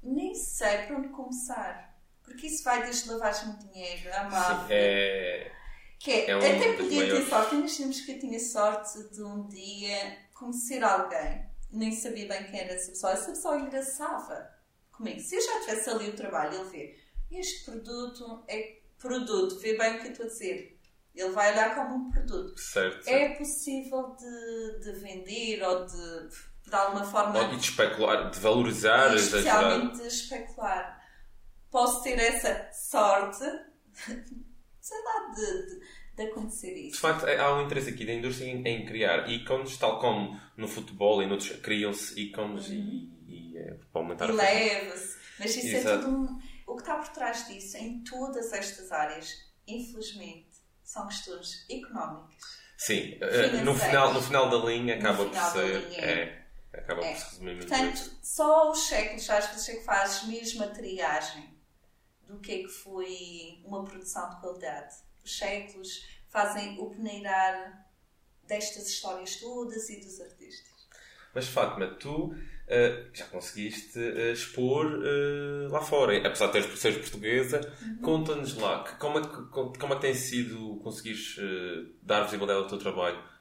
nem 0.04 0.34
sei 0.34 0.78
para 0.78 0.98
onde 0.98 1.08
começar. 1.08 1.94
Porque 2.22 2.46
isso 2.46 2.64
vai 2.64 2.82
desde 2.82 3.10
lavagem 3.10 3.52
de 3.56 3.68
dinheiro 3.68 4.14
à 4.14 4.24
máfia. 4.24 4.74
É... 4.74 5.52
Que 5.98 6.10
é, 6.10 6.30
é 6.30 6.36
um 6.36 6.38
até 6.38 6.72
podia 6.74 7.06
ter 7.10 7.26
sorte. 7.26 7.54
Nós 7.54 7.76
temos 7.76 8.00
que 8.00 8.12
eu 8.12 8.18
tinha 8.18 8.40
sorte 8.40 9.02
de 9.10 9.22
um 9.22 9.46
dia 9.48 10.18
conhecer 10.34 10.82
alguém. 10.82 11.46
Nem 11.70 11.92
sabia 11.92 12.28
bem 12.28 12.44
quem 12.44 12.60
era 12.60 12.74
essa 12.74 12.90
pessoa. 12.90 13.12
Essa 13.12 13.30
pessoa 13.30 13.58
engraçava 13.58 14.50
comigo. 14.92 15.20
Se 15.20 15.36
eu 15.36 15.40
já 15.40 15.60
tivesse 15.60 15.90
ali 15.90 16.08
o 16.10 16.16
trabalho, 16.16 16.60
ele 16.60 16.70
vê 16.70 17.04
este 17.30 17.64
produto 17.64 18.44
é 18.48 18.78
produto, 18.98 19.58
vê 19.58 19.76
bem 19.76 19.96
o 19.96 20.00
que 20.00 20.06
eu 20.06 20.12
estou 20.12 20.26
a 20.26 20.28
dizer. 20.28 20.78
Ele 21.14 21.30
vai 21.30 21.52
olhar 21.52 21.74
como 21.74 21.94
um 21.94 22.10
produto. 22.10 22.58
Certo, 22.58 23.04
certo. 23.04 23.08
É 23.08 23.36
possível 23.36 24.16
de, 24.16 24.80
de 24.80 24.92
vender 24.98 25.62
ou 25.62 25.86
de 25.86 26.28
de 26.66 26.74
alguma 26.74 27.04
forma. 27.04 27.42
E 27.42 27.56
de 27.56 27.64
especular, 27.64 28.30
de 28.30 28.40
valorizar, 28.40 29.12
e 29.12 29.16
especialmente 29.16 29.98
de 29.98 30.06
especular. 30.06 31.02
Posso 31.70 32.02
ter 32.02 32.18
essa 32.18 32.70
sorte, 32.72 33.44
sei 34.80 34.98
lá, 35.04 35.34
de, 35.34 35.66
de, 35.66 35.80
de, 36.16 36.22
acontecer 36.22 36.72
isso. 36.74 36.94
De 36.94 37.00
facto, 37.00 37.26
há 37.26 37.56
um 37.56 37.64
interesse 37.64 37.90
aqui 37.90 38.04
da 38.04 38.12
indústria 38.12 38.48
em, 38.48 38.66
em 38.66 38.86
criar 38.86 39.28
ícones, 39.28 39.76
tal 39.76 39.98
como 39.98 40.40
no 40.56 40.68
futebol 40.68 41.22
e 41.22 41.26
noutros, 41.26 41.50
criam-se 41.60 42.18
ícones 42.20 42.68
uhum. 42.68 42.74
e, 42.74 43.52
e 43.52 43.58
é, 43.58 43.74
para 43.92 44.00
aumentar 44.00 44.28
e 44.28 44.32
a 44.32 44.34
leva-se. 44.34 45.18
Mas 45.38 45.56
isso 45.56 45.66
é 45.66 45.78
Exato. 45.80 45.96
é 45.96 45.98
tudo 45.98 46.16
um, 46.16 46.40
O 46.66 46.76
que 46.76 46.82
está 46.82 46.96
por 46.96 47.08
trás 47.08 47.48
disso, 47.48 47.76
em 47.76 48.04
todas 48.04 48.52
estas 48.52 48.92
áreas, 48.92 49.34
infelizmente, 49.66 50.46
são 50.84 51.08
questões 51.08 51.66
económicas. 51.68 52.64
Sim, 52.76 53.16
eh, 53.20 53.62
no 53.62 53.74
final, 53.74 54.12
no 54.12 54.22
final 54.22 54.48
da 54.48 54.58
linha 54.68 54.96
acaba 54.96 55.24
por 55.24 55.34
ser. 55.34 56.43
Acaba 56.78 57.04
é. 57.04 57.12
por 57.12 57.18
se 57.18 57.30
resumir 57.30 57.54
muito 57.54 57.68
Portanto, 57.68 58.10
só 58.22 58.70
os 58.70 58.86
séculos 58.86 59.30
às 59.30 59.46
vezes 59.48 59.68
é 59.68 59.76
que 59.76 59.84
fazes 59.84 60.28
mesmo 60.28 60.64
a 60.64 60.68
triagem 60.68 61.54
do 62.26 62.38
que 62.38 62.52
é 62.52 62.58
que 62.58 62.68
foi 62.68 63.62
uma 63.64 63.84
produção 63.84 64.28
de 64.30 64.40
qualidade. 64.40 64.94
Os 65.24 65.36
séculos 65.38 66.06
fazem 66.28 66.78
o 66.78 66.90
peneirar 66.90 67.86
destas 68.46 68.88
histórias 68.88 69.36
todas 69.36 69.88
e 69.88 70.00
dos 70.00 70.20
artistas. 70.20 70.74
Mas 71.34 71.48
Fátima, 71.48 71.88
tu 71.98 72.26
uh, 72.26 72.36
já 73.12 73.26
conseguiste 73.26 73.98
uh, 73.98 74.32
expor 74.32 74.86
uh, 74.86 75.68
lá 75.68 75.80
fora, 75.80 76.16
apesar 76.26 76.46
de 76.46 76.52
teres 76.52 76.78
seres 76.78 76.98
portuguesa, 76.98 77.60
uhum. 77.82 77.96
conta-nos 77.98 78.56
lá 78.56 78.84
que, 78.84 78.96
como, 78.96 79.18
é 79.18 79.22
que, 79.22 79.42
como 79.50 79.92
é 79.92 79.96
que 79.96 80.02
tem 80.02 80.14
sido 80.14 80.76
conseguires 80.82 81.36
dar 82.02 82.22
visibilidade 82.22 82.60
ao 82.60 82.68
teu 82.68 82.78
trabalho 82.78 83.33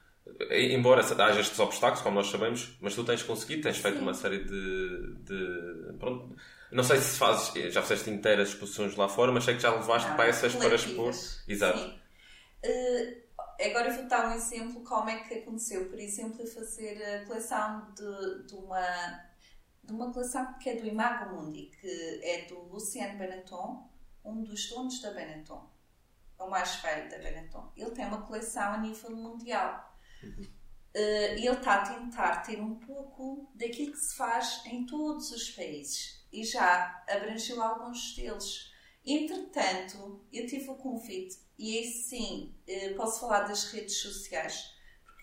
embora 0.50 1.00
haja 1.00 1.40
estes 1.40 1.58
obstáculos, 1.58 2.02
como 2.02 2.16
nós 2.16 2.28
sabemos, 2.28 2.76
mas 2.80 2.94
tu 2.94 3.04
tens 3.04 3.22
conseguido, 3.22 3.62
tens 3.62 3.78
feito 3.78 3.96
Sim. 3.96 4.02
uma 4.02 4.14
série 4.14 4.44
de, 4.44 5.14
de, 5.18 5.92
Pronto. 5.98 6.36
Não 6.72 6.82
sei 6.82 6.98
se 6.98 7.18
fazes, 7.18 7.72
já 7.72 7.82
fizeste 7.82 8.10
inteiras 8.10 8.48
exposições 8.48 8.96
lá 8.96 9.08
fora, 9.08 9.30
mas 9.30 9.44
sei 9.44 9.54
que 9.54 9.60
já 9.60 9.70
levaste 9.70 10.08
Não, 10.08 10.16
peças 10.16 10.54
para 10.54 10.74
expor. 10.74 11.12
Exato. 11.46 11.78
Uh, 12.64 13.22
agora 13.64 13.92
vou 13.92 14.08
dar 14.08 14.28
um 14.28 14.32
exemplo 14.32 14.82
como 14.82 15.08
é 15.08 15.18
que 15.18 15.34
aconteceu. 15.34 15.88
Por 15.88 15.98
exemplo, 15.98 16.40
eu 16.40 16.46
fazer 16.46 17.00
a 17.02 17.26
coleção 17.26 17.92
de, 17.94 18.46
de, 18.48 18.54
uma, 18.54 19.20
de 19.84 19.92
uma 19.92 20.12
coleção 20.12 20.54
que 20.54 20.70
é 20.70 20.76
do 20.76 20.86
Imago 20.86 21.36
Mundi, 21.36 21.70
que 21.80 22.20
é 22.24 22.46
do 22.48 22.58
Luciano 22.62 23.18
Benetton, 23.18 23.88
um 24.24 24.42
dos 24.42 24.68
donos 24.68 25.00
da 25.00 25.12
Benetton. 25.12 25.70
O 26.38 26.48
mais 26.48 26.74
velho 26.76 27.08
da 27.08 27.18
Benetton. 27.18 27.72
Ele 27.76 27.90
tem 27.92 28.06
uma 28.06 28.22
coleção 28.22 28.72
a 28.72 28.78
nível 28.78 29.10
mundial. 29.10 29.93
Uh, 30.96 31.34
ele 31.34 31.48
está 31.48 31.82
a 31.82 31.94
tentar 31.94 32.36
ter 32.42 32.60
um 32.60 32.76
pouco 32.76 33.50
daquilo 33.54 33.92
que 33.92 33.98
se 33.98 34.16
faz 34.16 34.62
em 34.64 34.86
todos 34.86 35.32
os 35.32 35.50
países 35.50 36.24
e 36.32 36.44
já 36.44 37.02
abrangeu 37.08 37.60
alguns 37.62 38.14
deles. 38.14 38.72
Entretanto, 39.04 40.24
eu 40.32 40.46
tive 40.46 40.70
o 40.70 40.76
convite, 40.76 41.36
e 41.58 41.78
aí 41.78 41.84
sim 41.84 42.54
uh, 42.68 42.94
posso 42.94 43.20
falar 43.20 43.40
das 43.40 43.72
redes 43.72 43.96
sociais. 43.98 44.72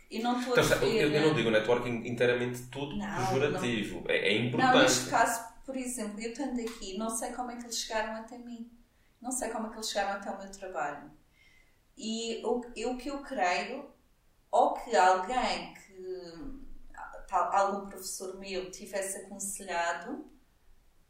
Eu 0.10 0.24
não 0.24 0.39
estou 0.39 0.54
então, 0.60 0.78
a 0.78 0.80
ver... 0.80 1.04
eu, 1.04 1.12
eu, 1.12 1.28
não 1.28 1.34
digo 1.34 1.49
networking 1.49 2.06
inteiramente 2.06 2.64
tudo 2.64 2.97
não, 2.97 3.28
pejorativo. 3.28 4.02
Não. 4.02 4.12
É, 4.12 4.18
é 4.18 4.38
importante. 4.38 4.74
Não, 4.74 4.82
neste 4.82 5.10
caso, 5.10 5.54
por 5.66 5.78
exemplo, 5.78 6.20
eu 6.20 6.32
estando 6.32 6.60
aqui, 6.60 6.97
não 6.97 7.10
sei 7.10 7.32
como 7.32 7.49
é 7.52 7.56
que 7.56 7.64
eles 7.64 7.78
chegaram 7.78 8.16
até 8.16 8.38
mim. 8.38 8.70
Não 9.22 9.32
sei 9.32 9.49
como 9.49 9.68
é 9.68 9.70
que 9.70 9.78
eles 9.78 9.89
chegaram 9.89 10.20
até 10.20 10.30
o 10.32 10.38
meu 10.38 10.52
trabalho. 10.52 11.12
E 11.97 12.41
o, 12.43 12.60
o 12.60 12.97
que 12.97 13.10
eu 13.10 13.20
creio 13.22 13.89
ou 14.52 14.74
que 14.74 14.95
alguém 14.95 15.74
que 15.74 16.62
algum 17.32 17.88
professor 17.88 18.38
meu 18.38 18.70
tivesse 18.70 19.20
aconselhado 19.20 20.30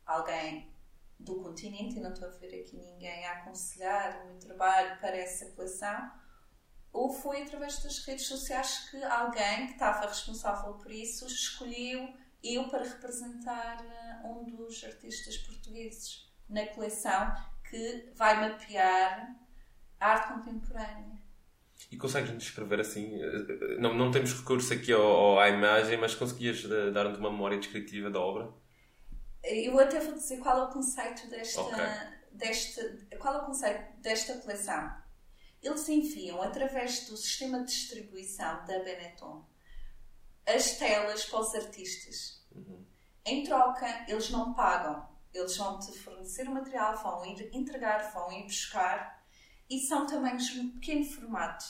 alguém 0.05 0.71
do 1.19 1.41
continente, 1.41 1.97
e 1.97 1.99
não 1.99 2.13
estou 2.13 2.27
a 2.27 2.31
ver 2.31 2.61
aqui 2.61 2.77
ninguém 2.77 3.25
a 3.25 3.39
aconselhar 3.39 4.21
o 4.21 4.27
meu 4.27 4.39
trabalho 4.39 4.99
para 4.99 5.17
essa 5.17 5.45
coleção, 5.51 6.11
ou 6.91 7.09
foi 7.09 7.43
através 7.43 7.81
das 7.81 7.99
redes 7.99 8.25
sociais 8.25 8.89
que 8.89 9.01
alguém 9.03 9.67
que 9.67 9.73
estava 9.73 10.07
responsável 10.07 10.73
por 10.73 10.91
isso 10.91 11.25
escolheu 11.25 12.13
eu 12.43 12.67
para 12.69 12.83
representar 12.83 13.85
eh, 13.85 14.21
um 14.25 14.43
dos 14.43 14.83
artistas 14.83 15.37
portugueses 15.37 16.29
na 16.49 16.65
coleção 16.67 17.33
que 17.69 18.11
vai 18.15 18.49
mapear 18.49 19.35
a 19.99 20.07
arte 20.07 20.33
contemporânea. 20.33 21.20
E 21.89 21.97
consegues 21.97 22.37
descrever 22.37 22.79
assim? 22.79 23.17
Não, 23.79 23.93
não 23.93 24.11
temos 24.11 24.33
recurso 24.33 24.73
aqui 24.73 24.91
ao, 24.91 25.01
ao, 25.01 25.39
à 25.39 25.49
imagem, 25.49 25.97
mas 25.97 26.13
conseguias 26.13 26.63
eh, 26.65 26.91
dar-nos 26.91 27.17
uma 27.17 27.31
memória 27.31 27.57
descritiva 27.57 28.09
da 28.09 28.19
obra? 28.19 28.53
Eu 29.43 29.79
até 29.79 29.99
vou 29.99 30.13
dizer 30.13 30.37
qual 30.37 30.57
é 30.59 30.63
o 30.63 30.69
conceito 30.69 31.27
desta, 31.29 31.61
okay. 31.61 31.85
desta, 32.31 32.97
qual 33.17 33.35
é 33.35 33.37
o 33.39 33.45
conceito 33.45 34.01
desta 34.01 34.37
coleção. 34.37 34.91
Eles 35.61 35.87
enviam 35.89 36.41
através 36.41 37.07
do 37.07 37.17
sistema 37.17 37.59
de 37.59 37.65
distribuição 37.65 38.65
da 38.65 38.79
Benetton 38.79 39.45
as 40.45 40.77
telas 40.77 41.25
para 41.25 41.39
os 41.39 41.55
artistas. 41.55 42.43
Uhum. 42.51 42.85
Em 43.25 43.43
troca, 43.43 44.05
eles 44.07 44.29
não 44.29 44.53
pagam. 44.53 45.09
Eles 45.33 45.55
vão 45.55 45.79
te 45.79 45.97
fornecer 45.97 46.47
o 46.47 46.51
material, 46.51 46.95
vão 46.97 47.25
ir 47.25 47.49
entregar, 47.53 48.11
vão 48.11 48.31
ir 48.31 48.43
buscar 48.43 49.20
e 49.71 49.79
são 49.79 50.05
tamanhos 50.05 50.47
de 50.47 50.61
pequeno 50.67 51.05
formato. 51.05 51.65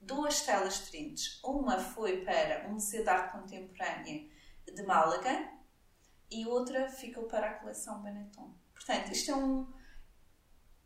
Duas 0.00 0.40
telas 0.40 0.78
diferentes. 0.78 1.38
Uma 1.44 1.78
foi 1.78 2.24
para 2.24 2.66
o 2.66 2.72
Museu 2.72 3.02
de 3.02 3.10
Arte 3.10 3.32
Contemporânea 3.32 4.26
de 4.64 4.82
Málaga 4.84 5.50
e 6.30 6.46
outra 6.46 6.88
ficou 6.88 7.24
para 7.24 7.50
a 7.50 7.54
coleção 7.54 8.00
Benetton. 8.00 8.54
Portanto, 8.72 9.12
isto 9.12 9.32
é 9.32 9.36
um 9.36 9.70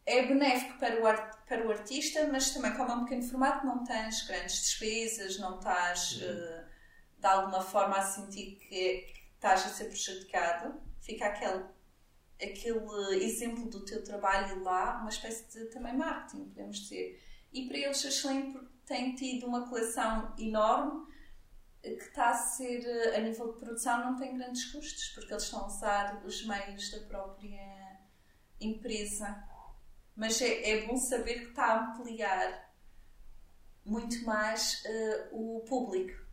é 0.05 0.26
benéfico 0.26 0.76
para 0.78 1.01
o, 1.01 1.07
art, 1.07 1.39
para 1.47 1.66
o 1.66 1.70
artista, 1.70 2.26
mas 2.26 2.51
também 2.51 2.74
como 2.76 2.91
é 2.91 2.95
um 2.95 3.05
pequeno 3.05 3.22
formato 3.22 3.64
não 3.64 3.85
tens 3.85 4.26
grandes 4.26 4.61
despesas, 4.61 5.39
não 5.39 5.59
estás 5.59 6.20
uh, 6.20 6.66
de 7.18 7.26
alguma 7.26 7.62
forma 7.62 7.97
a 7.97 8.03
sentir 8.03 8.57
que, 8.57 8.66
que 8.68 9.22
estás 9.37 9.64
a 9.64 9.68
ser 9.68 9.85
prejudicado. 9.85 10.82
Fica 11.01 11.26
aquele 11.26 11.64
aquele 12.41 13.24
exemplo 13.24 13.68
do 13.68 13.85
teu 13.85 14.03
trabalho 14.03 14.62
lá, 14.62 15.01
uma 15.01 15.11
espécie 15.11 15.49
de 15.51 15.66
também 15.70 15.97
marketing, 15.97 16.45
podemos 16.47 16.78
dizer. 16.78 17.22
E 17.53 17.68
para 17.68 17.78
eles, 17.78 18.05
a 18.05 18.11
Schlein 18.11 18.55
tem 18.85 19.14
tido 19.14 19.47
uma 19.47 19.68
coleção 19.68 20.35
enorme 20.39 21.12
que 21.82 22.05
está 22.05 22.30
a 22.30 22.35
ser, 22.35 23.14
a 23.14 23.20
nível 23.20 23.53
de 23.53 23.59
produção, 23.59 24.11
não 24.11 24.16
tem 24.16 24.37
grandes 24.37 24.72
custos, 24.72 25.09
porque 25.14 25.32
eles 25.32 25.45
estão 25.45 25.61
a 25.61 25.66
usar 25.66 26.24
os 26.24 26.47
meios 26.47 26.91
da 26.91 27.01
própria 27.01 28.01
empresa. 28.59 29.45
Mas 30.16 30.41
é, 30.41 30.70
é 30.70 30.87
bom 30.87 30.97
saber 30.97 31.41
que 31.41 31.49
está 31.51 31.66
a 31.66 31.91
ampliar 31.91 32.72
muito 33.85 34.24
mais 34.24 34.82
uh, 34.85 35.28
o 35.32 35.61
público. 35.68 36.24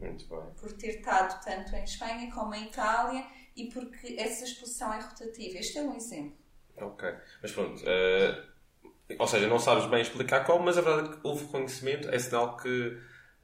Muito 0.00 0.26
bem. 0.28 0.54
Por 0.54 0.72
ter 0.74 0.98
estado 0.98 1.42
tanto 1.44 1.74
em 1.74 1.82
Espanha 1.82 2.32
como 2.32 2.54
em 2.54 2.66
Itália 2.66 3.26
e 3.56 3.66
porque 3.70 4.16
essa 4.18 4.44
exposição 4.44 4.92
é 4.92 5.00
rotativa. 5.00 5.58
Este 5.58 5.78
é 5.78 5.82
um 5.82 5.96
exemplo. 5.96 6.36
Ok. 6.76 7.08
Mas 7.42 7.52
pronto. 7.52 7.82
Uh, 7.82 9.16
ou 9.18 9.26
seja, 9.26 9.46
não 9.46 9.58
sabes 9.58 9.86
bem 9.86 10.02
explicar 10.02 10.44
como, 10.44 10.64
mas 10.64 10.76
a 10.76 10.80
verdade 10.82 11.08
é 11.08 11.12
que 11.12 11.20
houve 11.22 11.44
reconhecimento, 11.46 12.08
é 12.10 12.18
sinal 12.18 12.56
que. 12.56 12.68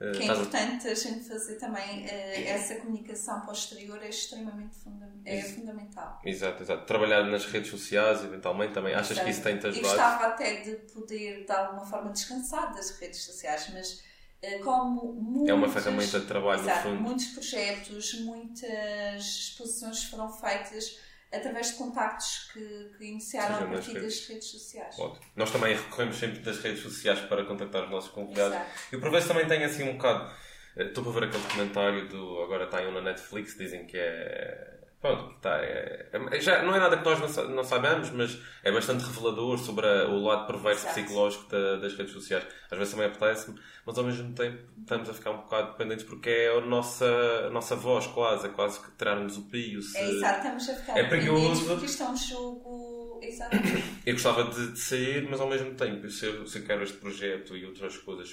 Uh, 0.01 0.13
que 0.13 0.23
é 0.23 0.27
importante 0.27 0.89
a... 0.89 0.91
a 0.91 0.95
gente 0.95 1.27
fazer 1.27 1.57
também 1.57 2.05
uh, 2.05 2.49
essa 2.49 2.77
comunicação 2.77 3.41
posterior 3.41 4.03
é 4.03 4.09
extremamente 4.09 4.75
funda 4.77 5.13
é 5.25 5.41
fundamental. 5.43 6.21
Exato, 6.25 6.63
exato. 6.63 6.85
Trabalhar 6.85 7.23
nas 7.25 7.47
redes 7.47 7.71
sociais, 7.71 8.25
eventualmente, 8.25 8.75
também. 8.75 8.95
Achas 8.95 9.19
que 9.19 9.31
isso 9.31 9.43
tem-te 9.43 9.67
ajudado? 9.67 9.87
Eu 9.87 9.91
gostava 9.91 10.27
até 10.27 10.61
de 10.63 10.73
poder, 10.93 11.45
de 11.45 11.53
alguma 11.53 11.87
forma, 11.87 12.11
descansar 12.11 12.75
das 12.75 12.99
redes 12.99 13.23
sociais, 13.23 13.71
mas 13.73 14.03
como 14.63 15.13
muitos, 15.13 15.49
é 15.49 15.55
uma 15.55 15.69
ferramenta 15.69 16.21
de 16.21 16.27
trabalho 16.27 16.61
exato, 16.61 16.89
no 16.89 16.97
fundo. 16.97 17.03
muitos 17.09 17.27
projetos, 17.27 18.15
muitas 18.21 19.25
exposições 19.25 20.05
foram 20.05 20.29
feitas 20.33 20.99
através 21.33 21.69
de 21.69 21.75
contactos 21.75 22.51
que, 22.53 22.91
que 22.99 23.05
iniciaram 23.05 23.55
Seja 23.55 23.65
a 23.65 23.69
partir 23.73 23.93
redes. 23.93 24.03
das 24.03 24.29
redes 24.29 24.49
sociais. 24.49 24.99
Ótimo. 24.99 25.25
Nós 25.37 25.51
também 25.51 25.75
recorremos 25.77 26.17
sempre 26.17 26.41
das 26.41 26.59
redes 26.59 26.83
sociais 26.83 27.21
para 27.21 27.45
contactar 27.45 27.85
os 27.85 27.91
nossos 27.91 28.11
convidados. 28.11 28.55
Exato. 28.55 28.71
E 28.93 28.99
por 28.99 29.11
vezes 29.11 29.29
também 29.29 29.47
tem 29.47 29.65
assim 29.65 29.85
um 29.89 29.93
bocado. 29.93 30.31
Eh, 30.77 30.85
estou 30.85 31.03
para 31.05 31.13
ver 31.13 31.25
aquele 31.29 31.43
documentário 31.43 32.09
do. 32.09 32.43
Agora 32.43 32.65
está 32.65 32.79
aí 32.79 32.87
um 32.87 32.93
na 32.93 33.01
Netflix, 33.01 33.57
dizem 33.57 33.87
que 33.87 33.97
é 33.97 34.82
Pronto, 35.03 35.35
tá, 35.41 35.57
é, 35.57 36.11
é, 36.13 36.41
já 36.41 36.63
não 36.63 36.73
é 36.77 36.79
nada 36.79 36.97
que 36.97 37.05
nós 37.05 37.19
não, 37.19 37.49
não 37.49 37.65
saibamos, 37.65 38.11
mas 38.11 38.39
é 38.63 38.71
bastante 38.71 39.03
revelador 39.03 39.59
sobre 39.59 39.85
a, 39.85 40.07
o 40.07 40.23
lado 40.23 40.47
perverso 40.47 40.87
Exato. 40.87 40.95
psicológico 40.95 41.51
da, 41.51 41.77
das 41.79 41.97
redes 41.97 42.13
sociais. 42.13 42.47
Às 42.71 42.79
vezes 42.79 42.95
também 42.95 43.09
apetece-me, 43.09 43.59
mas 43.85 43.99
ao 43.99 44.05
mesmo 44.05 44.33
tempo 44.33 44.63
estamos 44.81 45.11
a 45.11 45.13
ficar 45.13 45.33
um 45.33 45.39
bocado 45.39 45.73
dependentes 45.73 46.05
porque 46.05 46.31
é 46.31 46.57
a 46.57 46.61
nossa, 46.61 47.05
a 47.49 47.51
nossa 47.51 47.75
voz, 47.75 48.07
quase, 48.07 48.47
é 48.47 48.51
quase 48.51 48.79
que 48.79 48.93
tirar-nos 48.93 49.37
o 49.39 49.43
pio. 49.51 49.83
Se... 49.83 49.99
É 49.99 50.09
exato, 50.09 50.37
estamos 50.37 50.69
a 50.69 50.75
ficar 50.77 50.97
é 50.97 51.09
perigoso. 51.09 51.67
porque 51.67 51.87
isto 51.87 52.03
é 52.05 52.09
um 52.09 52.17
jogo. 52.17 53.21
Exato. 53.21 53.57
Eu 54.07 54.13
gostava 54.13 54.45
de, 54.45 54.71
de, 54.71 54.79
sair, 54.79 55.29
mas 55.29 55.41
ao 55.41 55.49
mesmo 55.49 55.75
tempo, 55.75 56.09
se 56.09 56.27
eu, 56.27 56.47
se 56.47 56.61
eu 56.61 56.65
quero 56.65 56.85
este 56.85 56.99
projeto 56.99 57.57
e 57.57 57.67
outras 57.67 57.97
coisas 57.99 58.33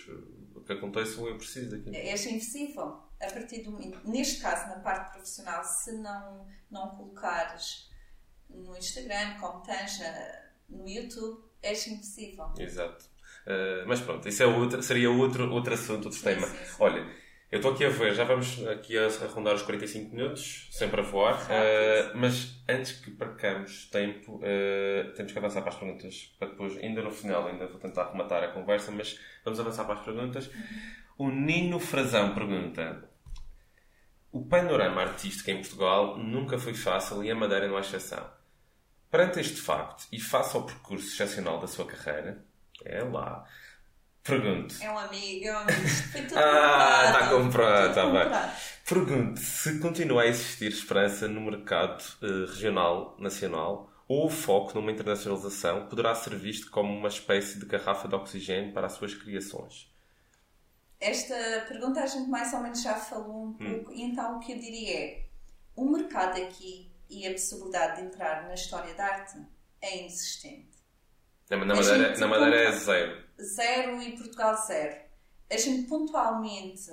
que 0.68 0.74
aconteçam, 0.74 1.28
eu 1.28 1.36
preciso 1.36 1.72
daquilo. 1.72 1.96
É, 1.96 2.10
é 2.10 2.14
invisível 2.14 3.09
a 3.22 3.32
partir 3.32 3.64
do 3.64 3.72
neste 4.06 4.42
caso 4.42 4.70
na 4.70 4.80
parte 4.80 5.14
profissional 5.14 5.64
se 5.64 5.92
não 5.94 6.48
não 6.72 6.90
colocares 6.90 7.90
no 8.50 8.76
Instagram 8.78 9.40
como 9.40 9.62
tens 9.62 10.00
no 10.70 10.88
YouTube 10.88 11.44
és 11.62 11.88
impossível 11.88 12.54
exato 12.58 13.06
uh, 13.46 13.88
mas 13.88 14.00
pronto 14.00 14.28
isso 14.28 14.44
é 14.44 14.46
outro, 14.46 14.82
seria 14.82 15.12
outro 15.12 15.52
outro 15.52 15.74
assunto 15.74 16.06
outro 16.06 16.22
tema 16.22 16.48
sim, 16.48 16.58
sim. 16.58 16.76
olha 16.80 17.20
eu 17.52 17.58
estou 17.58 17.72
aqui 17.72 17.84
a 17.84 17.90
ver, 17.90 18.14
já 18.14 18.26
vamos 18.26 18.64
aqui 18.68 18.96
a 18.96 19.08
arrondar 19.08 19.56
os 19.56 19.64
45 19.64 20.16
minutos, 20.16 20.68
sempre 20.70 21.02
a 21.02 21.04
voar, 21.04 21.34
uh, 21.34 22.12
mas 22.16 22.62
antes 22.70 22.92
que 22.92 23.10
percamos 23.10 23.90
tempo, 23.90 24.36
uh, 24.36 25.12
temos 25.16 25.32
que 25.32 25.38
avançar 25.40 25.62
para 25.62 25.72
as 25.72 25.76
perguntas, 25.76 26.32
para 26.38 26.50
depois, 26.50 26.78
ainda 26.78 27.02
no 27.02 27.10
final, 27.10 27.48
ainda 27.48 27.66
vou 27.66 27.80
tentar 27.80 28.12
rematar 28.12 28.44
a 28.44 28.50
conversa, 28.50 28.92
mas 28.92 29.20
vamos 29.44 29.60
avançar 29.60 29.84
para 29.86 29.96
as 29.96 30.06
perguntas. 30.06 30.46
Uhum. 30.46 31.26
O 31.26 31.32
Nino 31.32 31.80
Frazão 31.80 32.36
pergunta: 32.36 33.09
o 34.32 34.46
panorama 34.46 35.02
artístico 35.02 35.50
em 35.50 35.58
Portugal 35.58 36.18
nunca 36.18 36.58
foi 36.58 36.74
fácil 36.74 37.24
e 37.24 37.32
a 37.32 37.36
Madeira 37.36 37.68
não 37.68 37.78
é 37.78 37.82
exceção. 37.82 38.30
Perante 39.10 39.40
este 39.40 39.60
facto, 39.60 40.08
e 40.12 40.20
face 40.20 40.56
ao 40.56 40.66
percurso 40.66 41.08
excepcional 41.08 41.60
da 41.60 41.66
sua 41.66 41.86
carreira, 41.86 42.46
é 42.86 43.04
lá, 43.04 43.44
pergunto. 44.24 44.76
É 44.82 44.92
um 44.92 45.00
amigo, 45.00 45.46
é 45.46 45.52
um 45.52 45.58
amigo. 45.58 45.88
Foi 46.12 46.22
tudo 46.22 46.38
ah, 46.40 47.06
está 47.08 47.30
comprado, 47.30 47.90
está 47.90 48.06
bem. 48.06 48.52
Pergunto 48.88 49.40
se 49.40 49.80
continua 49.80 50.22
a 50.24 50.28
existir 50.28 50.68
esperança 50.68 51.28
no 51.28 51.42
mercado 51.42 52.04
uh, 52.22 52.46
regional, 52.46 53.16
nacional, 53.20 53.92
ou 54.08 54.28
o 54.28 54.30
foco 54.30 54.74
numa 54.76 54.92
internacionalização 54.92 55.88
poderá 55.88 56.14
ser 56.14 56.36
visto 56.36 56.70
como 56.70 56.96
uma 56.96 57.08
espécie 57.08 57.60
de 57.60 57.66
garrafa 57.66 58.08
de 58.08 58.16
oxigênio 58.16 58.74
para 58.74 58.88
as 58.88 58.94
suas 58.94 59.14
criações. 59.14 59.88
Esta 61.00 61.36
pergunta 61.68 62.02
a 62.02 62.06
gente 62.06 62.30
mais 62.30 62.54
ou 62.54 62.60
menos 62.60 62.82
já 62.82 62.96
falou 62.96 63.46
um 63.46 63.48
Hum. 63.50 63.58
pouco, 63.84 63.94
e 63.94 64.02
então 64.04 64.38
o 64.38 64.40
que 64.40 64.52
eu 64.54 64.60
diria 64.60 65.00
é: 65.00 65.26
o 65.76 65.86
mercado 65.90 66.42
aqui 66.42 66.92
e 67.10 67.28
a 67.28 67.32
possibilidade 67.32 68.02
de 68.02 68.08
entrar 68.08 68.44
na 68.48 68.54
história 68.54 68.94
da 68.94 69.06
arte 69.06 69.38
é 69.82 70.00
inexistente. 70.00 70.78
Na, 71.50 71.58
na 71.58 71.76
Madeira, 71.76 72.18
na 72.18 72.28
Madeira 72.28 72.56
é 72.56 72.72
zero. 72.74 73.24
Zero 73.42 74.02
e 74.02 74.16
Portugal 74.18 74.56
zero. 74.68 75.02
A 75.52 75.58
gente 75.58 75.88
pontualmente 75.88 76.92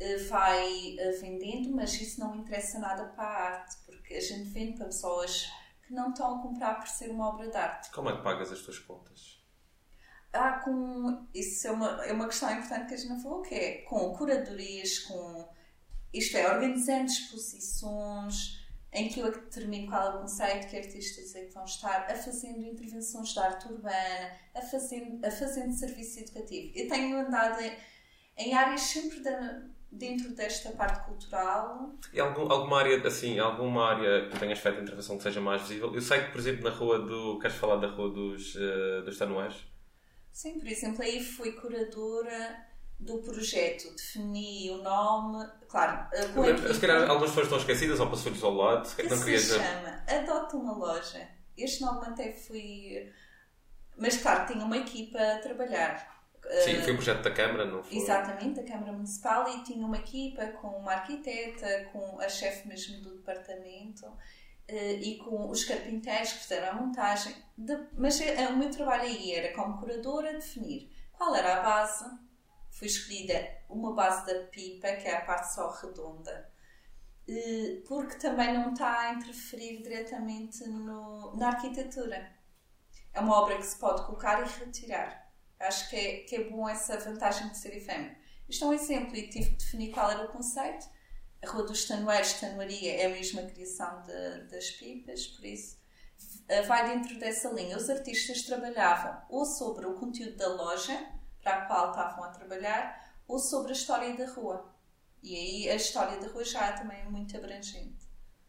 eh, 0.00 0.16
vai 0.28 0.96
eh, 0.98 1.10
vendendo, 1.20 1.70
mas 1.70 1.94
isso 2.00 2.18
não 2.18 2.34
interessa 2.34 2.78
nada 2.80 3.04
para 3.10 3.22
a 3.24 3.42
arte, 3.60 3.76
porque 3.86 4.14
a 4.14 4.20
gente 4.20 4.48
vende 4.50 4.76
para 4.78 4.86
pessoas 4.86 5.48
que 5.86 5.92
não 5.94 6.10
estão 6.10 6.38
a 6.40 6.42
comprar 6.42 6.74
por 6.80 6.88
ser 6.88 7.10
uma 7.10 7.28
obra 7.28 7.48
de 7.48 7.56
arte. 7.56 7.90
Como 7.92 8.10
é 8.10 8.16
que 8.16 8.22
pagas 8.22 8.50
as 8.50 8.60
tuas 8.62 8.80
contas? 8.80 9.33
Ah, 10.34 10.60
com. 10.64 11.26
Isso 11.32 11.66
é 11.68 11.70
uma, 11.70 12.04
é 12.04 12.12
uma 12.12 12.26
questão 12.26 12.50
importante 12.50 12.88
que 12.88 12.94
a 12.94 12.96
gente 12.96 13.08
não 13.10 13.20
falou, 13.22 13.40
que 13.42 13.54
é 13.54 13.72
com 13.82 14.12
curadorias, 14.16 14.98
com. 15.00 15.48
Isto 16.12 16.36
é, 16.36 16.52
organizando 16.52 17.06
exposições 17.06 18.62
em 18.92 19.08
que 19.08 19.18
eu 19.20 19.26
é 19.26 19.30
determino 19.32 19.88
qual 19.88 20.02
é 20.12 20.16
o 20.16 20.20
conceito, 20.20 20.68
que 20.68 20.76
artistas 20.76 21.34
é 21.34 21.44
que 21.46 21.52
vão 21.52 21.64
estar, 21.64 22.06
a 22.08 22.14
fazendo 22.14 22.64
intervenções 22.64 23.30
de 23.30 23.38
arte 23.40 23.66
urbana, 23.66 24.30
a 24.54 24.62
fazendo, 24.62 25.24
a 25.26 25.30
fazendo 25.30 25.72
serviço 25.72 26.20
educativo. 26.20 26.72
Eu 26.76 26.88
tenho 26.88 27.18
andado 27.18 27.60
em, 27.60 27.72
em 28.38 28.54
áreas 28.54 28.82
sempre 28.82 29.20
da- 29.20 29.62
dentro 29.90 30.32
desta 30.34 30.70
parte 30.72 31.04
cultural. 31.06 31.92
E 32.12 32.20
algum, 32.20 32.50
alguma 32.50 32.78
área, 32.78 33.04
assim, 33.04 33.38
alguma 33.40 33.90
área 33.90 34.28
que 34.28 34.38
tenhas 34.38 34.60
feito 34.60 34.80
intervenção 34.80 35.16
que 35.16 35.24
seja 35.24 35.40
mais 35.40 35.62
visível? 35.62 35.92
Eu 35.92 36.00
sei 36.00 36.20
que, 36.24 36.30
por 36.30 36.38
exemplo, 36.38 36.62
na 36.62 36.70
rua 36.70 37.00
do... 37.00 37.38
Queres 37.40 37.56
falar 37.56 37.76
da 37.76 37.88
rua 37.88 38.10
dos, 38.10 38.54
eh, 38.56 39.02
dos 39.04 39.18
Tanués? 39.18 39.54
Sim, 40.34 40.58
por 40.58 40.66
exemplo, 40.68 41.02
aí 41.02 41.22
fui 41.24 41.52
curadora 41.52 42.66
do 42.98 43.18
projeto, 43.18 43.88
defini 43.94 44.68
o 44.70 44.82
nome, 44.82 45.46
claro, 45.68 46.08
com 46.34 46.42
a 46.42 46.46
Se 46.46 46.50
equipa. 46.50 46.80
calhar 46.80 47.02
algumas 47.08 47.30
pessoas 47.30 47.46
estão 47.46 47.58
esquecidas 47.58 48.00
ou 48.00 48.10
passou-lhes 48.10 48.42
ao 48.42 48.52
lado. 48.52 48.84
Se 48.86 48.96
que 48.96 49.04
Não 49.04 49.16
se 49.16 49.24
querias... 49.24 49.46
chama 49.46 50.04
Adota 50.08 50.56
uma 50.56 50.76
Loja. 50.76 51.28
Este 51.56 51.82
nome 51.82 52.04
até 52.06 52.32
fui. 52.32 53.12
Mas 53.96 54.16
claro, 54.16 54.52
tinha 54.52 54.64
uma 54.64 54.76
equipa 54.76 55.18
a 55.20 55.38
trabalhar. 55.38 56.12
Sim, 56.64 56.82
foi 56.82 56.92
um 56.92 56.96
projeto 56.96 57.22
da 57.22 57.30
Câmara, 57.30 57.64
não 57.64 57.82
foi? 57.82 57.96
Exatamente, 57.96 58.60
da 58.60 58.64
Câmara 58.70 58.92
Municipal 58.92 59.48
e 59.48 59.62
tinha 59.62 59.86
uma 59.86 59.96
equipa 59.96 60.44
com 60.60 60.68
uma 60.68 60.92
arquiteta, 60.94 61.84
com 61.92 62.20
a 62.20 62.28
chefe 62.28 62.66
mesmo 62.68 63.00
do 63.02 63.14
departamento 63.16 64.04
e 64.68 65.18
com 65.18 65.48
os 65.50 65.64
carpinteiros 65.64 66.32
que 66.32 66.38
fizeram 66.40 66.68
a 66.78 66.82
montagem. 66.82 67.34
De- 67.56 67.88
mas 67.96 68.20
eh, 68.20 68.48
o 68.48 68.56
meu 68.56 68.70
trabalho 68.70 69.02
aí 69.04 69.32
era 69.32 69.54
como 69.54 69.78
curadora 69.78 70.32
definir 70.34 70.90
qual 71.12 71.34
era 71.36 71.60
a 71.60 71.62
base. 71.62 72.04
Foi 72.70 72.88
escolhida 72.88 73.34
uma 73.68 73.94
base 73.94 74.26
da 74.26 74.46
pipa, 74.48 74.92
que 74.96 75.06
é 75.08 75.16
a 75.16 75.24
parte 75.24 75.54
só 75.54 75.70
redonda, 75.70 76.50
eh, 77.28 77.82
porque 77.88 78.16
também 78.16 78.52
não 78.54 78.72
está 78.72 79.00
a 79.00 79.14
interferir 79.14 79.82
diretamente 79.82 80.64
no- 80.68 81.36
na 81.36 81.48
arquitetura. 81.48 82.32
É 83.12 83.20
uma 83.20 83.40
obra 83.40 83.56
que 83.56 83.62
se 83.66 83.76
pode 83.78 84.04
colocar 84.06 84.40
e 84.42 84.48
retirar. 84.64 85.32
Acho 85.60 85.88
que 85.90 85.96
é, 85.96 86.16
que 86.24 86.36
é 86.36 86.44
bom 86.50 86.68
essa 86.68 86.98
vantagem 86.98 87.48
de 87.50 87.58
ser 87.58 87.76
efêmero. 87.76 88.14
Isto 88.48 88.64
é 88.64 88.68
um 88.68 88.72
exemplo 88.74 89.16
e 89.16 89.28
tive 89.30 89.50
que 89.50 89.56
definir 89.56 89.92
qual 89.92 90.10
era 90.10 90.24
o 90.24 90.32
conceito. 90.32 90.86
A 91.44 91.50
Rua 91.50 91.64
dos 91.64 91.84
Tanoeiros, 91.84 92.34
Tanoaria, 92.34 93.02
é 93.02 93.06
a 93.06 93.10
mesma 93.10 93.42
criação 93.42 94.02
de- 94.02 94.44
das 94.50 94.70
pipas, 94.70 95.26
por 95.28 95.44
isso 95.44 95.76
eh, 96.48 96.62
vai 96.62 96.88
dentro 96.88 97.18
dessa 97.18 97.48
linha. 97.50 97.76
Os 97.76 97.88
artistas 97.90 98.42
trabalhavam 98.42 99.20
ou 99.28 99.44
sobre 99.44 99.86
o 99.86 99.94
conteúdo 99.94 100.36
da 100.36 100.48
loja 100.48 101.06
para 101.42 101.56
a 101.58 101.66
qual 101.66 101.90
estavam 101.90 102.24
a 102.24 102.28
trabalhar 102.28 103.14
ou 103.26 103.38
sobre 103.38 103.70
a 103.70 103.74
história 103.74 104.16
da 104.16 104.26
rua. 104.30 104.72
E 105.22 105.34
aí 105.34 105.70
a 105.70 105.74
história 105.74 106.18
da 106.20 106.28
rua 106.28 106.44
já 106.44 106.66
é 106.66 106.72
também 106.72 107.04
muito 107.10 107.36
abrangente. 107.36 108.04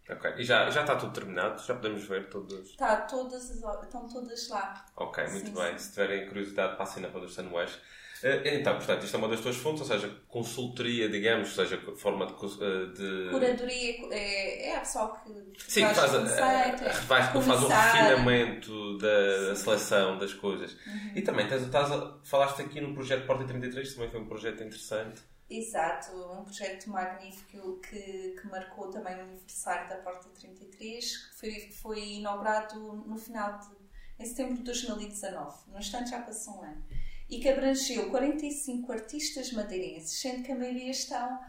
Ok. 0.09 0.33
E 0.37 0.43
já, 0.43 0.69
já 0.69 0.81
está 0.81 0.95
tudo 0.97 1.13
terminado? 1.13 1.61
Já 1.65 1.73
podemos 1.73 2.03
ver 2.07 2.29
todos? 2.29 2.69
Está 2.69 2.97
todas 3.01 3.49
estão 3.49 4.07
todas 4.07 4.47
lá. 4.49 4.85
Ok, 4.95 5.27
muito 5.29 5.47
Sim, 5.47 5.53
bem. 5.53 5.71
sim. 5.77 5.85
Se 5.85 5.89
tiverem 5.91 6.27
curiosidade, 6.27 6.77
passem 6.77 7.01
na 7.01 7.09
Rua 7.09 7.21
dos 7.21 7.35
Tanués. 7.35 7.79
Eh, 8.23 8.55
Então, 8.59 8.75
portanto, 8.77 9.03
isto 9.03 9.15
é 9.15 9.19
uma 9.19 9.27
das 9.27 9.41
tuas 9.41 9.55
fontes, 9.57 9.81
ou 9.81 9.87
seja, 9.87 10.09
consultoria, 10.27 11.09
digamos, 11.09 11.49
ou 11.49 11.65
seja, 11.65 11.77
forma 11.97 12.25
de... 12.27 12.33
eh, 12.33 12.85
de... 12.93 13.29
Curadoria 13.31 14.07
é, 14.11 14.69
é 14.69 14.75
a 14.77 14.79
pessoa 14.79 15.17
que 15.23 15.31
Sim, 15.71 15.81
faz 15.81 15.97
é 16.13 16.17
a- 16.17 16.93
faz, 16.93 17.25
faz 17.45 17.63
o 17.63 17.67
refinamento 17.67 18.97
da 18.97 19.55
Sim. 19.55 19.63
seleção 19.63 20.17
das 20.17 20.33
coisas. 20.33 20.73
Uhum. 20.73 21.11
E 21.15 21.21
também 21.21 21.47
tens, 21.47 21.63
estás 21.63 21.91
a- 21.91 22.19
falaste 22.23 22.61
aqui 22.61 22.79
no 22.81 22.93
projeto 22.93 23.25
Porta 23.25 23.43
33, 23.45 23.93
também 23.93 24.09
foi 24.09 24.19
um 24.21 24.27
projeto 24.27 24.63
interessante. 24.63 25.21
Exato, 25.47 26.11
um 26.15 26.43
projeto 26.43 26.89
magnífico 26.89 27.79
que, 27.79 28.35
que 28.41 28.47
marcou 28.47 28.89
também 28.89 29.15
o 29.15 29.19
aniversário 29.21 29.87
da 29.87 29.97
Porta 29.97 30.27
33, 30.29 31.17
que 31.17 31.35
foi, 31.35 31.69
foi 31.71 31.99
inaugurado 32.15 32.79
no 33.05 33.15
final 33.17 33.59
de 33.59 33.67
em 34.17 34.25
setembro 34.25 34.55
de 34.55 34.63
2019, 34.63 35.55
no 35.71 35.77
instante 35.77 36.09
já 36.09 36.21
passou 36.21 36.59
um 36.59 36.63
ano, 36.63 36.83
e 37.29 37.39
que 37.39 37.49
abrangeu 37.49 38.09
45 38.09 38.91
artistas 38.91 39.51
madeirenses, 39.51 40.19
sendo 40.19 40.43
que 40.43 40.51
a 40.51 40.55
maioria 40.55 40.91
estão, 40.91 41.39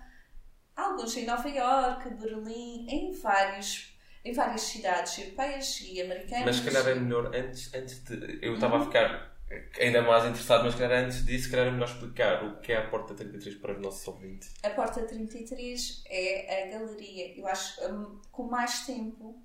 alguns 0.74 1.16
em 1.16 1.26
Nova 1.26 1.48
Iorque, 1.48 2.10
Berlim, 2.10 2.86
em, 2.88 3.12
vários, 3.12 3.96
em 4.24 4.32
várias 4.32 4.62
cidades 4.62 5.18
europeias 5.18 5.80
e 5.82 6.00
americanas. 6.00 6.44
Mas 6.44 6.56
se 6.56 6.64
calhar 6.64 6.88
é 6.88 6.94
melhor 6.94 7.34
antes, 7.34 7.72
antes 7.74 8.02
de. 8.04 8.38
Eu 8.40 8.54
estava 8.54 8.78
a 8.78 8.84
ficar 8.84 9.36
ainda 9.80 10.02
mais 10.02 10.24
interessado, 10.24 10.64
mas 10.64 10.74
se 10.74 10.80
calhar 10.80 11.04
antes 11.04 11.24
disso, 11.24 11.44
se 11.44 11.50
calhar 11.50 11.66
é 11.68 11.70
melhor 11.70 11.88
explicar 11.88 12.44
o 12.44 12.60
que 12.60 12.72
é 12.72 12.78
a 12.78 12.88
Porta 12.88 13.14
33 13.14 13.56
para 13.56 13.74
os 13.74 13.80
nossos 13.80 14.06
ouvintes. 14.08 14.52
A 14.62 14.70
Porta 14.70 15.02
33 15.02 16.04
é 16.06 16.64
a 16.64 16.78
galeria, 16.78 17.38
eu 17.38 17.46
acho, 17.46 17.80
hum, 17.86 18.20
com 18.32 18.44
mais 18.44 18.86
tempo 18.86 19.40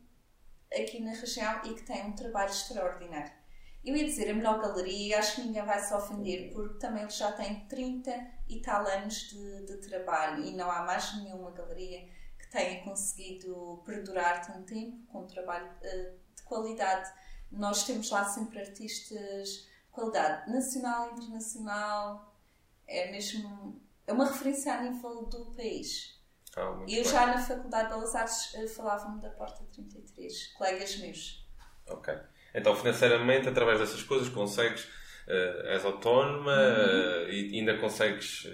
aqui 0.74 1.02
na 1.02 1.12
região 1.12 1.62
e 1.66 1.74
que 1.74 1.84
tem 1.84 2.04
um 2.06 2.14
trabalho 2.14 2.50
extraordinário. 2.50 3.41
Eu 3.84 3.96
ia 3.96 4.06
dizer 4.06 4.30
a 4.30 4.34
melhor 4.34 4.62
galeria 4.62 5.20
acho 5.20 5.36
que 5.36 5.42
ninguém 5.42 5.66
vai 5.66 5.80
se 5.80 5.94
ofender 5.94 6.52
porque 6.54 6.78
também 6.78 7.02
eles 7.02 7.16
já 7.16 7.32
têm 7.32 7.66
30 7.68 8.12
e 8.48 8.62
tal 8.62 8.86
anos 8.86 9.30
de, 9.30 9.66
de 9.66 9.78
trabalho 9.78 10.44
e 10.44 10.52
não 10.52 10.70
há 10.70 10.84
mais 10.84 11.16
nenhuma 11.18 11.50
galeria 11.52 12.08
que 12.38 12.48
tenha 12.52 12.84
conseguido 12.84 13.82
perdurar 13.86 14.46
tanto 14.46 14.66
tempo 14.66 14.98
com 15.08 15.22
um 15.22 15.28
trabalho 15.28 15.70
eh, 15.82 16.14
de 16.36 16.44
qualidade. 16.44 17.12
Nós 17.52 17.84
temos 17.84 18.10
lá 18.12 18.24
sempre 18.26 18.60
artistas 18.60 19.50
de 19.50 19.68
qualidade 19.92 20.52
nacional 20.52 21.10
e 21.10 21.14
internacional, 21.14 22.36
é 22.88 23.12
mesmo 23.12 23.82
é 24.06 24.14
uma 24.14 24.26
referência 24.26 24.74
a 24.74 24.82
nível 24.82 25.26
do 25.26 25.46
país. 25.56 26.20
Ah, 26.56 26.62
Eu 26.62 26.86
bem. 26.86 27.04
já 27.04 27.28
na 27.28 27.42
Faculdade 27.42 27.88
de 27.88 27.94
Belas 27.96 28.14
Artes 28.16 28.54
eh, 28.56 28.68
falava-me 28.68 29.22
da 29.22 29.30
Porta 29.30 29.64
33, 29.72 30.48
colegas 30.54 30.98
meus. 30.98 31.48
Ok. 31.88 32.14
Então, 32.54 32.76
financeiramente, 32.76 33.48
através 33.50 33.80
dessas 33.80 34.04
coisas, 34.04 34.30
consegues. 34.30 34.88
eh, 35.28 35.76
és 35.76 35.86
autónoma 35.86 36.52
Uhum. 36.52 37.26
eh, 37.28 37.30
e 37.32 37.60
ainda 37.60 37.78
consegues. 37.78 38.48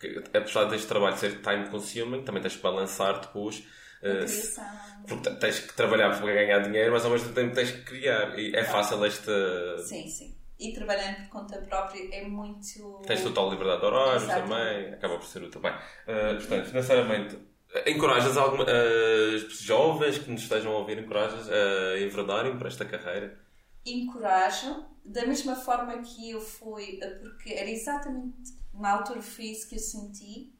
que- 0.00 0.22
apesar 0.34 0.64
deste 0.64 0.86
trabalho 0.88 1.16
ser 1.18 1.40
time 1.42 1.68
consuming, 1.68 2.22
também 2.24 2.40
tens 2.40 2.56
que 2.56 2.62
balançar 2.62 3.20
depois. 3.20 3.56
Se- 3.56 3.66
criação. 4.00 4.64
porque 5.06 5.30
tens 5.36 5.58
que 5.60 5.74
trabalhar 5.74 6.18
para 6.18 6.32
ganhar 6.32 6.58
dinheiro, 6.60 6.90
mas 6.92 7.04
ao 7.04 7.10
mesmo 7.10 7.32
tempo 7.34 7.54
tens 7.54 7.70
que 7.70 7.82
criar. 7.82 8.36
E 8.38 8.56
é 8.56 8.64
fácil 8.64 9.04
esta. 9.04 9.76
Sim, 9.78 10.08
sim. 10.08 10.34
E 10.58 10.72
trabalhando 10.72 11.16
por 11.24 11.28
conta 11.28 11.58
própria 11.58 12.02
é 12.14 12.24
muito. 12.26 13.02
Tens 13.06 13.22
total 13.22 13.50
liberdade 13.50 13.80
de 13.80 13.86
horários 13.86 14.26
também, 14.34 14.94
acaba 14.94 15.18
por 15.18 15.26
ser 15.26 15.42
útil. 15.42 15.60
Bem, 15.60 15.72
eh, 16.06 16.34
portanto, 16.34 16.66
financeiramente, 16.66 17.38
encorajas 17.86 18.36
alguma, 18.36 18.64
eh, 18.68 19.36
as 19.36 19.60
jovens 19.60 20.18
que 20.18 20.30
nos 20.30 20.42
estejam 20.42 20.72
a 20.72 20.78
ouvir, 20.78 20.98
encorajas 20.98 21.48
a 21.48 22.00
enverdarem 22.00 22.58
para 22.58 22.68
esta 22.68 22.84
carreira? 22.84 23.38
encorajo, 23.84 24.84
da 25.04 25.26
mesma 25.26 25.56
forma 25.56 25.98
que 25.98 26.30
eu 26.30 26.40
fui, 26.40 26.98
eh, 27.02 27.10
porque 27.20 27.52
era 27.52 27.70
exatamente 27.70 28.52
na 28.74 28.92
altura 28.92 29.20
isso 29.20 29.68
que 29.68 29.76
eu 29.76 29.80
senti, 29.80 30.54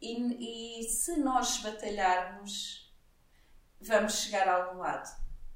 e, 0.00 0.80
e 0.80 0.84
se 0.84 1.16
nós 1.18 1.58
batalharmos, 1.58 2.92
vamos 3.80 4.14
chegar 4.14 4.48
a 4.48 4.64
algum 4.64 4.78
lado. 4.78 5.08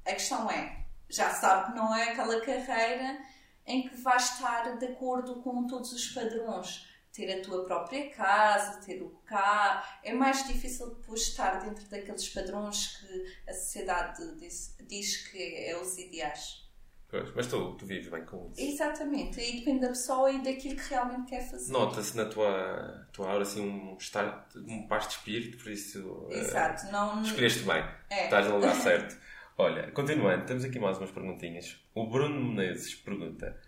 A 0.05 0.11
questão 0.13 0.49
é, 0.49 0.85
já 1.09 1.29
sabe 1.31 1.71
que 1.71 1.77
não 1.77 1.93
é 1.95 2.11
aquela 2.11 2.39
carreira 2.41 3.19
em 3.65 3.87
que 3.87 3.95
vais 3.97 4.31
estar 4.31 4.77
de 4.77 4.85
acordo 4.85 5.41
com 5.41 5.67
todos 5.67 5.91
os 5.91 6.07
padrões. 6.09 6.87
Ter 7.17 7.39
a 7.39 7.41
tua 7.41 7.65
própria 7.65 8.11
casa, 8.11 8.79
ter 8.85 9.01
o 9.01 9.09
carro. 9.25 9.83
É 10.03 10.13
mais 10.13 10.47
difícil 10.47 10.93
depois 10.93 11.21
estar 11.21 11.59
dentro 11.59 11.83
daqueles 11.89 12.29
padrões 12.29 12.97
que 12.97 13.49
a 13.49 13.53
sociedade 13.55 14.37
diz, 14.37 14.77
diz 14.87 15.27
que 15.27 15.55
é 15.67 15.75
os 15.81 15.97
ideais. 15.97 16.67
Pois, 17.09 17.33
mas 17.33 17.47
tu, 17.47 17.73
tu 17.75 17.87
vives 17.87 18.09
bem 18.09 18.23
com 18.23 18.51
isso. 18.51 18.61
Exatamente, 18.61 19.39
aí 19.39 19.59
depende 19.59 19.79
da 19.79 19.87
pessoa 19.87 20.29
e 20.29 20.43
daquilo 20.43 20.75
que 20.75 20.89
realmente 20.89 21.29
quer 21.29 21.49
fazer. 21.49 21.71
Nota-se 21.71 22.15
na 22.15 22.25
tua, 22.25 23.07
tua 23.11 23.31
aura 23.31 23.41
assim 23.41 23.61
um 23.61 23.97
estado, 23.97 24.45
um 24.67 24.87
paz 24.87 25.07
de 25.07 25.13
espírito, 25.13 25.57
por 25.57 25.71
isso 25.71 26.27
eh, 26.29 26.37
Exato, 26.39 26.91
não. 26.91 27.23
escolheste 27.23 27.63
bem. 27.63 27.83
É. 28.11 28.25
Estás 28.25 28.45
no 28.45 28.55
lugar 28.57 28.75
certo. 28.79 29.17
Olha, 29.57 29.89
continuando, 29.91 30.45
temos 30.45 30.63
aqui 30.63 30.77
mais 30.77 30.99
umas 30.99 31.09
perguntinhas. 31.09 31.79
O 31.95 32.05
Bruno 32.05 32.39
Menezes 32.53 32.93
pergunta: 32.93 33.59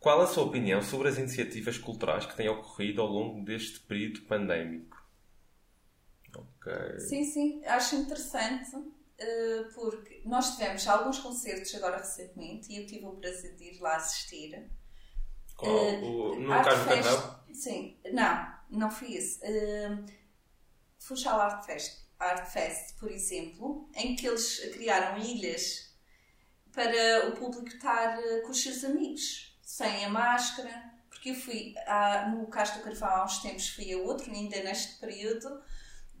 Qual 0.00 0.18
a 0.22 0.26
sua 0.26 0.44
opinião 0.44 0.82
sobre 0.82 1.10
as 1.10 1.18
iniciativas 1.18 1.76
culturais 1.76 2.24
que 2.24 2.34
têm 2.34 2.48
ocorrido 2.48 3.02
ao 3.02 3.06
longo 3.06 3.44
deste 3.44 3.80
período 3.80 4.22
pandémico? 4.22 4.96
Ok. 6.34 6.98
Sim, 7.00 7.24
sim, 7.24 7.64
acho 7.66 7.96
interessante 7.96 8.74
uh, 8.76 9.74
porque 9.74 10.22
nós 10.24 10.56
tivemos 10.56 10.88
alguns 10.88 11.18
concertos 11.18 11.74
agora 11.74 11.98
recentemente 11.98 12.72
e 12.72 12.78
eu 12.78 12.86
tive 12.86 13.04
o 13.04 13.12
prazer 13.12 13.54
de 13.56 13.64
ir 13.64 13.80
lá 13.80 13.96
assistir. 13.96 14.70
Qual? 15.54 15.70
Uh, 15.70 16.04
o, 16.04 16.40
no 16.40 16.48
Carlos 16.48 16.86
Carrão? 16.86 17.40
Sim, 17.52 17.98
não, 18.10 18.54
não 18.70 18.90
fui 18.90 19.14
esse. 19.14 19.38
Uh, 19.44 20.02
Funchal 20.98 21.38
Art 21.38 21.66
Fest, 21.66 22.06
Art 22.18 22.50
Fest, 22.50 22.98
por 22.98 23.10
exemplo, 23.10 23.90
em 23.94 24.16
que 24.16 24.26
eles 24.26 24.60
criaram 24.72 25.18
ilhas 25.18 25.94
para 26.72 27.28
o 27.28 27.32
público 27.32 27.68
estar 27.68 28.16
com 28.42 28.50
os 28.50 28.62
seus 28.62 28.84
amigos, 28.84 29.49
sem 29.70 30.04
a 30.04 30.10
máscara. 30.10 30.90
Porque 31.08 31.30
eu 31.30 31.34
fui 31.34 31.74
a, 31.86 32.28
no 32.28 32.46
Castro 32.46 32.82
Carvão 32.82 33.08
há 33.08 33.24
uns 33.24 33.38
tempos, 33.38 33.68
fui 33.68 33.92
a 33.92 33.98
outro, 33.98 34.30
ainda 34.32 34.62
neste 34.62 34.98
período 34.98 35.62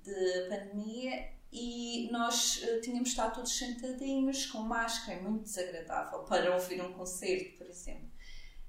de 0.02 0.48
pandemia, 0.48 1.32
e 1.52 2.08
nós 2.12 2.62
uh, 2.62 2.80
tínhamos 2.80 3.08
estado 3.08 3.34
todos 3.34 3.56
sentadinhos 3.56 4.46
com 4.46 4.60
máscara, 4.60 5.18
é 5.18 5.22
muito 5.22 5.44
desagradável 5.44 6.20
para 6.20 6.54
ouvir 6.54 6.80
um 6.82 6.92
concerto, 6.92 7.58
por 7.58 7.66
exemplo. 7.66 8.08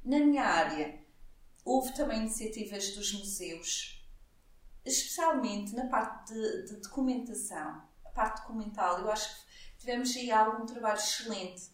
Na 0.04 0.20
minha 0.20 0.44
área, 0.44 1.00
houve 1.64 1.94
também 1.94 2.20
iniciativas 2.20 2.96
dos 2.96 3.14
museus, 3.14 4.04
especialmente 4.84 5.76
na 5.76 5.88
parte 5.88 6.34
de, 6.34 6.66
de 6.66 6.76
documentação, 6.78 7.84
a 8.06 8.10
parte 8.10 8.42
documental. 8.42 9.00
Eu 9.00 9.12
acho 9.12 9.36
que 9.36 9.78
tivemos 9.80 10.16
aí 10.16 10.32
algum 10.32 10.66
trabalho 10.66 10.98
excelente. 10.98 11.70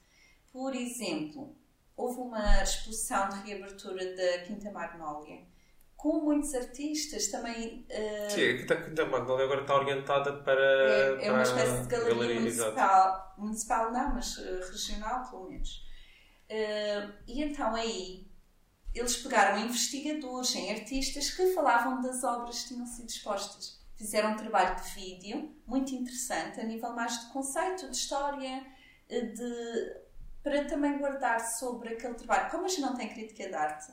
Por 0.52 0.76
exemplo, 0.76 1.56
houve 1.98 2.22
uma 2.22 2.62
exposição 2.62 3.28
de 3.28 3.50
reabertura 3.50 4.16
da 4.16 4.44
Quinta 4.44 4.72
Magnólia 4.72 5.46
com 5.98 6.22
muitos 6.22 6.54
artistas 6.54 7.28
também. 7.28 7.86
Uh, 7.90 8.32
Sim, 8.32 8.72
a 8.72 8.84
Quinta, 8.84 9.06
Magnólia 9.08 9.46
agora 9.46 9.62
está 9.62 9.76
orientada 9.76 10.32
para. 10.44 10.62
É, 11.20 11.26
é 11.26 11.32
uma 11.32 11.42
espécie 11.42 11.82
de 11.82 11.88
galeria, 11.88 12.14
galeria 12.14 12.40
municipal. 12.40 13.36
Municipal 13.38 13.92
não, 13.92 14.14
mas 14.14 14.38
uh, 14.38 14.72
regional, 14.72 15.28
pelo 15.28 15.50
menos. 15.50 15.88
Uh, 16.50 17.12
e 17.28 17.44
então 17.44 17.76
aí 17.76 18.28
eles 18.94 19.18
pegaram 19.18 19.60
investigadores, 19.60 20.56
em 20.56 20.72
artistas 20.72 21.32
que 21.32 21.54
falavam 21.54 22.02
das 22.02 22.24
obras 22.24 22.62
que 22.62 22.70
tinham 22.70 22.86
sido 22.86 23.10
expostas. 23.10 23.78
Fizeram 23.96 24.34
um 24.34 24.38
trabalho 24.38 24.76
de 24.76 24.90
vídeo 24.92 25.56
muito 25.66 25.94
interessante, 25.94 26.60
a 26.60 26.64
nível 26.64 26.94
mais 26.94 27.20
de 27.20 27.34
conceito, 27.34 27.90
de 27.90 27.98
história, 27.98 28.64
de, 29.10 30.07
para 30.48 30.64
também 30.64 30.98
guardar 30.98 31.40
sobre 31.42 31.90
aquele 31.90 32.14
trabalho. 32.14 32.50
Como 32.50 32.66
a 32.66 32.68
gente 32.70 32.82
não 32.82 32.96
tem 32.96 33.10
crítica 33.10 33.48
de 33.48 33.54
arte, 33.54 33.92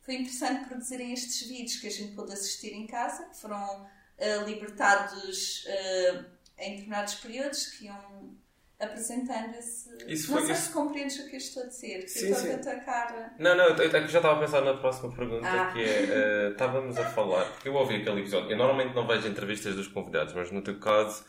foi 0.00 0.14
interessante 0.14 0.66
produzirem 0.66 1.12
estes 1.12 1.46
vídeos 1.46 1.76
que 1.76 1.86
a 1.86 1.90
gente 1.90 2.14
pôde 2.14 2.32
assistir 2.32 2.72
em 2.72 2.86
casa, 2.86 3.24
que 3.24 3.36
foram 3.38 3.82
uh, 3.84 4.44
libertados 4.46 5.64
uh, 5.66 6.24
em 6.58 6.70
determinados 6.70 7.16
períodos, 7.16 7.66
que 7.66 7.84
iam 7.84 8.34
apresentando 8.78 9.54
esse. 9.56 9.90
Isso 10.06 10.32
não 10.32 10.40
sei 10.40 10.52
isso... 10.52 10.68
se 10.68 10.72
compreendes 10.72 11.18
o 11.18 11.28
que 11.28 11.36
eu 11.36 11.38
estou 11.38 11.64
a 11.64 11.66
dizer. 11.66 12.08
Sim, 12.08 12.28
eu 12.28 12.32
estou 12.32 12.46
sim. 12.46 12.52
a 12.52 12.56
atacar. 12.56 13.34
Não, 13.38 13.54
não, 13.54 13.64
eu, 13.64 13.76
eu 13.76 14.08
já 14.08 14.18
estava 14.18 14.36
a 14.36 14.40
pensar 14.40 14.62
na 14.62 14.74
próxima 14.74 15.14
pergunta, 15.14 15.46
ah. 15.46 15.70
que 15.72 15.84
é: 15.84 16.48
uh, 16.48 16.52
estávamos 16.52 16.96
a 16.96 17.04
falar, 17.10 17.44
porque 17.44 17.68
eu 17.68 17.74
ouvi 17.74 17.96
aquele 17.96 18.20
episódio. 18.20 18.50
Eu 18.50 18.56
normalmente 18.56 18.94
não 18.94 19.06
vejo 19.06 19.28
entrevistas 19.28 19.76
dos 19.76 19.86
convidados, 19.86 20.32
mas 20.32 20.50
no 20.50 20.62
teu 20.62 20.78
caso 20.80 21.22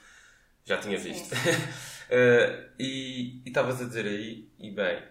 já 0.64 0.78
tinha 0.78 0.98
visto. 0.98 1.36
uh, 2.12 2.72
e 2.80 3.42
estavas 3.46 3.82
a 3.82 3.86
dizer 3.86 4.06
aí, 4.06 4.50
e 4.60 4.72
bem, 4.72 5.04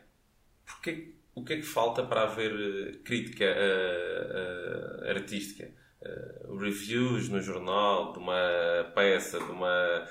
porque, 0.64 1.14
o 1.34 1.44
que 1.44 1.54
é 1.54 1.56
que 1.56 1.62
falta 1.62 2.04
para 2.04 2.22
haver 2.22 2.52
eh, 2.52 2.98
crítica 3.04 3.44
uh, 3.44 5.08
artística? 5.08 5.70
uh, 6.02 6.56
reviews 6.56 7.28
no 7.28 7.40
jornal 7.40 8.12
de 8.12 8.18
uma 8.18 8.92
peça, 8.94 9.38
de 9.38 9.50
uma, 9.50 10.08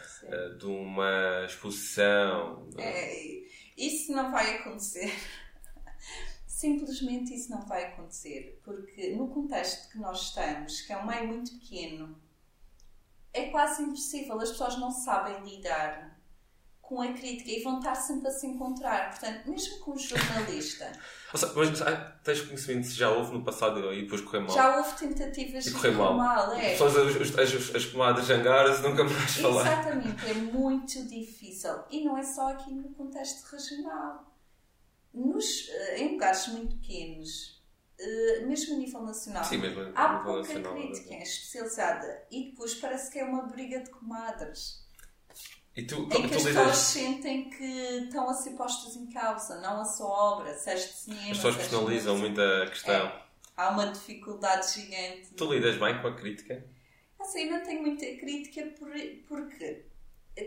de 0.57 0.65
uma 0.65 1.45
exposição. 1.45 2.67
É, 2.77 3.43
isso 3.77 4.11
não 4.11 4.31
vai 4.31 4.57
acontecer. 4.57 5.11
Simplesmente 6.45 7.33
isso 7.33 7.49
não 7.49 7.65
vai 7.65 7.85
acontecer, 7.85 8.59
porque 8.63 9.15
no 9.15 9.29
contexto 9.29 9.89
que 9.91 9.97
nós 9.97 10.23
estamos, 10.23 10.81
que 10.81 10.91
é 10.91 10.97
um 10.97 11.07
meio 11.07 11.27
muito 11.27 11.57
pequeno, 11.57 12.21
é 13.31 13.49
quase 13.49 13.81
impossível, 13.81 14.39
as 14.41 14.51
pessoas 14.51 14.77
não 14.77 14.91
sabem 14.91 15.41
lidar 15.43 16.18
com 16.89 17.03
a 17.03 17.13
crítica 17.13 17.51
e 17.51 17.61
vão 17.61 17.77
estar 17.77 17.93
sempre 17.93 18.29
a 18.29 18.31
se 18.31 18.47
encontrar. 18.47 19.11
Portanto, 19.11 19.47
mesmo 19.47 19.77
com 19.77 19.91
o 19.91 19.97
jornalista. 19.99 20.91
mas 21.55 21.81
ah, 21.83 22.19
tens 22.23 22.41
conhecimento 22.41 22.87
se 22.87 22.95
já 22.95 23.11
houve 23.11 23.31
no 23.31 23.43
passado 23.43 23.93
e 23.93 24.01
depois 24.01 24.21
correu 24.21 24.41
mal? 24.41 24.55
Já 24.55 24.77
houve 24.77 24.97
tentativas 24.97 25.65
de 25.65 25.71
correr 25.71 25.91
mal. 25.91 26.17
mal 26.17 26.51
é. 26.53 26.73
As, 26.73 26.81
as, 26.81 27.39
as, 27.39 27.75
as 27.75 27.85
pomadas 27.85 28.25
jangaras 28.25 28.81
nunca 28.81 29.03
mais 29.03 29.37
falar. 29.37 29.61
Exatamente, 29.61 30.31
é 30.31 30.33
muito 30.33 31.07
difícil. 31.07 31.75
E 31.91 32.03
não 32.03 32.17
é 32.17 32.23
só 32.23 32.53
aqui 32.53 32.73
no 32.73 32.89
contexto 32.95 33.43
regional. 33.51 34.25
Nos, 35.13 35.69
eh, 35.69 35.99
em 35.99 36.13
lugares 36.13 36.47
muito 36.47 36.75
pequenos, 36.77 37.61
eh, 37.99 38.45
mesmo 38.47 38.75
a 38.75 38.77
nível 38.79 39.01
nacional, 39.03 39.43
Sim, 39.43 39.57
mesmo 39.57 39.91
há 39.93 40.19
pouca 40.19 40.39
nacional, 40.39 40.73
crítica 40.73 41.13
é 41.13 41.21
especializada 41.21 42.27
e 42.31 42.49
depois 42.49 42.73
parece 42.75 43.11
que 43.11 43.19
é 43.19 43.23
uma 43.23 43.43
briga 43.43 43.79
de 43.79 43.91
comadres. 43.91 44.88
E 45.75 45.83
tu, 45.83 46.09
em 46.11 46.27
que 46.27 46.35
as 46.35 46.43
pessoas 46.43 46.77
sentem 46.77 47.49
que 47.49 47.63
estão 47.63 48.29
a 48.29 48.33
ser 48.33 48.51
postas 48.51 48.95
em 48.95 49.09
causa, 49.11 49.61
não 49.61 49.79
a 49.79 49.85
sua 49.85 50.07
obra, 50.07 50.53
seja 50.53 50.87
de 50.87 50.93
cinema. 50.93 51.31
As 51.31 51.37
pessoas 51.37 51.55
personalizam 51.55 52.17
muito 52.17 52.41
a 52.41 52.67
questão. 52.67 53.07
É, 53.07 53.21
há 53.55 53.69
uma 53.69 53.87
dificuldade 53.87 54.73
gigante. 54.73 55.33
Tu 55.37 55.53
lidas 55.53 55.77
bem 55.77 56.01
com 56.01 56.07
a 56.07 56.15
crítica? 56.15 56.65
Assim, 57.19 57.49
não 57.49 57.61
tenho 57.63 57.81
muita 57.81 58.05
crítica 58.17 58.65
por, 58.77 58.91
porque, 59.27 59.85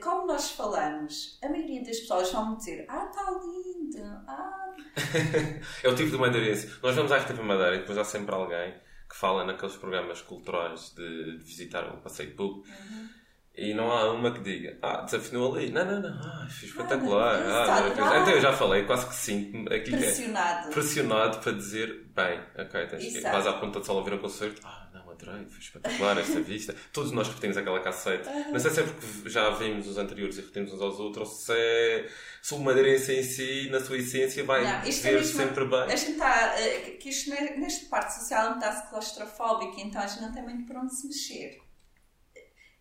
como 0.02 0.26
nós 0.26 0.50
falamos, 0.50 1.38
a 1.42 1.48
maioria 1.48 1.82
das 1.82 2.00
pessoas 2.00 2.30
vão 2.32 2.56
dizer: 2.56 2.84
Ah, 2.88 3.06
está 3.06 3.30
lindo! 3.30 4.02
Ah. 4.26 4.74
é 5.82 5.88
o 5.88 5.94
tipo 5.94 6.10
de 6.10 6.18
madeirense. 6.18 6.78
Nós 6.82 6.94
vamos 6.94 7.12
à 7.12 7.18
RTV 7.18 7.42
Madeira 7.42 7.76
e 7.76 7.78
depois 7.78 7.96
há 7.96 8.04
sempre 8.04 8.34
alguém 8.34 8.74
que 9.08 9.16
fala 9.16 9.44
naqueles 9.44 9.76
programas 9.76 10.20
culturais 10.22 10.92
de, 10.94 11.38
de 11.38 11.44
visitar 11.44 11.86
o 11.94 12.00
passeio 12.00 12.34
público. 12.34 12.66
Uhum 12.68 13.21
e 13.55 13.74
não 13.74 13.90
há 13.90 14.11
uma 14.11 14.32
que 14.32 14.40
diga, 14.40 14.78
ah, 14.80 15.03
desafinou 15.03 15.55
ali. 15.55 15.70
Não, 15.70 15.84
não, 15.84 16.00
não, 16.00 16.09
ah, 16.09 16.48
espetacular. 16.48 17.34
Ah, 17.36 18.20
então 18.22 18.30
eu 18.32 18.40
já 18.40 18.53
falei, 18.53 18.84
quase 18.84 19.07
que 19.07 19.14
sim. 19.14 19.66
Aqui 19.66 19.94
é 19.94 19.98
pressionado. 19.98 20.68
É, 20.68 20.72
pressionado 20.72 21.38
para 21.38 21.53
dizer, 21.53 22.07
bem, 22.14 22.40
ok, 22.59 22.86
tens 22.86 23.05
que 23.05 23.18
ir. 23.18 23.20
Vais 23.20 23.46
à 23.46 23.53
ponta 23.53 23.80
de 23.80 23.86
sala 23.86 23.98
ouvir 23.98 24.14
um 24.14 24.18
concerto. 24.18 24.62
Ah, 24.64 24.88
não, 24.94 25.11
adorei, 25.11 25.44
foi 25.44 25.59
espetacular 25.59 26.16
esta 26.16 26.40
vista. 26.42 26.74
Todos 26.94 27.12
nós 27.12 27.28
repetimos 27.28 27.59
aquela 27.59 27.78
cassete. 27.80 28.26
Não 28.50 28.59
sei 28.59 28.70
se 28.70 28.80
é 28.80 28.84
porque 28.84 29.28
já 29.28 29.50
vimos 29.50 29.86
os 29.86 29.98
anteriores 29.98 30.38
e 30.38 30.40
repetimos 30.40 30.72
uns 30.72 30.80
aos 30.80 30.98
outros, 30.98 31.28
ou 31.28 31.34
se 31.34 31.53
é 31.53 32.09
se 32.40 32.55
o 32.55 32.59
madeirense 32.59 33.12
em 33.12 33.22
si, 33.22 33.68
na 33.70 33.80
sua 33.80 33.98
essência, 33.98 34.42
vai 34.44 34.64
não, 34.64 34.80
ver 34.80 35.18
é 35.18 35.22
sempre 35.22 35.66
bem. 35.66 35.82
A 35.82 35.96
gente 35.96 36.12
está, 36.12 36.57
uh, 36.57 36.98
que 36.98 37.11
isto 37.11 37.28
nesta 37.30 37.86
parte 37.90 38.14
social 38.14 38.55
está-se 38.55 38.88
claustrofóbica, 38.88 39.78
então 39.78 40.00
a 40.00 40.07
gente 40.07 40.22
não 40.22 40.32
tem 40.32 40.42
muito 40.42 40.66
para 40.66 40.80
onde 40.80 40.96
se 40.96 41.07
mexer. 41.07 41.71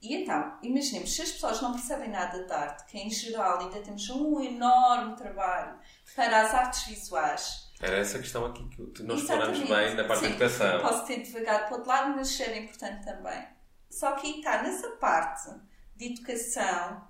E 0.01 0.15
então, 0.15 0.57
imaginemos, 0.63 1.13
se 1.13 1.21
as 1.21 1.31
pessoas 1.31 1.61
não 1.61 1.73
percebem 1.73 2.09
nada 2.09 2.43
de 2.43 2.51
arte, 2.51 2.85
que 2.85 2.97
em 2.97 3.09
geral 3.09 3.59
ainda 3.59 3.79
temos 3.81 4.09
um 4.09 4.41
enorme 4.41 5.15
trabalho 5.15 5.77
para 6.15 6.41
as 6.41 6.53
artes 6.55 6.87
visuais. 6.87 7.71
Era 7.79 7.97
essa 7.97 8.17
questão 8.17 8.45
aqui 8.45 8.67
que 8.69 9.03
nós 9.03 9.21
falamos 9.21 9.59
bem 9.59 9.95
na 9.95 10.03
parte 10.03 10.21
Sim, 10.21 10.29
da 10.29 10.35
educação. 10.35 10.81
Posso 10.81 11.05
ter 11.05 11.17
devagado 11.17 11.65
para 11.65 11.73
o 11.73 11.77
outro 11.77 11.89
lado, 11.89 12.15
mas 12.15 12.39
era 12.39 12.57
importante 12.57 13.05
também. 13.05 13.47
Só 13.91 14.13
que 14.13 14.25
aí 14.25 14.37
está, 14.37 14.63
nessa 14.63 14.89
parte 14.91 15.51
de 15.95 16.13
educação, 16.13 17.07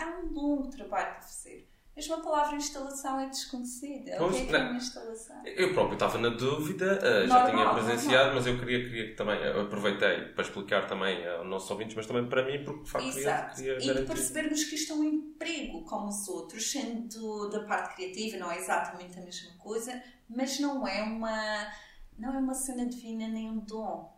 há 0.00 0.06
um 0.22 0.32
longo 0.32 0.68
trabalho 0.68 1.12
para 1.12 1.22
fazer. 1.22 1.70
Mesmo 1.96 2.16
a 2.16 2.20
palavra 2.20 2.56
instalação 2.56 3.20
é 3.20 3.28
desconhecida. 3.28 4.16
Pois, 4.18 4.34
o 4.34 4.38
que 4.38 4.42
é, 4.42 4.46
que 4.46 4.56
é 4.56 4.58
uma 4.58 4.76
instalação? 4.76 5.42
Eu 5.44 5.72
próprio 5.72 5.94
estava 5.94 6.18
na 6.18 6.30
dúvida, 6.30 6.98
uh, 6.98 7.28
já 7.28 7.48
tinha 7.48 7.72
presenciado, 7.72 8.34
normal. 8.34 8.34
mas 8.34 8.46
eu 8.46 8.58
queria, 8.58 8.84
queria 8.84 9.16
também, 9.16 9.48
aproveitei 9.48 10.22
para 10.22 10.42
explicar 10.42 10.88
também 10.88 11.24
aos 11.24 11.46
nossos 11.46 11.70
ouvintes, 11.70 11.94
mas 11.94 12.06
também 12.06 12.28
para 12.28 12.44
mim, 12.44 12.64
porque 12.64 12.82
de 12.82 12.90
facto 12.90 13.06
Exato. 13.06 13.56
queria, 13.56 13.76
queria 13.76 14.00
E 14.00 14.06
percebermos 14.06 14.64
que 14.64 14.74
isto 14.74 14.92
é 14.92 14.96
um 14.96 15.04
emprego 15.04 15.84
como 15.84 16.08
os 16.08 16.26
outros, 16.26 16.68
sendo 16.68 17.48
da 17.48 17.62
parte 17.62 17.94
criativa, 17.94 18.38
não 18.38 18.50
é 18.50 18.58
exatamente 18.58 19.16
a 19.16 19.22
mesma 19.22 19.52
coisa, 19.58 20.02
mas 20.28 20.58
não 20.58 20.88
é 20.88 21.00
uma, 21.00 21.72
não 22.18 22.34
é 22.34 22.38
uma 22.38 22.54
cena 22.54 22.86
divina 22.86 23.28
nem 23.28 23.48
um 23.48 23.60
dom. 23.60 24.12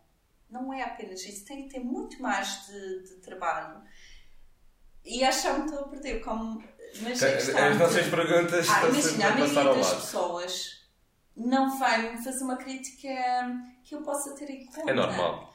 Não 0.49 0.73
é 0.73 0.81
apenas 0.81 1.23
isso, 1.23 1.45
tem 1.45 1.67
que 1.67 1.75
ter 1.75 1.83
muito 1.83 2.19
mais 2.21 2.65
de, 2.65 3.03
de 3.03 3.15
trabalho. 3.21 3.83
E 5.05 5.23
acho 5.23 5.43
que 5.43 5.59
me 5.59 5.65
estou 5.65 5.79
a 5.85 5.87
perder 5.89 6.21
como 6.21 6.63
mas 7.01 7.21
é 7.21 7.37
As 7.37 7.77
nossas 7.77 8.07
perguntas 8.07 8.67
ah, 8.69 8.87
imagina, 8.87 9.27
a 9.27 9.37
maioria 9.37 9.73
das 9.73 9.93
pessoas 9.93 10.77
não 11.35 11.77
vai 11.77 12.17
fazer 12.17 12.43
uma 12.43 12.57
crítica 12.57 13.09
que 13.83 13.95
eu 13.95 14.01
possa 14.01 14.35
ter 14.35 14.49
em 14.49 14.65
conta. 14.65 14.89
É 14.89 14.93
normal. 14.93 15.53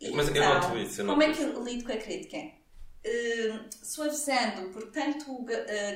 Então, 0.00 0.16
Mas 0.16 0.28
eu 0.28 0.44
noto 0.44 0.78
isso. 0.78 1.02
Eu 1.02 1.06
como 1.06 1.22
é 1.22 1.32
que 1.32 1.42
eu 1.42 1.64
lido 1.64 1.84
com 1.84 1.92
a 1.92 1.96
crítica? 1.96 2.36
Uh, 2.38 3.68
suavizando, 3.82 4.70
por 4.70 4.90
tanto 4.90 5.30
uh, 5.32 5.46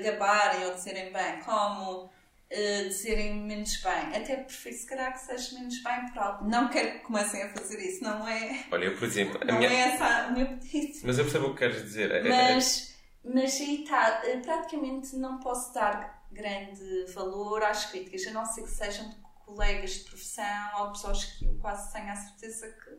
gabarem 0.03 0.66
ou 0.66 0.74
dizerem 0.74 1.12
bem, 1.12 1.41
como 1.45 2.05
uh, 2.05 2.89
dizerem 2.89 3.35
menos 3.35 3.76
bem. 3.76 4.16
Até 4.16 4.37
prefiro, 4.37 4.74
se 4.74 4.87
calhar, 4.87 5.12
que 5.12 5.20
seja 5.20 5.55
menos 5.55 5.80
bem 5.83 6.07
por 6.07 6.18
algo. 6.18 6.49
Não 6.49 6.68
quero 6.68 6.93
que 6.93 6.99
comecem 7.01 7.43
a 7.43 7.51
fazer 7.51 7.78
isso, 7.80 8.03
não 8.03 8.26
é? 8.26 8.64
Olha, 8.72 8.87
eu, 8.87 8.97
por 8.97 9.05
exemplo. 9.05 9.41
não 9.45 9.59
minha... 9.59 9.70
é 9.70 9.95
essa 9.95 10.28
o 10.28 10.33
meu 10.33 10.47
pedido. 10.47 10.99
Mas 11.05 11.18
eu 11.18 11.24
percebo 11.24 11.47
o 11.47 11.53
que 11.53 11.59
queres 11.59 11.83
dizer. 11.83 12.11
É, 12.11 12.22
mas, 12.28 12.91
mas 13.25 13.61
aí 13.61 13.83
está, 13.83 14.23
praticamente 14.43 15.16
não 15.16 15.39
posso 15.39 15.73
dar 15.75 16.27
grande 16.33 17.05
valor 17.14 17.62
às 17.62 17.87
críticas, 17.87 18.27
a 18.27 18.33
não 18.33 18.45
ser 18.45 18.62
que 18.62 18.70
sejam 18.70 19.09
de 19.11 19.16
colegas 19.45 19.91
de 19.93 20.05
profissão 20.05 20.81
ou 20.81 20.93
pessoas 20.93 21.25
que 21.25 21.45
eu 21.45 21.55
quase 21.61 21.93
tenho 21.93 22.11
a 22.11 22.16
certeza 22.16 22.68
que 22.68 22.91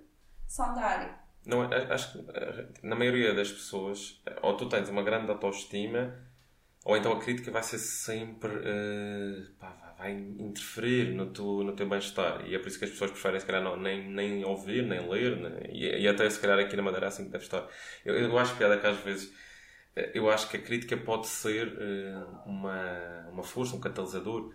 são 0.48 0.74
da 0.74 0.82
área. 0.82 1.24
Não, 1.46 1.62
acho 1.62 2.14
que 2.14 2.88
na 2.88 2.96
maioria 2.96 3.34
das 3.34 3.52
pessoas, 3.52 4.22
ou 4.42 4.56
tu 4.56 4.70
tens 4.70 4.88
uma 4.88 5.04
grande 5.04 5.30
autoestima, 5.30 6.16
ou 6.86 6.96
então 6.96 7.14
a 7.14 7.20
crítica 7.20 7.52
vai 7.52 7.64
ser 7.64 7.80
sempre. 7.80 8.52
Uh, 8.52 9.52
pá, 9.60 9.96
vai 9.98 10.12
interferir 10.12 11.14
no, 11.14 11.28
tu, 11.28 11.64
no 11.64 11.74
teu 11.74 11.88
bem-estar. 11.88 12.46
E 12.46 12.56
é 12.56 12.60
por 12.60 12.68
isso 12.68 12.78
que 12.78 12.86
as 12.86 12.92
pessoas 12.92 13.12
preferem, 13.12 13.40
se 13.40 13.46
calhar, 13.46 13.64
não, 13.64 13.78
nem, 13.78 14.10
nem 14.10 14.44
ouvir, 14.44 14.84
nem 14.84 15.08
ler, 15.10 15.38
né? 15.38 15.62
e, 15.70 15.86
e, 15.86 16.08
até 16.08 16.30
se 16.30 16.40
calhar 16.40 16.60
aqui 16.60 16.76
na 16.76 16.84
Madeira 16.84 17.06
é 17.06 17.10
assim 17.10 17.26
que 17.26 17.32
deve 17.32 17.44
estar. 17.46 17.66
Eu, 18.04 18.16
eu 18.16 18.38
acho 18.38 18.56
piada 18.56 18.78
que 18.78 18.88
às 18.88 18.98
vezes. 18.98 19.34
Eh, 19.96 20.12
eu 20.14 20.30
acho 20.30 20.50
que 20.50 20.58
a 20.58 20.62
crítica 20.62 20.98
pode 20.98 21.28
ser 21.28 21.68
uh, 21.68 22.50
uma, 22.50 23.30
uma 23.32 23.44
força, 23.44 23.76
um 23.76 23.80
catalisador 23.80 24.54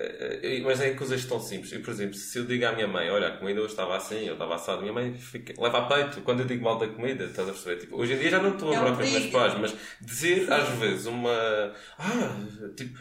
eh, 0.00 0.40
eh, 0.42 0.60
mas 0.60 0.80
é 0.80 0.94
coisas 0.94 1.24
tão 1.24 1.40
simples. 1.40 1.72
Eu, 1.72 1.82
por 1.82 1.90
exemplo, 1.90 2.14
se 2.14 2.38
eu 2.38 2.44
digo 2.44 2.64
à 2.64 2.72
minha 2.72 2.86
mãe, 2.86 3.10
olha, 3.10 3.28
a 3.28 3.36
comida 3.36 3.60
hoje 3.60 3.70
estava 3.70 3.96
assim, 3.96 4.26
eu 4.26 4.34
estava 4.34 4.54
assado, 4.54 4.80
minha 4.80 4.92
mãe 4.92 5.12
fica, 5.14 5.60
leva 5.60 5.78
a 5.78 5.86
peito 5.86 6.20
quando 6.22 6.40
eu 6.40 6.46
digo 6.46 6.62
mal 6.62 6.78
da 6.78 6.86
comida, 6.86 7.24
estás 7.24 7.48
a 7.48 7.52
perceber? 7.52 7.80
Tipo, 7.80 7.96
hoje 7.96 8.12
em 8.14 8.18
dia 8.18 8.30
já 8.30 8.40
não 8.40 8.52
estou 8.52 8.68
a 8.68 8.72
lembrar 8.72 8.96
com 8.96 9.02
os 9.02 9.10
meus 9.10 9.26
pais, 9.26 9.54
mas 9.54 9.76
dizer 10.00 10.52
às 10.52 10.68
vezes 10.78 11.06
uma. 11.06 11.74
Ah, 11.98 12.36
tipo. 12.76 12.96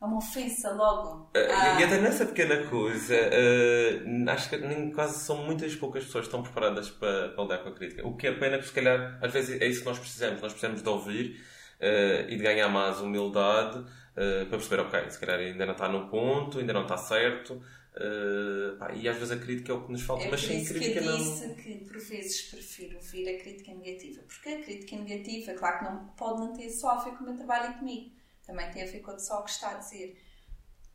É 0.00 0.04
uma 0.04 0.18
ofensa 0.18 0.70
logo. 0.72 1.24
Uh, 1.24 1.30
ah. 1.50 1.80
E 1.80 1.84
até 1.84 2.00
nessa 2.00 2.26
pequena 2.26 2.66
coisa, 2.66 3.14
uh, 3.14 4.30
acho 4.30 4.50
que 4.50 4.56
nem, 4.58 4.90
quase 4.90 5.24
são 5.24 5.38
muitas 5.44 5.74
poucas 5.76 6.04
pessoas 6.04 6.26
que 6.26 6.28
estão 6.28 6.42
preparadas 6.42 6.90
para, 6.90 7.30
para 7.30 7.42
lidar 7.42 7.58
com 7.58 7.68
a 7.70 7.72
crítica. 7.72 8.06
O 8.06 8.16
que 8.16 8.26
é 8.26 8.32
pena, 8.32 8.58
porque 8.58 8.68
se 8.68 8.74
calhar, 8.74 9.18
às 9.22 9.32
vezes 9.32 9.60
é 9.60 9.66
isso 9.66 9.80
que 9.80 9.86
nós 9.86 9.98
precisamos. 9.98 10.42
Nós 10.42 10.52
precisamos 10.52 10.82
de 10.82 10.88
ouvir 10.88 11.40
uh, 11.80 12.28
e 12.28 12.36
de 12.36 12.42
ganhar 12.42 12.68
mais 12.68 13.00
humildade 13.00 13.78
uh, 13.78 14.46
para 14.46 14.58
perceber, 14.58 14.82
ok, 14.82 15.10
se 15.10 15.18
calhar 15.18 15.38
ainda 15.38 15.64
não 15.66 15.72
está 15.72 15.88
no 15.88 16.08
ponto, 16.08 16.58
ainda 16.58 16.72
não 16.72 16.82
está 16.82 16.96
certo. 16.96 17.62
Uh, 17.94 18.76
pá, 18.76 18.92
e 18.92 19.08
às 19.08 19.16
vezes 19.16 19.30
a 19.30 19.36
crítica 19.36 19.70
é 19.70 19.74
o 19.76 19.84
que 19.84 19.92
nos 19.92 20.02
falta, 20.02 20.24
é 20.24 20.28
mas 20.28 20.40
sem 20.40 20.64
crítica 20.64 21.00
que 21.00 21.06
eu 21.06 21.16
disse 21.16 21.46
não... 21.46 21.54
que 21.54 21.74
por 21.84 21.96
vezes 22.00 22.42
prefiro 22.50 22.96
ouvir 22.96 23.28
a 23.28 23.38
crítica 23.40 23.72
negativa, 23.72 24.20
porque 24.26 24.48
a 24.48 24.60
crítica 24.60 24.96
negativa, 24.96 25.54
claro 25.54 25.78
que 25.78 25.84
não 25.84 26.06
pode 26.16 26.40
não 26.40 26.52
ter 26.52 26.70
só 26.70 26.90
a 26.90 27.04
ver 27.04 27.12
com 27.12 27.22
o 27.22 27.26
meu 27.28 27.36
trabalho 27.36 27.70
e 27.70 27.78
comigo, 27.78 28.10
também 28.46 28.70
tem 28.70 28.82
a 28.82 28.86
ver 28.86 29.00
com 29.00 29.12
o 29.12 29.14
pessoal 29.14 29.44
que 29.44 29.50
está 29.50 29.70
a 29.70 29.74
dizer. 29.74 30.20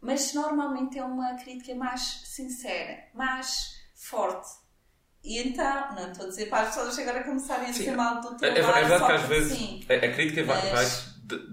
Mas 0.02 0.34
normalmente 0.34 0.98
é 0.98 1.04
uma 1.04 1.36
crítica 1.36 1.76
mais 1.76 2.02
sincera, 2.26 3.08
mais 3.14 3.76
forte. 3.96 4.48
E 5.24 5.40
então, 5.40 5.96
não 5.96 6.12
estou 6.12 6.26
a 6.26 6.30
dizer 6.30 6.46
para 6.50 6.62
as 6.62 6.76
pessoas 6.76 6.98
agora 7.00 7.24
começarem 7.24 7.68
a 7.68 7.72
dizer 7.72 7.96
mal 7.96 8.22
do 8.22 8.38
trabalho. 8.38 8.58
É, 8.58 8.60
é 8.60 8.86
verdade 8.86 9.06
que 9.06 9.12
às 9.12 9.22
vezes 9.24 9.58
sim, 9.58 9.86
a, 9.90 9.94
a 9.94 10.14
crítica 10.14 10.46
mas... 10.46 10.62
vai, 10.62 10.72
vai 10.72 10.86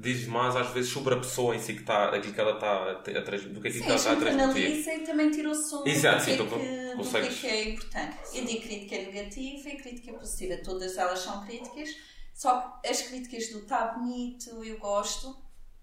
diz 0.01 0.27
mais 0.27 0.57
às 0.57 0.71
vezes 0.71 0.91
sobre 0.91 1.15
a 1.15 1.19
pessoa 1.19 1.55
em 1.55 1.59
si 1.59 1.75
que 1.75 1.81
está, 1.81 2.15
aquilo 2.15 2.33
que 2.33 2.41
ela 2.41 2.55
está 2.55 2.93
a, 2.93 2.95
transmitir, 3.23 3.53
do 3.53 3.61
que 3.61 3.69
é 3.69 3.71
que 3.71 3.83
ela 3.83 3.95
está 3.95 4.13
a 4.13 4.17
transmitir. 4.17 4.67
analisa 4.67 4.95
e 4.95 4.99
também 5.01 5.31
tira 5.31 5.51
o 5.51 5.55
som 5.55 5.85
Exato, 5.87 6.19
do, 6.19 6.25
que, 6.25 6.31
é 6.31 6.35
então, 6.35 6.47
que, 6.49 7.03
do 7.03 7.11
que, 7.11 7.17
é 7.17 7.29
que 7.29 7.47
é 7.47 7.69
importante. 7.71 8.17
Eu 8.35 8.45
digo 8.45 8.63
crítica 8.63 8.97
negativa 8.97 9.69
e 9.69 9.77
crítica 9.77 10.13
positiva, 10.15 10.57
todas 10.65 10.97
elas 10.97 11.19
são 11.19 11.45
críticas, 11.45 11.91
só 12.33 12.61
que 12.61 12.89
as 12.89 13.03
críticas 13.03 13.49
do 13.49 13.59
está 13.59 13.89
bonito, 13.89 14.65
eu 14.65 14.79
gosto, 14.79 15.37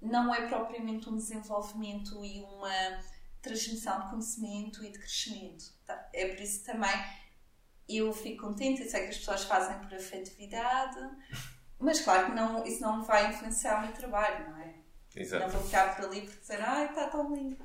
não 0.04 0.34
é 0.34 0.47
propriamente 0.47 1.10
um 1.10 1.16
desenvolvimento 1.16 2.24
e 2.24 2.41
uma 2.41 2.99
transmissão 3.41 4.01
de 4.01 4.10
conhecimento 4.10 4.84
e 4.84 4.91
de 4.91 4.99
crescimento. 4.99 5.66
Tá? 5.86 6.10
É 6.14 6.28
por 6.28 6.41
isso 6.41 6.64
também 6.66 6.91
eu 7.88 8.12
fico 8.14 8.47
contente, 8.47 8.82
eu 8.82 8.89
sei 8.89 9.04
que 9.04 9.10
as 9.10 9.18
pessoas 9.18 9.43
fazem 9.43 9.78
por 9.80 9.93
afetividade, 9.93 10.99
mas 11.80 12.01
claro 12.01 12.28
que 12.28 12.32
não, 12.36 12.66
isso 12.66 12.82
não 12.82 13.04
vai 13.04 13.30
influenciar 13.30 13.80
o 13.80 13.86
meu 13.86 13.93
trabalho, 13.93 14.49
não 14.49 14.58
é? 14.58 14.76
Exato. 15.16 15.43
Não 15.43 15.51
vou 15.51 15.62
ficar 15.64 15.95
por 15.95 16.06
ali 16.06 16.22
por 16.22 16.36
dizer, 16.36 16.62
ai, 16.62 16.86
está 16.86 17.08
tão 17.08 17.34
lindo. 17.36 17.58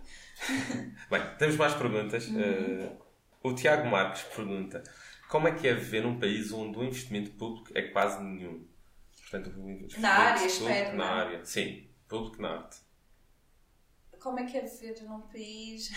Bem, 1.09 1.37
temos 1.39 1.57
mais 1.57 1.75
perguntas. 1.75 2.29
Uh, 2.29 2.97
o 3.43 3.55
Tiago 3.55 3.89
Marques 3.89 4.23
pergunta: 4.35 4.83
Como 5.31 5.49
é 5.49 5.53
que 5.53 5.67
é 5.67 5.75
viver 5.75 6.03
num 6.03 6.21
país 6.21 6.53
onde 6.53 6.77
o 6.77 6.85
investimento 6.85 7.31
público 7.31 7.71
é 7.75 7.83
quase 7.83 8.23
nenhum? 8.23 8.67
Portanto, 9.23 9.53
na 9.99 10.11
área, 10.11 10.47
espero. 10.47 10.97
Na 10.97 11.05
é? 11.05 11.09
área, 11.09 11.45
sim, 11.45 11.88
arte. 12.47 12.79
Como 14.21 14.41
é 14.41 14.45
que 14.45 14.57
é 14.57 14.63
viver 14.63 15.03
num 15.05 15.21
país. 15.21 15.91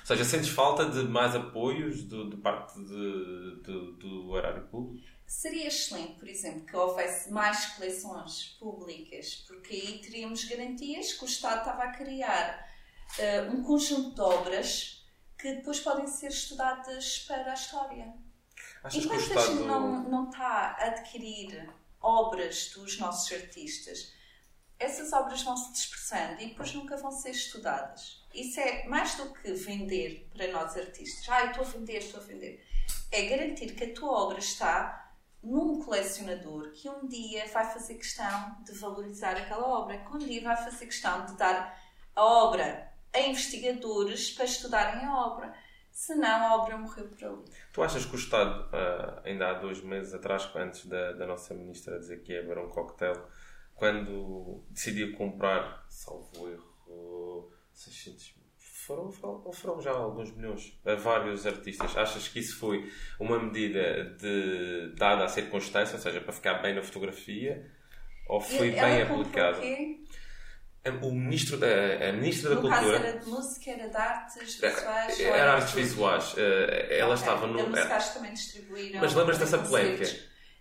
Ou 0.00 0.06
seja, 0.06 0.24
sentes 0.24 0.50
falta 0.50 0.88
de 0.88 1.02
mais 1.04 1.34
apoios 1.34 2.08
de, 2.08 2.30
de 2.30 2.36
parte 2.36 2.78
de, 2.78 3.62
de, 3.62 3.92
do 3.98 4.30
horário 4.30 4.62
público? 4.68 5.04
Seria 5.26 5.66
excelente, 5.66 6.18
por 6.18 6.28
exemplo, 6.28 6.66
que 6.66 6.76
houvesse 6.76 7.32
mais 7.32 7.66
coleções 7.74 8.56
públicas, 8.60 9.44
porque 9.46 9.74
aí 9.74 9.98
teríamos 9.98 10.44
garantias 10.44 11.14
que 11.14 11.24
o 11.24 11.26
Estado 11.26 11.60
estava 11.60 11.84
a 11.84 11.92
criar 11.92 12.68
uh, 13.18 13.54
um 13.54 13.62
conjunto 13.62 14.14
de 14.14 14.20
obras 14.20 15.04
que 15.38 15.54
depois 15.54 15.80
podem 15.80 16.06
ser 16.06 16.28
estudadas 16.28 17.24
para 17.26 17.50
a 17.50 17.54
história. 17.54 18.14
Achas 18.82 19.04
Enquanto 19.04 19.38
a 19.38 19.46
gente 19.46 19.62
não, 19.64 20.08
não 20.08 20.30
está 20.30 20.76
a 20.78 20.86
adquirir 20.86 21.68
obras 22.00 22.70
dos 22.74 22.98
nossos 22.98 23.32
artistas, 23.32 24.12
essas 24.78 25.12
obras 25.12 25.42
vão 25.42 25.56
se 25.56 25.72
dispersando 25.72 26.40
e 26.40 26.48
depois 26.48 26.74
nunca 26.74 26.96
vão 26.96 27.10
ser 27.10 27.30
estudadas. 27.30 28.22
Isso 28.34 28.58
é 28.60 28.86
mais 28.86 29.14
do 29.14 29.32
que 29.32 29.52
vender 29.52 30.28
para 30.34 30.50
nós 30.52 30.76
artistas. 30.76 31.28
Ah, 31.28 31.46
estou 31.46 31.64
a 31.64 31.68
vender, 31.68 31.98
estou 31.98 32.20
a 32.20 32.24
vender. 32.24 32.64
É 33.10 33.22
garantir 33.26 33.74
que 33.74 33.84
a 33.84 33.94
tua 33.94 34.10
obra 34.10 34.38
está 34.38 35.12
num 35.42 35.80
colecionador 35.82 36.70
que 36.72 36.88
um 36.88 37.06
dia 37.06 37.46
vai 37.48 37.70
fazer 37.70 37.94
questão 37.94 38.56
de 38.64 38.72
valorizar 38.78 39.36
aquela 39.36 39.66
obra, 39.66 39.98
que 39.98 40.16
um 40.16 40.18
dia 40.18 40.42
vai 40.42 40.56
fazer 40.56 40.86
questão 40.86 41.26
de 41.26 41.36
dar 41.36 41.78
a 42.16 42.24
obra 42.24 42.90
a 43.12 43.20
investigadores 43.20 44.30
para 44.30 44.44
estudarem 44.44 45.04
a 45.04 45.16
obra. 45.16 45.54
Senão 45.92 46.46
a 46.46 46.56
obra 46.56 46.76
morreu 46.76 47.06
por 47.06 47.24
ali. 47.24 47.44
Tu 47.72 47.80
achas 47.80 48.04
que 48.04 48.16
o 48.16 48.18
Estado, 48.18 48.68
ah, 48.72 49.22
ainda 49.24 49.50
há 49.50 49.52
dois 49.54 49.80
meses 49.80 50.12
atrás, 50.12 50.50
antes 50.56 50.86
da, 50.86 51.12
da 51.12 51.24
nossa 51.24 51.54
ministra 51.54 52.00
dizer 52.00 52.20
que 52.22 52.32
ia 52.32 52.40
haver 52.40 52.58
um 52.58 52.68
coquetel, 52.68 53.14
quando 53.74 54.64
decidiu 54.70 55.16
comprar, 55.16 55.84
salvo 55.88 56.48
erro, 56.48 57.52
600 57.72 58.44
foram, 58.86 59.10
foram, 59.10 59.52
foram 59.52 59.80
já 59.80 59.90
alguns 59.92 60.30
milhões 60.36 60.78
a 60.84 60.94
vários 60.94 61.46
artistas. 61.46 61.96
Achas 61.96 62.28
que 62.28 62.38
isso 62.38 62.58
foi 62.58 62.90
uma 63.18 63.42
medida 63.42 64.04
de, 64.20 64.94
dada 64.96 65.24
a 65.24 65.28
circunstância, 65.28 65.96
ou 65.96 66.02
seja, 66.02 66.20
para 66.20 66.32
ficar 66.32 66.54
bem 66.54 66.74
na 66.74 66.82
fotografia, 66.82 67.70
ou 68.28 68.40
foi 68.40 68.68
e, 68.68 68.72
bem 68.72 69.02
aplicado? 69.02 69.60
O 71.02 71.12
ministro 71.12 71.56
da, 71.56 71.66
a 71.66 72.12
ministra 72.12 72.50
da 72.50 72.56
no 72.56 72.60
Cultura. 72.60 72.80
Caso 72.80 73.06
era 73.06 73.18
de 73.18 73.26
música, 73.26 73.70
era 73.70 73.88
de 73.88 73.96
artes 73.96 74.60
visuais? 74.60 75.20
Era, 75.20 75.36
era 75.36 75.52
artes 75.54 75.72
visuais. 75.72 76.34
Eh, 76.36 76.98
ela 76.98 77.14
okay. 77.14 77.22
estava 77.22 77.46
no. 77.46 77.60
A 77.60 77.66
música 77.68 77.96
acho 77.96 78.08
que 78.08 78.18
também 78.18 78.34
distribuíram. 78.34 79.00
Mas 79.00 79.14
lembras 79.14 79.38
dessa 79.38 79.58
polémica? 79.58 80.04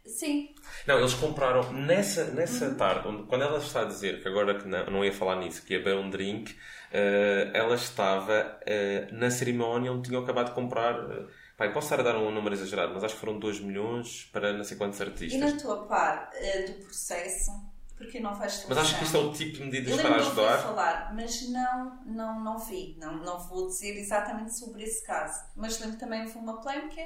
Sim. 0.06 0.54
Não, 0.86 0.99
eles 0.99 1.14
compraram 1.14 1.72
nessa, 1.72 2.26
nessa 2.26 2.66
uhum. 2.66 2.76
tarde, 2.76 3.08
onde, 3.08 3.24
quando 3.24 3.43
ela 3.43 3.58
está 3.58 3.82
a 3.82 3.86
dizer 3.86 4.22
que 4.22 4.28
agora 4.28 4.60
que 4.60 4.68
não, 4.68 4.86
não 4.88 5.06
ia 5.06 5.14
falar 5.14 5.38
nisso, 5.38 5.64
que 5.64 5.74
ia 5.74 5.80
beber 5.80 5.95
um 5.95 6.10
drink, 6.10 6.51
uh, 6.51 7.51
ela 7.54 7.76
estava 7.76 8.60
uh, 8.62 9.16
na 9.16 9.32
cerimónia 9.32 9.91
onde 9.91 10.10
tinham 10.10 10.22
acabado 10.22 10.47
de 10.47 10.56
comprar. 10.56 10.99
Uh, 10.99 11.28
pai, 11.58 11.72
posso 11.72 11.86
estar 11.86 12.01
a 12.01 12.04
dar 12.04 12.18
um 12.18 12.32
número 12.32 12.54
exagerado, 12.54 12.93
mas 12.93 13.04
acho 13.04 13.14
que 13.14 13.20
foram 13.20 13.39
2 13.39 13.62
milhões 13.62 14.30
para 14.34 14.51
não 14.51 14.64
sei 14.64 14.76
quantos 14.76 14.99
artistas. 14.99 15.34
E 15.34 15.38
na 15.38 15.58
tua 15.58 15.86
par 15.88 16.30
do 16.68 16.74
processo, 16.84 17.51
porque 17.95 18.20
não 18.20 18.36
faz 18.36 18.66
Mas 18.68 18.78
acho 18.78 18.97
que 18.97 19.06
isto 19.06 19.16
é 19.16 19.20
o 19.22 19.32
tipo 19.32 19.58
de 19.58 19.64
medidas 19.64 20.01
para 20.01 20.16
ajudar. 20.18 20.56
Eu 20.56 20.64
falar, 20.64 21.16
mas 21.16 21.49
não, 21.49 21.99
não, 22.06 22.43
não 22.43 22.60
vi. 22.60 22.97
Não, 22.99 23.16
não 23.18 23.39
vou 23.39 23.68
dizer 23.68 23.97
exatamente 23.97 24.58
sobre 24.60 24.84
esse 24.84 25.06
caso. 25.06 25.45
Mas 25.56 25.80
lembro 25.80 25.97
também 25.97 26.24
houve 26.24 26.38
uma 26.38 26.60
polémica 26.60 27.01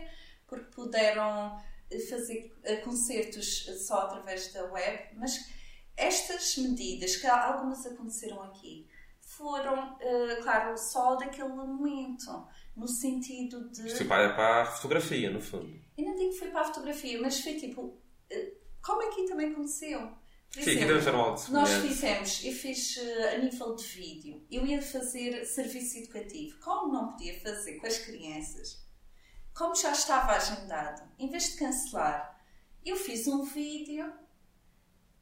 porque 0.47 0.65
puderam 0.73 1.57
fazer 2.09 2.53
eh, 2.63 2.77
concertos 2.77 3.65
só 3.85 4.01
através 4.01 4.51
da 4.53 4.65
web, 4.65 5.15
mas 5.15 5.37
estas 5.95 6.57
medidas, 6.57 7.17
que 7.17 7.25
algumas 7.25 7.85
aconteceram 7.85 8.41
aqui, 8.43 8.87
foram, 9.19 9.95
uh, 9.95 10.43
claro, 10.43 10.77
só 10.77 11.15
daquele 11.15 11.49
momento, 11.49 12.47
no 12.75 12.87
sentido 12.87 13.69
de. 13.69 13.87
Isto 13.87 13.97
foi 13.97 14.07
para 14.07 14.61
a 14.61 14.65
fotografia, 14.65 15.29
no 15.29 15.41
fundo. 15.41 15.79
Eu 15.97 16.05
não 16.05 16.15
digo 16.15 16.31
que 16.31 16.39
foi 16.39 16.49
para 16.49 16.61
a 16.61 16.65
fotografia, 16.65 17.19
mas 17.21 17.41
foi 17.41 17.55
tipo. 17.55 17.81
Uh, 17.81 18.57
como 18.81 19.01
aqui 19.07 19.25
também 19.25 19.51
aconteceu. 19.51 19.99
Por 20.53 20.63
Sim, 20.63 20.71
exemplo, 20.71 20.97
aqui 20.97 21.09
algo 21.09 21.51
Nós 21.51 21.69
fizemos, 21.69 22.45
eu 22.45 22.53
fiz 22.53 22.95
uh, 22.97 23.35
a 23.35 23.37
nível 23.39 23.75
de 23.75 23.83
vídeo, 23.83 24.45
eu 24.49 24.65
ia 24.65 24.81
fazer 24.81 25.45
serviço 25.45 25.97
educativo. 25.97 26.57
Como 26.59 26.93
não 26.93 27.11
podia 27.11 27.37
fazer 27.41 27.77
com 27.77 27.85
as 27.85 27.97
crianças? 27.97 28.86
Como 29.57 29.75
já 29.75 29.91
estava 29.91 30.33
agendado, 30.33 31.01
em 31.17 31.29
vez 31.29 31.51
de 31.51 31.57
cancelar, 31.57 32.39
eu 32.85 32.95
fiz 32.95 33.27
um 33.27 33.43
vídeo 33.43 34.13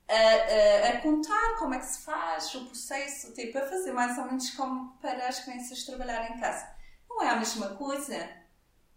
a, 0.10 0.14
a, 0.14 0.90
a, 0.90 1.02
contar 1.02 1.56
como 1.58 1.74
é 1.74 1.80
que 1.80 1.86
se 1.86 2.02
faz, 2.02 2.54
o 2.54 2.66
processo, 2.66 3.34
tipo, 3.34 3.58
a 3.58 3.66
fazer 3.66 3.94
mais 3.94 4.18
ou 4.18 4.26
menos 4.26 4.52
como 4.52 4.98
para 4.98 5.30
as 5.30 5.40
crianças 5.40 5.84
trabalharem 5.86 6.36
em 6.36 6.40
casa. 6.40 6.68
Não 7.10 7.24
é 7.24 7.30
a 7.30 7.38
mesma 7.38 7.76
coisa, 7.76 8.30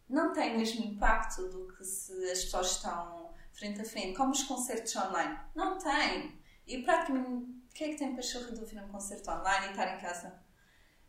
não 0.09 0.33
tem 0.33 0.57
o 0.57 0.59
mesmo 0.59 0.85
impacto 0.85 1.49
do 1.49 1.73
que 1.73 1.85
se 1.85 2.13
as 2.31 2.45
pessoas 2.45 2.73
estão 2.73 3.33
frente 3.53 3.81
a 3.81 3.85
frente, 3.85 4.17
como 4.17 4.33
os 4.33 4.43
concertos 4.43 4.95
online. 4.97 5.39
Não 5.55 5.79
tem. 5.79 6.37
E 6.67 6.83
praticamente, 6.83 7.47
quem 7.73 7.89
é 7.89 7.93
que 7.93 7.99
tem 7.99 8.17
pachorra 8.17 8.51
de 8.51 8.61
ouvir 8.61 8.83
um 8.83 8.89
concerto 8.89 9.31
online 9.31 9.69
e 9.69 9.71
estar 9.71 9.97
em 9.97 10.01
casa? 10.01 10.43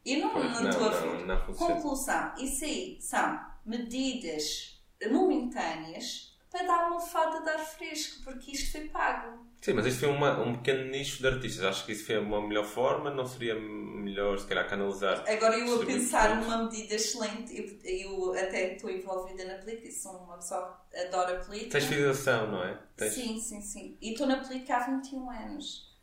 Eu 0.05 0.21
não, 0.21 0.33
Pois, 0.33 0.53
não 0.53 0.61
não, 0.61 0.69
estou 0.69 0.87
a 0.87 1.01
não, 1.01 1.25
não 1.25 1.45
funciona. 1.45 1.75
Conclusão, 1.75 2.35
isso 2.37 2.63
aí 2.63 3.01
são 3.01 3.48
medidas 3.69 4.81
momentâneas 5.09 6.29
para 6.51 6.65
dar 6.65 6.87
uma 6.87 6.99
fada 6.99 7.41
de 7.41 7.49
ar 7.49 7.59
fresco, 7.59 8.23
porque 8.23 8.51
isto 8.51 8.71
foi 8.71 8.89
pago. 8.89 9.47
Sim, 9.61 9.73
mas 9.73 9.85
isto 9.85 9.99
foi 9.99 10.09
uma, 10.09 10.41
um 10.41 10.55
pequeno 10.55 10.89
nicho 10.89 11.21
de 11.21 11.27
artistas. 11.27 11.63
Acho 11.63 11.85
que 11.85 11.91
isso 11.91 12.05
foi 12.05 12.17
uma 12.17 12.41
melhor 12.41 12.65
forma. 12.65 13.11
Não 13.11 13.25
seria 13.25 13.53
melhor, 13.53 14.39
se 14.39 14.47
calhar, 14.47 14.67
canalizar. 14.67 15.23
Agora 15.29 15.57
eu 15.57 15.81
a 15.81 15.85
pensar 15.85 16.41
numa 16.41 16.63
medida 16.63 16.95
excelente, 16.95 17.55
eu, 17.55 17.77
eu 17.83 18.33
até 18.33 18.73
estou 18.73 18.89
envolvida 18.89 19.45
na 19.45 19.55
política, 19.55 19.91
sou 19.91 20.13
uma 20.13 20.37
pessoa 20.37 20.81
que 20.89 20.97
adora 20.97 21.39
política. 21.43 21.71
Tens 21.71 21.85
fidelização, 21.85 22.51
não 22.51 22.63
é? 22.63 22.79
Tens... 22.95 23.13
Sim, 23.13 23.39
sim, 23.39 23.61
sim. 23.61 23.97
E 24.01 24.13
estou 24.13 24.25
na 24.25 24.37
política 24.37 24.77
há 24.77 24.87
21 24.87 25.29
anos. 25.29 25.95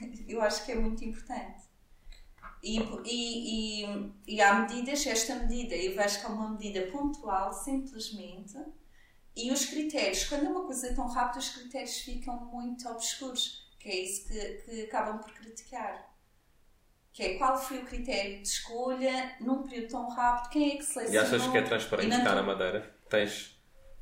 Eu 0.28 0.42
acho 0.42 0.66
que 0.66 0.72
é 0.72 0.74
muito 0.74 1.04
importante. 1.04 1.65
E, 2.68 2.78
e, 3.04 3.84
e, 3.84 4.12
e 4.26 4.40
há 4.40 4.54
medidas, 4.60 5.06
esta 5.06 5.36
medida, 5.36 5.74
eu 5.76 5.94
vejo 5.94 6.18
que 6.20 6.26
é 6.26 6.28
uma 6.28 6.50
medida 6.50 6.86
pontual, 6.90 7.52
simplesmente, 7.52 8.56
e 9.36 9.52
os 9.52 9.66
critérios, 9.66 10.24
quando 10.24 10.46
é 10.46 10.48
uma 10.48 10.64
coisa 10.64 10.92
tão 10.94 11.06
rápida, 11.06 11.38
os 11.38 11.50
critérios 11.50 11.98
ficam 11.98 12.44
muito 12.46 12.88
obscuros, 12.88 13.70
que 13.78 13.88
é 13.88 14.00
isso 14.00 14.26
que, 14.26 14.40
que 14.64 14.82
acabam 14.84 15.18
por 15.20 15.32
criticar. 15.32 16.12
Que 17.12 17.22
é 17.22 17.38
qual 17.38 17.56
foi 17.56 17.78
o 17.78 17.84
critério 17.86 18.42
de 18.42 18.48
escolha 18.48 19.36
num 19.40 19.62
período 19.62 19.90
tão 19.90 20.08
rápido, 20.08 20.50
quem 20.50 20.72
é 20.72 20.76
que 20.76 20.82
E 20.82 20.86
selecionou. 20.86 21.22
achas 21.22 21.46
que 21.46 21.58
é 21.58 21.62
transparente 21.62 22.14
E 22.14 22.22
cá 22.24 22.34
na 22.34 22.42
Madeira? 22.42 22.96
Tens. 23.08 23.55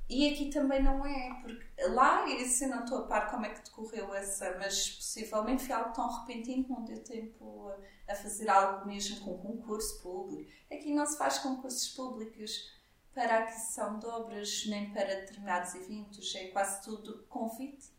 E 0.09 0.30
aqui 0.30 0.50
também 0.50 0.82
não 0.82 1.05
é, 1.05 1.40
porque 1.40 1.64
lá, 1.88 2.28
eu 2.28 2.68
não 2.68 2.84
estou 2.84 2.98
a 2.98 3.07
par 3.07 3.30
como 3.30 3.46
é 3.46 3.50
que 3.50 3.64
decorreu 3.64 4.14
essa, 4.14 4.57
mas 4.59 4.90
possivelmente 4.90 5.64
foi 5.64 5.74
algo 5.74 5.94
tão 5.94 6.09
repentino 6.09 6.64
que 6.64 6.70
não 6.70 6.84
deu 6.84 7.02
tempo 7.02 7.68
a, 8.09 8.12
a 8.12 8.14
fazer 8.14 8.48
algo 8.48 8.86
mesmo 8.86 9.20
com 9.20 9.38
concurso 9.38 10.02
público. 10.02 10.50
Aqui 10.70 10.92
não 10.92 11.07
se 11.07 11.16
faz 11.16 11.38
concursos 11.38 11.88
públicos 11.88 12.70
para 13.14 13.38
aquisição 13.38 13.98
de 13.98 14.07
obras 14.07 14.66
nem 14.66 14.92
para 14.92 15.20
determinados 15.20 15.74
eventos, 15.74 16.34
é 16.34 16.48
quase 16.48 16.82
tudo 16.82 17.24
convite. 17.28 17.94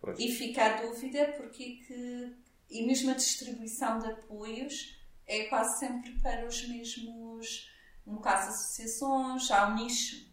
Pois. 0.00 0.18
E 0.18 0.32
fica 0.32 0.64
a 0.64 0.82
dúvida 0.82 1.34
porque 1.36 1.62
é 1.62 1.86
que, 1.86 2.36
e 2.70 2.86
mesmo 2.86 3.10
a 3.10 3.14
distribuição 3.14 3.98
de 3.98 4.06
apoios 4.06 4.98
é 5.26 5.44
quase 5.44 5.78
sempre 5.78 6.12
para 6.20 6.46
os 6.46 6.66
mesmos, 6.66 7.70
no 8.06 8.20
caso 8.20 8.48
associações, 8.48 9.50
há 9.50 9.68
um 9.68 9.74
nicho. 9.74 10.29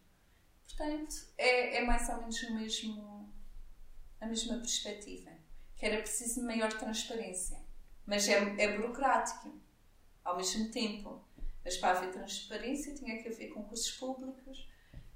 Portanto, 0.78 1.26
é, 1.40 1.78
é 1.78 1.82
mais 1.84 2.08
ou 2.08 2.18
menos 2.18 2.44
o 2.44 2.54
mesmo, 2.54 3.34
a 4.22 4.28
mesma 4.28 4.58
perspectiva. 4.58 5.32
Que 5.76 5.88
era 5.88 5.98
preciso 5.98 6.44
maior 6.44 6.72
transparência. 6.72 7.58
Mas 8.06 8.28
é, 8.30 8.36
é 8.60 8.78
burocrático, 8.78 9.60
ao 10.24 10.38
mesmo 10.38 10.70
tempo. 10.70 11.20
Mas 11.66 11.78
para 11.78 11.98
haver 11.98 12.12
transparência 12.12 12.94
tinha 12.94 13.22
que 13.22 13.28
haver 13.28 13.50
concursos 13.50 13.92
públicos, 13.92 14.70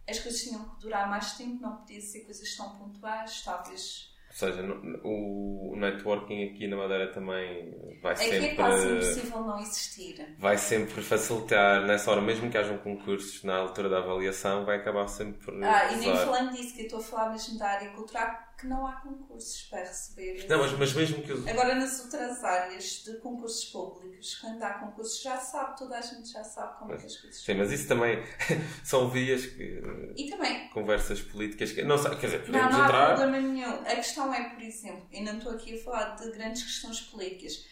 as 0.10 0.20
coisas 0.20 0.42
tinham 0.42 0.68
que 0.68 0.82
durar 0.82 1.08
mais 1.08 1.38
tempo, 1.38 1.62
não 1.62 1.78
podia 1.78 2.02
ser 2.02 2.22
coisas 2.22 2.56
tão 2.56 2.78
pontuais, 2.78 3.42
talvez. 3.44 4.11
Ou 4.32 4.38
seja, 4.38 4.62
o 5.04 5.74
networking 5.76 6.50
aqui 6.50 6.68
na 6.68 6.78
Madeira 6.78 7.12
também 7.12 8.00
vai 8.02 8.14
Aqui 8.14 8.24
sempre. 8.24 8.46
é 8.48 8.56
quase 8.56 8.88
impossível 8.88 9.42
não 9.42 9.60
existir. 9.60 10.36
vai 10.40 10.58
sempre 10.58 11.02
facilitar 11.02 11.86
nessa 11.86 12.10
hora, 12.12 12.22
mesmo 12.22 12.50
que 12.50 12.58
hajam 12.58 12.78
concursos 12.78 13.44
na 13.44 13.58
altura 13.58 13.90
da 13.90 13.98
avaliação, 14.00 14.66
vai 14.66 14.78
acabar 14.78 15.08
sempre 15.08 15.44
por 15.44 15.54
Ah, 15.64 15.92
e 15.92 15.98
nem 15.98 16.16
falando 16.16 16.52
disso, 16.56 16.74
que 16.76 16.82
eu 16.82 16.86
estou 16.86 17.00
a 17.00 17.04
falar 17.04 17.30
mesmo 17.32 17.60
da 17.60 17.68
área 17.68 17.90
cultural, 17.92 18.32
que 18.62 18.68
não 18.68 18.86
há 18.86 18.94
concursos 18.94 19.64
para 19.64 19.80
receber. 19.80 20.46
Não, 20.48 20.60
mas, 20.60 20.72
mas 20.74 20.94
mesmo 20.94 21.24
que 21.24 21.34
os. 21.34 21.48
Agora, 21.48 21.74
nas 21.74 22.00
outras 22.00 22.44
áreas 22.44 23.04
de 23.04 23.18
concursos 23.18 23.66
públicos, 23.66 24.36
quando 24.36 24.62
há 24.62 24.76
concursos, 24.76 25.22
já 25.22 25.38
sabe, 25.38 25.78
toda 25.78 25.98
a 25.98 26.02
gente 26.02 26.32
já 26.32 26.44
sabe 26.44 26.78
como 26.78 26.94
é 26.94 26.98
que 26.98 27.08
as 27.08 27.18
coisas 27.18 27.42
Sim, 27.42 27.56
mas 27.56 27.72
isso 27.72 27.88
também 27.88 28.24
são 28.86 29.10
vias 29.10 29.48
que. 29.48 29.82
E 30.16 30.30
também, 30.30 30.70
conversas 30.70 31.22
políticas 31.22 31.72
que. 31.72 31.82
Não 31.82 32.02
quer 32.02 32.16
dizer, 32.28 32.38
não, 32.38 32.46
podemos 32.46 32.72
não 32.72 32.82
há 32.82 32.86
entrar. 32.86 33.16
problema 33.18 33.48
nenhum. 33.48 33.74
A 33.82 33.96
questão 33.96 34.34
é, 34.34 34.50
por 34.52 34.62
exemplo, 34.62 35.08
e 35.12 35.24
não 35.24 35.38
estou 35.38 35.54
aqui 35.54 35.80
a 35.80 35.84
falar 35.84 36.16
de 36.16 36.32
grandes 36.32 36.62
questões 36.64 37.02
políticas, 37.02 37.66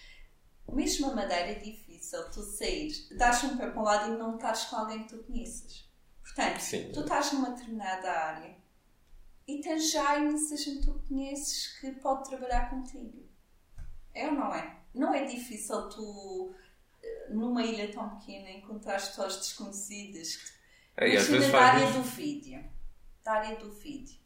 mesmo 0.74 1.12
a 1.12 1.16
Madeira 1.16 1.52
é 1.52 1.56
difícil 1.56 2.20
tu 2.32 2.42
sair, 2.42 2.92
dares 3.16 3.44
um 3.44 3.56
pé 3.56 3.68
para 3.68 3.80
um 3.80 3.84
lado 3.84 4.14
e 4.14 4.18
não 4.18 4.36
estares 4.36 4.66
com 4.66 4.76
alguém 4.76 5.04
que 5.04 5.10
tu 5.16 5.24
conheças. 5.24 5.88
Portanto, 6.24 6.60
Sim. 6.60 6.92
tu 6.92 7.02
estás 7.02 7.34
numa 7.34 7.52
determinada 7.52 8.12
área 8.12 8.59
e 9.50 9.62
tens 9.62 9.92
já 9.92 10.18
imensa 10.20 10.56
gente 10.56 10.80
que 10.80 10.86
tu 10.86 11.02
conheces 11.08 11.80
que 11.80 11.92
pode 11.94 12.30
trabalhar 12.30 12.70
contigo. 12.70 13.28
É 14.14 14.28
ou 14.28 14.34
não 14.34 14.54
é? 14.54 14.78
Não 14.94 15.14
é 15.14 15.24
difícil 15.26 15.90
tu, 15.90 16.54
eh, 17.02 17.28
numa 17.32 17.64
ilha 17.64 17.92
tão 17.92 18.18
pequena, 18.18 18.50
encontrar 18.52 18.96
pessoas 18.96 19.38
desconhecidas. 19.38 20.54
É, 20.96 21.16
às 21.18 21.28
Imagina 21.28 21.52
da 21.52 21.62
área 21.62 21.86
isso. 21.86 21.94
do 21.94 22.04
vídeo. 22.04 22.64
Da 23.24 23.32
área 23.34 23.56
do 23.56 23.72
vídeo. 23.72 24.20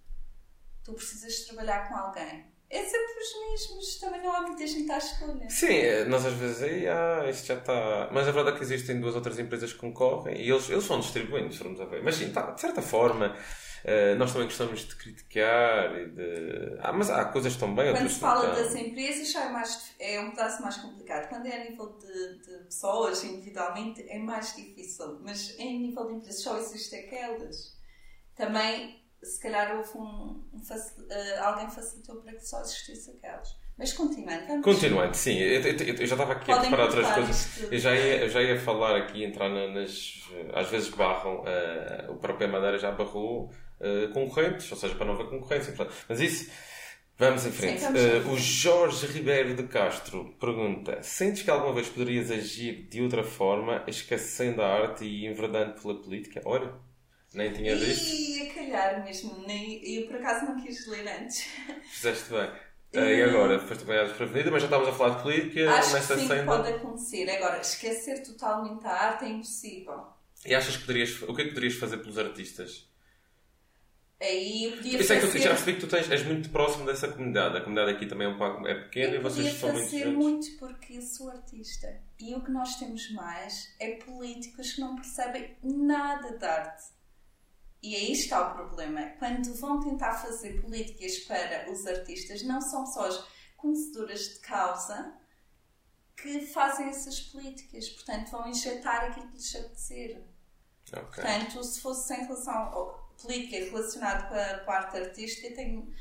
Tu 0.84 0.94
precisas 0.94 1.46
trabalhar 1.46 1.88
com 1.88 1.96
alguém. 1.96 2.46
É 2.70 2.84
sempre 2.84 3.14
os 3.22 3.52
mesmos. 3.52 4.00
Também 4.00 4.22
não 4.22 4.34
há 4.34 4.42
muita 4.42 4.68
gente 4.68 4.92
à 4.92 4.98
escolha. 4.98 5.50
Sim, 5.50 5.68
eh, 5.68 6.06
nós 6.06 6.26
às 6.26 6.34
vezes 6.34 6.64
aí, 6.64 6.88
ah, 6.88 7.30
isto 7.30 7.46
já 7.48 7.56
está. 7.56 8.10
Mas 8.12 8.28
a 8.28 8.32
verdade 8.32 8.56
é 8.56 8.60
que 8.60 8.64
existem 8.64 9.00
duas 9.00 9.16
outras 9.16 9.40
empresas 9.40 9.72
que 9.72 9.80
concorrem 9.80 10.42
e 10.42 10.50
eles, 10.50 10.70
eles 10.70 10.86
vão 10.86 11.00
distribuindo, 11.00 11.54
se 11.54 11.60
formos 11.60 11.80
a 11.80 11.86
ver. 11.86 12.04
Mas 12.04 12.16
sim, 12.16 12.30
tá, 12.34 12.52
de 12.52 12.60
certa 12.60 12.82
forma, 12.82 13.38
eh, 13.84 14.16
nós 14.16 14.32
também 14.32 14.48
gostamos 14.48 14.82
de 14.82 14.96
criticar 14.96 15.96
e 16.00 16.10
de. 16.10 16.78
Ah, 16.80 16.94
mas 16.94 17.10
há 17.10 17.26
coisas 17.26 17.54
estão 17.54 17.74
bem, 17.76 17.92
Quando 17.92 18.10
se 18.10 18.20
fala 18.20 18.56
das 18.56 18.74
empresas 18.76 19.32
já 19.32 19.46
é, 19.46 19.50
mais, 19.52 19.92
é 20.00 20.20
um 20.20 20.30
pedaço 20.32 20.62
mais 20.62 20.78
complicado. 20.78 21.30
Quando 21.30 21.46
é 21.48 21.62
a 21.62 21.70
nível 21.70 21.98
de, 22.00 22.40
de 22.40 22.64
pessoas, 22.66 23.24
individualmente, 23.24 24.04
é 24.10 24.18
mais 24.20 24.56
difícil. 24.56 25.20
Mas 25.22 25.58
em 25.60 25.80
nível 25.82 26.08
de 26.08 26.14
empresas 26.16 26.42
só 26.42 26.58
existem 26.58 27.02
aquelas. 27.06 27.74
Também, 28.36 29.02
se 29.22 29.40
calhar, 29.42 29.78
houve 29.78 29.98
um, 29.98 30.44
um 30.54 30.60
facil- 30.64 31.06
eh, 31.10 31.38
alguém 31.40 31.70
facilitou 31.70 32.16
para 32.22 32.34
que 32.34 32.46
só 32.48 32.62
existisse 32.62 33.12
aquelas. 33.12 33.62
Mas 33.78 33.92
continuando, 33.94 34.46
vamos. 34.48 34.64
Continuando, 34.66 35.16
sim, 35.18 35.36
eu, 35.38 35.62
eu- 35.62 35.78
eu 35.96 36.06
já 36.06 36.16
estava 36.16 36.34
aqui 36.34 36.52
a 36.52 36.56
Podem 36.56 36.70
preparar 36.70 36.86
outras 36.96 37.12
coisas. 37.16 37.56
isto. 37.58 37.74
Eu 37.74 37.80
já 37.80 37.96
ia, 37.96 38.22
eu 38.24 38.30
já 38.30 38.42
ia 38.42 38.60
falar 38.60 38.96
aqui, 38.96 39.24
entrar 39.24 39.50
na- 39.50 39.68
nas. 39.68 40.22
Às 40.54 40.70
vezes 40.70 40.90
barram, 40.90 41.44
eh, 41.48 42.06
o 42.10 42.16
próprio 42.16 42.48
Madeira 42.50 42.78
já 42.78 42.92
barrou 42.92 43.52
eh, 43.80 44.08
concorrentes, 44.14 44.72
ou 44.72 44.78
seja, 44.78 44.96
para 44.96 45.06
não 45.06 45.14
haver 45.14 45.28
concorrência. 45.30 45.74
Mas 46.08 46.20
isso, 46.20 46.50
vamos 47.18 47.46
em 47.46 47.52
frente. 47.52 47.82
vamos 47.82 48.02
Eh, 48.02 48.18
em 48.18 48.30
o. 48.32 48.38
Jorge 48.38 49.06
Ribeiro 49.08 49.56
de 49.56 49.64
Castro 49.64 50.36
pergunta: 50.40 51.02
Sentes 51.04 51.44
que 51.44 51.50
alguma 51.50 51.74
vez 51.74 51.90
poderias 51.90 52.32
agir 52.32 52.88
de 52.90 53.02
outra 53.02 53.24
forma, 53.24 53.84
esquecendo 53.88 54.62
a 54.62 54.68
arte 54.68 55.06
e 55.06 55.26
enverdando 55.26 55.82
pela 55.82 55.96
política? 56.02 56.42
Olha, 56.46 56.74
nem 57.34 57.52
tinha 57.52 57.76
visto. 57.76 58.14
E 58.14 58.50
a 58.50 58.54
calhar 58.54 59.04
mesmo, 59.04 59.44
nem, 59.48 59.82
eu 59.84 60.08
por 60.08 60.16
acaso 60.18 60.46
não 60.46 60.62
quis 60.62 60.88
ler 60.88 61.08
antes. 61.08 61.48
Fizeste 61.92 62.30
bem. 62.32 62.50
Eh, 62.96 63.16
e 63.16 63.24
agora, 63.24 63.60
foste 63.60 63.84
apanhado 63.86 64.10
desprevenida, 64.10 64.52
mas 64.52 64.62
já 64.62 64.68
estávamos 64.68 64.94
a 64.94 64.96
falar 64.96 65.16
de 65.16 65.24
política 65.24 65.72
Acho 65.72 65.88
que 65.88 65.94
nesta 65.96 66.16
sim, 66.16 66.28
senda. 66.28 66.46
pode 66.46 66.68
acontecer. 66.74 67.28
Agora, 67.28 67.60
esquecer 67.60 68.22
totalmente 68.22 68.86
a 68.86 68.92
arte 68.92 69.26
é 69.26 69.30
impossível. 69.30 70.06
E 70.46 70.54
achas 70.54 70.78
que 70.78 70.82
poderias. 70.86 71.20
O 71.24 71.34
que 71.34 71.42
é 71.42 71.46
que 71.46 71.50
poderias 71.56 71.74
fazer 71.74 71.98
pelos 71.98 72.20
artistas? 72.20 72.88
Aí 74.24 74.64
eu 74.64 74.78
podia 74.78 74.98
Eu 75.00 75.04
sei 75.04 75.20
que 75.20 75.26
tu, 75.26 75.32
fazer, 75.34 75.44
já 75.44 75.50
percebi 75.50 75.74
que 75.74 75.82
tu 75.82 75.88
tens, 75.88 76.10
és 76.10 76.26
muito 76.26 76.50
próximo 76.50 76.86
dessa 76.86 77.10
comunidade. 77.10 77.58
A 77.58 77.62
comunidade 77.62 77.92
aqui 77.92 78.06
também 78.06 78.26
é, 78.26 78.30
um 78.30 78.38
pouco, 78.38 78.66
é 78.66 78.74
pequena 78.74 79.16
eu 79.16 79.20
e 79.20 79.24
vocês 79.24 79.60
são 79.60 79.74
muito 79.74 79.86
fazer 79.86 80.06
muito 80.06 80.58
porque 80.58 80.98
eu 80.98 81.02
sou 81.02 81.30
artista. 81.30 82.02
E 82.18 82.34
o 82.34 82.42
que 82.42 82.50
nós 82.50 82.78
temos 82.78 83.12
mais 83.12 83.76
é 83.82 83.96
políticos 83.98 84.74
que 84.74 84.82
não 84.82 84.96
percebem 84.96 85.58
nada 85.62 86.38
de 86.38 86.46
arte. 86.46 86.84
E 87.82 87.98
aí 87.98 88.14
está 88.14 88.50
o 88.50 88.56
problema. 88.56 89.02
Quando 89.20 89.54
vão 89.56 89.82
tentar 89.82 90.14
fazer 90.14 90.62
políticas 90.62 91.18
para 91.20 91.70
os 91.70 91.86
artistas, 91.86 92.44
não 92.44 92.62
são 92.62 92.86
pessoas 92.86 93.26
conhecedoras 93.58 94.22
de 94.22 94.40
causa 94.40 95.16
que 96.16 96.46
fazem 96.48 96.88
essas 96.88 97.20
políticas. 97.20 97.90
Portanto, 97.90 98.32
vão 98.32 98.48
injetar 98.48 99.04
aquilo 99.04 99.28
que 99.28 99.34
lhes 99.34 99.54
apetecer. 99.54 100.24
Ok. 100.94 101.24
Portanto, 101.24 101.62
se 101.62 101.82
fosse 101.82 102.14
em 102.14 102.24
relação 102.24 102.54
à 102.54 103.03
política 103.22 103.58
relacionada 103.58 104.28
com 104.28 104.36
a 104.36 104.58
parte 104.60 104.98
artística, 104.98 105.54
tenho. 105.56 105.92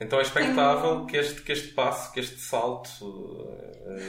Então 0.00 0.18
é 0.18 0.22
expectável 0.22 1.06
que 1.06 1.16
este, 1.16 1.42
que 1.42 1.52
este 1.52 1.68
passo, 1.74 2.12
que 2.12 2.20
este 2.20 2.38
salto 2.38 3.48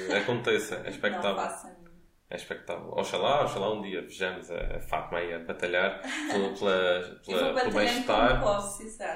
eh, 0.10 0.18
aconteça. 0.18 0.76
É 0.76 0.84
Não 0.84 0.90
expectável. 0.90 1.36
façam. 1.36 1.84
É 2.30 2.36
expectável. 2.36 2.90
Oxalá, 2.90 3.44
oxalá 3.44 3.72
um 3.72 3.82
dia 3.82 4.02
vejamos 4.02 4.50
a, 4.50 4.80
Fátima 4.80 5.20
aí 5.20 5.34
a 5.34 5.40
batalhar 5.40 6.02
pela, 6.02 6.50
pela, 6.58 7.22
pela, 7.24 7.54
pelo 7.54 7.72
bem-estar. 7.72 8.42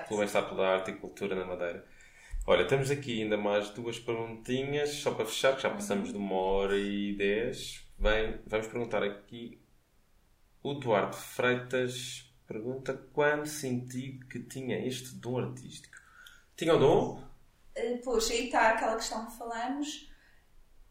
Pelo 0.07 0.19
bem-estar 0.19 0.47
pela 0.47 0.67
arte 0.67 0.91
e 0.91 0.93
cultura 0.95 1.35
na 1.35 1.45
Madeira. 1.45 1.83
Olha, 2.45 2.65
temos 2.65 2.91
aqui 2.91 3.23
ainda 3.23 3.35
mais 3.35 3.71
duas 3.71 3.99
perguntinhas, 3.99 4.89
só 4.91 5.11
para 5.11 5.25
fechar, 5.25 5.55
que 5.55 5.63
já 5.63 5.69
passamos 5.69 6.11
de 6.11 6.17
uma 6.17 6.35
hora 6.35 6.77
e 6.77 7.15
dez. 7.17 7.85
Bem, 7.97 8.39
vamos 8.45 8.67
perguntar 8.67 9.01
aqui. 9.03 9.59
O 10.61 10.75
Duarte 10.75 11.17
Freitas 11.17 12.26
pergunta 12.47 12.93
quando 13.13 13.45
senti 13.45 14.19
que 14.29 14.39
tinha 14.39 14.85
este 14.85 15.15
dom 15.15 15.39
artístico. 15.39 15.97
Tinha 16.55 16.75
o 16.75 16.79
dom? 16.79 17.21
Uh, 17.77 17.99
pois, 18.03 18.29
aí 18.31 18.45
está 18.45 18.69
aquela 18.69 18.95
questão 18.95 19.25
que 19.25 19.37
falamos. 19.37 20.09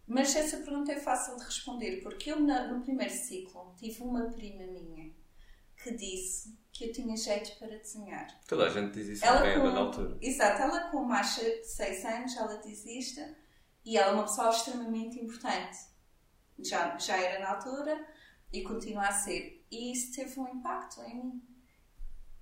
Mas 0.07 0.37
essa 0.37 0.59
pergunta 0.59 0.93
é 0.93 1.01
fácil 1.01 1.37
de 1.37 1.45
responder, 1.45 2.01
porque 2.01 2.31
eu 2.31 2.39
no 2.39 2.81
primeiro 2.81 3.13
ciclo 3.13 3.75
tive 3.77 4.03
uma 4.03 4.31
prima 4.31 4.65
minha 4.65 5.13
que 5.83 5.91
disse 5.93 6.57
que 6.73 6.87
eu 6.87 6.93
tinha 6.93 7.17
jeito 7.17 7.59
para 7.59 7.77
desenhar. 7.79 8.27
Toda 8.47 8.67
a 8.67 8.69
gente 8.69 8.93
diz 8.93 9.09
isso 9.09 9.25
ela 9.25 9.55
com, 9.55 9.73
da 9.73 9.81
altura. 9.81 10.19
Exato, 10.21 10.63
ela 10.63 10.91
com 10.91 11.05
mais 11.05 11.35
de 11.35 11.65
6 11.65 12.05
anos, 12.05 12.37
ela 12.37 12.57
diz 12.59 12.85
isto, 12.85 13.21
e 13.85 13.97
ela 13.97 14.13
é 14.13 14.15
uma 14.15 14.25
pessoa 14.25 14.51
extremamente 14.51 15.19
importante. 15.19 15.79
Já, 16.59 16.97
já 16.99 17.17
era 17.17 17.41
na 17.41 17.55
altura 17.57 18.07
e 18.53 18.63
continua 18.63 19.09
a 19.09 19.13
ser. 19.13 19.65
E 19.71 19.93
isso 19.93 20.15
teve 20.15 20.39
um 20.39 20.49
impacto 20.49 21.01
em 21.03 21.15
mim. 21.15 21.43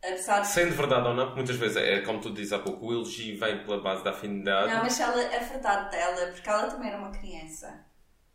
Apesar 0.02 0.40
de... 0.40 0.48
Sendo 0.48 0.74
verdade 0.74 1.08
ou 1.08 1.14
não, 1.14 1.24
porque 1.24 1.38
muitas 1.38 1.56
vezes 1.56 1.76
é 1.78 2.02
como 2.02 2.20
tu 2.20 2.32
dizes 2.32 2.52
há 2.52 2.58
pouco, 2.58 2.86
o 2.86 2.92
elogio 2.92 3.38
vem 3.38 3.64
pela 3.64 3.80
base 3.80 4.04
da 4.04 4.10
afinidade. 4.10 4.72
Não, 4.72 4.82
mas 4.82 5.00
ela, 5.00 5.14
a 5.14 5.38
verdade 5.38 5.90
dela, 5.90 6.32
porque 6.32 6.48
ela 6.48 6.70
também 6.70 6.88
era 6.88 6.98
uma 6.98 7.10
criança. 7.10 7.86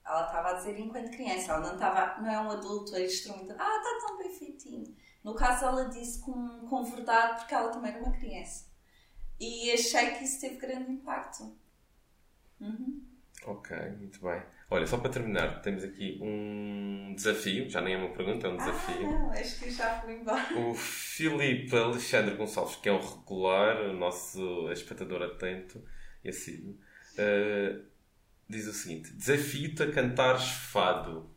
Ela 0.03 0.26
estava 0.26 0.49
a 0.49 0.53
dizer 0.53 0.80
enquanto 0.80 1.11
criança, 1.11 1.51
ela 1.51 1.67
não, 1.67 1.74
estava, 1.76 2.20
não 2.20 2.32
é 2.32 2.39
um 2.39 2.49
adulto 2.49 2.95
a 2.95 3.01
instrumento. 3.01 3.51
Ah, 3.51 3.78
está 3.78 4.07
tão 4.07 4.17
bem 4.17 4.34
feitinho. 4.34 4.95
No 5.24 5.36
caso, 5.36 5.65
ela 5.65 5.86
disse 5.89 6.20
com, 6.22 6.65
com 6.67 6.84
verdade, 6.84 7.39
porque 7.39 7.53
ela 7.53 7.70
também 7.70 7.91
era 7.91 8.03
uma 8.03 8.17
criança. 8.17 8.65
E 9.39 9.72
achei 9.72 10.11
que 10.15 10.24
isso 10.24 10.41
teve 10.41 10.57
grande 10.57 10.91
impacto. 10.91 11.55
Uhum. 12.59 13.05
Ok, 13.45 13.78
muito 13.99 14.20
bem. 14.22 14.41
Olha, 14.72 14.86
só 14.86 14.97
para 14.99 15.09
terminar, 15.09 15.61
temos 15.61 15.84
aqui 15.84 16.20
um 16.22 17.15
desafio, 17.15 17.67
já 17.67 17.82
nem 17.82 17.95
é 17.95 17.97
uma 17.97 18.13
pergunta, 18.13 18.45
é 18.45 18.49
um 18.51 18.57
desafio. 18.57 19.07
Ah, 19.07 19.11
não, 19.11 19.32
acho 19.32 19.59
que 19.59 19.72
já 19.72 19.99
fui 19.99 20.13
embora. 20.13 20.59
O 20.59 20.76
Filipe 20.76 21.76
Alexandre 21.76 22.36
Gonçalves, 22.36 22.76
que 22.76 22.88
é 22.88 22.93
um 22.93 22.99
regular, 22.99 23.82
o 23.82 23.93
nosso 23.93 24.72
espectador 24.72 25.24
atento 25.24 25.84
e 26.24 26.30
assíduo, 26.30 26.78
uh, 27.17 27.84
diz 28.47 28.67
o 28.67 28.74
seguinte: 28.74 29.11
Desafio-te 29.11 29.82
a 29.82 29.91
cantares 29.91 30.47
fado. 30.47 31.34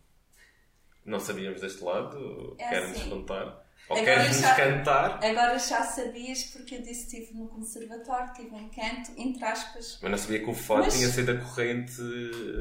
Não 1.03 1.19
sabíamos 1.19 1.63
deste 1.63 1.83
lado? 1.83 2.55
É 2.59 2.69
Quer-nos 2.69 3.01
assim. 3.01 3.09
contar? 3.09 3.62
Ou 3.93 4.05
queres-nos 4.05 4.53
cantar? 4.53 5.25
Agora 5.25 5.59
já 5.59 5.83
sabias, 5.83 6.45
porque 6.45 6.77
eu 6.77 6.83
disse 6.83 7.07
que 7.07 7.19
estive 7.19 7.39
no 7.39 7.49
conservatório, 7.49 8.33
tive 8.33 8.55
um 8.55 8.69
canto, 8.69 9.13
entre 9.17 9.45
aspas. 9.45 9.99
Mas 10.01 10.11
não 10.11 10.19
sabia 10.19 10.39
que 10.41 10.51
o 10.51 10.55
fado 10.55 10.85
Mas... 10.85 10.95
tinha 10.95 11.09
sido 11.09 11.33
a 11.33 11.39
corrente 11.39 12.01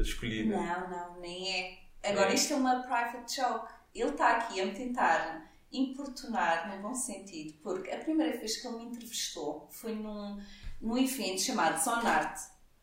escolhida. 0.00 0.56
Não, 0.56 0.90
não, 0.90 1.20
nem 1.20 1.50
é. 1.50 1.78
Agora, 2.10 2.30
é. 2.30 2.34
isto 2.34 2.52
é 2.52 2.56
uma 2.56 2.82
private 2.82 3.36
joke. 3.36 3.72
Ele 3.94 4.10
está 4.10 4.36
aqui 4.36 4.60
a 4.60 4.66
me 4.66 4.72
tentar 4.72 5.50
importunar 5.72 6.74
no 6.74 6.82
bom 6.82 6.94
sentido, 6.94 7.54
porque 7.62 7.90
a 7.90 7.98
primeira 7.98 8.36
vez 8.38 8.56
que 8.56 8.66
ele 8.66 8.76
me 8.76 8.84
entrevistou 8.84 9.68
foi 9.70 9.94
num, 9.94 10.38
num 10.80 10.98
evento 10.98 11.40
chamado 11.40 11.82
Zonart, 11.82 12.38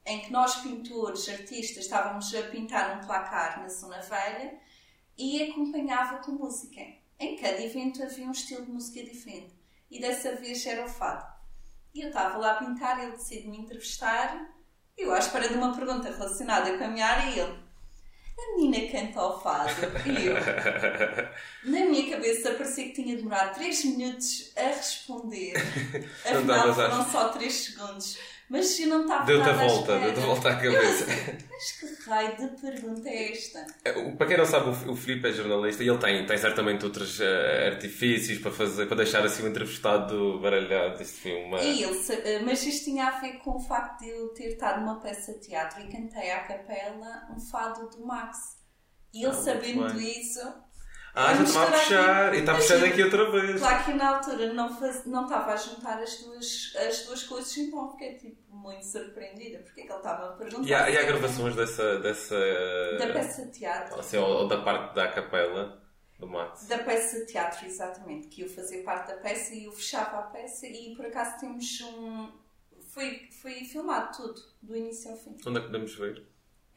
em 0.06 0.22
que 0.22 0.32
nós, 0.32 0.56
pintores, 0.56 1.30
artistas, 1.30 1.84
estávamos 1.86 2.34
a 2.34 2.42
pintar 2.44 2.98
um 2.98 3.06
placar 3.06 3.62
na 3.62 3.70
Zona 3.70 4.02
Velha 4.02 4.58
e 5.18 5.44
acompanhava 5.44 6.18
com 6.20 6.32
música. 6.32 6.82
Em 7.20 7.36
cada 7.36 7.62
evento 7.62 8.02
havia 8.02 8.26
um 8.26 8.32
estilo 8.32 8.66
de 8.66 8.72
música 8.72 9.04
diferente. 9.04 9.54
E 9.92 10.00
dessa 10.00 10.36
vez 10.36 10.66
era 10.66 10.86
o 10.86 10.90
fado. 10.90 11.26
E 11.94 12.02
eu 12.02 12.08
estava 12.08 12.38
lá 12.38 12.52
a 12.52 12.56
pintar, 12.56 13.04
ele 13.04 13.12
decide 13.12 13.48
me 13.48 13.58
entrevistar. 13.58 14.50
E 14.98 15.02
eu, 15.02 15.14
à 15.14 15.20
espera 15.20 15.50
de 15.50 15.56
uma 15.56 15.76
pergunta 15.76 16.10
relacionada 16.10 16.78
com 16.78 16.84
a 16.84 16.88
minha 16.88 17.06
área, 17.06 17.42
ele. 17.42 17.70
A 18.38 18.56
menina 18.56 18.90
canta 18.90 19.20
ao 19.20 19.42
fado. 19.42 19.70
E 20.06 20.28
eu, 20.28 20.36
na 21.70 21.86
minha 21.86 22.10
cabeça, 22.10 22.54
parecia 22.54 22.86
que 22.86 23.04
tinha 23.04 23.18
demorado 23.18 23.56
3 23.56 23.84
minutos 23.86 24.54
a 24.56 24.68
responder. 24.68 25.56
Afinal, 26.24 26.74
foram 26.74 27.12
só 27.12 27.30
3 27.30 27.54
segundos. 27.54 28.18
Mas 28.50 28.80
eu 28.80 28.88
não 28.88 29.02
estava 29.02 29.26
Deu-te 29.26 29.48
a 29.48 29.54
volta, 29.54 30.00
deu-te 30.00 30.20
a 30.20 30.26
volta 30.26 30.50
à 30.50 30.56
cabeça. 30.56 31.06
mas 31.52 31.72
que 31.72 32.10
raio 32.10 32.36
de 32.36 32.48
pergunta 32.60 33.08
é 33.08 33.32
esta? 33.32 33.68
É, 33.86 34.12
para 34.14 34.26
quem 34.26 34.38
não 34.38 34.46
sabe, 34.46 34.70
o 34.90 34.96
Filipe 34.96 35.28
é 35.28 35.32
jornalista 35.32 35.84
e 35.84 35.88
ele 35.88 36.00
tem, 36.00 36.26
tem 36.26 36.38
certamente 36.38 36.84
outros 36.84 37.20
uh, 37.20 37.24
artifícios 37.68 38.40
para, 38.40 38.52
fazer, 38.52 38.88
para 38.88 38.98
deixar 38.98 39.24
assim 39.24 39.44
o 39.44 39.48
entrevistado 39.48 40.40
baralhado. 40.40 41.00
Isto 41.02 41.22
foi 41.22 41.44
uma... 41.44 41.62
E 41.62 41.84
ele, 41.84 42.00
eh, 42.10 42.40
mas 42.44 42.66
isto 42.66 42.86
tinha 42.86 43.08
a 43.08 43.20
ver 43.20 43.34
com 43.34 43.58
o 43.58 43.60
facto 43.60 44.00
de 44.00 44.10
eu 44.10 44.30
ter 44.30 44.48
estado 44.48 44.82
numa 44.82 45.00
peça 45.00 45.34
de 45.34 45.42
teatro 45.42 45.82
e 45.82 45.88
cantei 45.88 46.32
à 46.32 46.40
capela 46.40 47.28
um 47.36 47.40
fado 47.40 47.88
do 47.90 48.04
Max. 48.04 48.58
E 49.14 49.24
ele, 49.24 49.32
ah, 49.32 49.34
sabendo 49.34 50.00
isso, 50.02 50.40
ah, 51.14 51.34
já 51.34 51.44
estava 51.44 51.68
a 51.68 51.72
puxar. 51.72 52.36
E 52.36 52.40
está 52.40 52.56
puxando 52.56 52.84
aqui 52.84 53.04
outra 53.04 53.32
vez. 53.32 53.60
Claro 53.60 53.86
que 53.86 53.94
na 53.94 54.18
altura 54.18 54.54
não, 54.54 54.76
faz, 54.76 55.06
não 55.06 55.24
estava 55.24 55.54
a 55.54 55.56
juntar 55.56 56.02
as 56.02 56.18
duas, 56.18 56.74
as 56.88 57.06
duas 57.06 57.24
coisas, 57.24 57.58
então 57.58 57.92
fiquei 57.92 58.16
tipo, 58.16 58.56
muito 58.56 58.86
surpreendida 58.86 59.60
porque 59.60 59.82
é 59.82 59.84
que 59.86 59.92
ele 59.92 59.98
estava 59.98 60.30
a 60.30 60.32
perguntar. 60.34 60.68
E 60.68 60.74
há, 60.74 60.90
e 60.90 60.98
há 60.98 61.04
gravações 61.04 61.56
dessa, 61.56 62.00
dessa. 62.00 62.38
Da 63.00 63.08
peça 63.08 63.46
de 63.46 63.52
teatro. 63.52 64.00
Assim, 64.00 64.18
ou, 64.18 64.30
ou 64.30 64.48
da 64.48 64.62
parte 64.62 64.96
da 64.96 65.08
capela 65.08 65.82
do 66.20 66.28
Max. 66.28 66.68
Da 66.68 66.80
peça 66.80 67.20
de 67.20 67.26
teatro, 67.26 67.66
exatamente. 67.66 68.28
Que 68.28 68.42
eu 68.42 68.50
fazia 68.50 68.84
parte 68.84 69.08
da 69.08 69.18
peça 69.18 69.54
e 69.56 69.66
eu 69.66 69.72
fechava 69.72 70.20
a 70.20 70.24
peça 70.24 70.68
e 70.68 70.94
por 70.96 71.06
acaso 71.06 71.40
temos 71.40 71.82
um. 71.82 72.32
Foi, 72.94 73.30
foi 73.42 73.54
filmado 73.66 74.18
tudo, 74.18 74.42
do 74.62 74.76
início 74.76 75.12
ao 75.12 75.18
fim. 75.18 75.38
Onde 75.46 75.58
é 75.58 75.62
que 75.62 75.68
podemos 75.68 75.96
ver? 75.96 76.29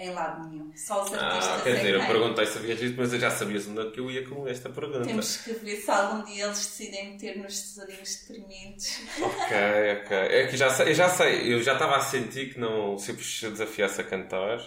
Em 0.02 0.10
lado 0.10 0.48
nenhum. 0.48 0.72
Só 0.76 1.02
os 1.02 1.12
artistas. 1.12 1.60
Ah, 1.60 1.60
quer 1.62 1.76
dizer, 1.76 1.94
eu 1.94 2.06
perguntei 2.06 2.46
se 2.46 2.58
havia 2.58 2.74
isto, 2.74 2.96
mas 2.96 3.12
eu 3.12 3.20
já 3.20 3.30
sabias 3.30 3.68
onde 3.68 3.80
é 3.80 3.90
que 3.90 4.00
eu 4.00 4.10
ia 4.10 4.28
com 4.28 4.48
esta 4.48 4.68
pergunta. 4.68 5.02
Temos 5.02 5.36
que 5.38 5.52
ver 5.52 5.76
se 5.76 5.90
algum 5.90 6.24
dia 6.24 6.44
eles 6.44 6.58
decidem 6.58 7.12
meter 7.12 7.38
nos 7.38 7.60
tesourinhos 7.60 8.16
deprimentes. 8.16 9.00
Ok, 9.20 10.02
ok. 10.02 10.16
É 10.16 10.46
que 10.48 10.56
já 10.56 10.70
sei, 10.70 10.90
eu 10.90 10.94
já 10.94 11.08
sei, 11.08 11.54
eu 11.54 11.62
já 11.62 11.74
estava 11.74 11.96
a 11.96 12.00
sentir 12.00 12.52
que 12.52 12.58
não, 12.58 12.98
se 12.98 13.10
eu 13.10 13.50
desafiasse 13.50 14.00
a 14.00 14.04
cantar. 14.04 14.58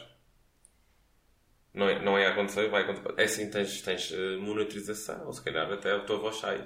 Não, 1.74 1.90
é, 1.90 2.02
não 2.02 2.18
ia 2.18 2.30
acontecer, 2.30 2.70
vai 2.70 2.84
acontecer. 2.84 3.14
É 3.18 3.24
assim, 3.26 3.50
tens, 3.50 3.82
tens 3.82 4.10
uh, 4.12 4.40
monitorização, 4.40 5.26
ou 5.26 5.34
se 5.34 5.44
calhar 5.44 5.70
até 5.70 5.92
a 5.92 6.00
tua 6.00 6.18
voz 6.18 6.38
sai. 6.38 6.66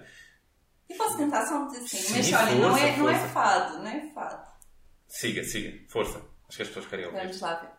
E 0.88 0.94
posso 0.94 1.18
cantar 1.18 1.48
só 1.48 1.56
um 1.56 1.72
pedacinho, 1.72 2.16
mas 2.16 2.34
olha, 2.34 2.56
não, 2.56 2.78
é, 2.78 2.98
não 2.98 3.10
é 3.10 3.20
fado, 3.30 3.78
não 3.80 3.88
é 3.88 4.12
fado. 4.14 4.48
Siga, 5.08 5.44
siga, 5.44 5.80
força. 5.88 6.22
Acho 6.48 6.58
que 6.58 6.64
as 6.64 6.68
pessoas 6.68 6.88
querem 6.88 7.06
ouvir. 7.06 7.20
Vamos 7.20 7.42
lá 7.42 7.56
ver. 7.56 7.79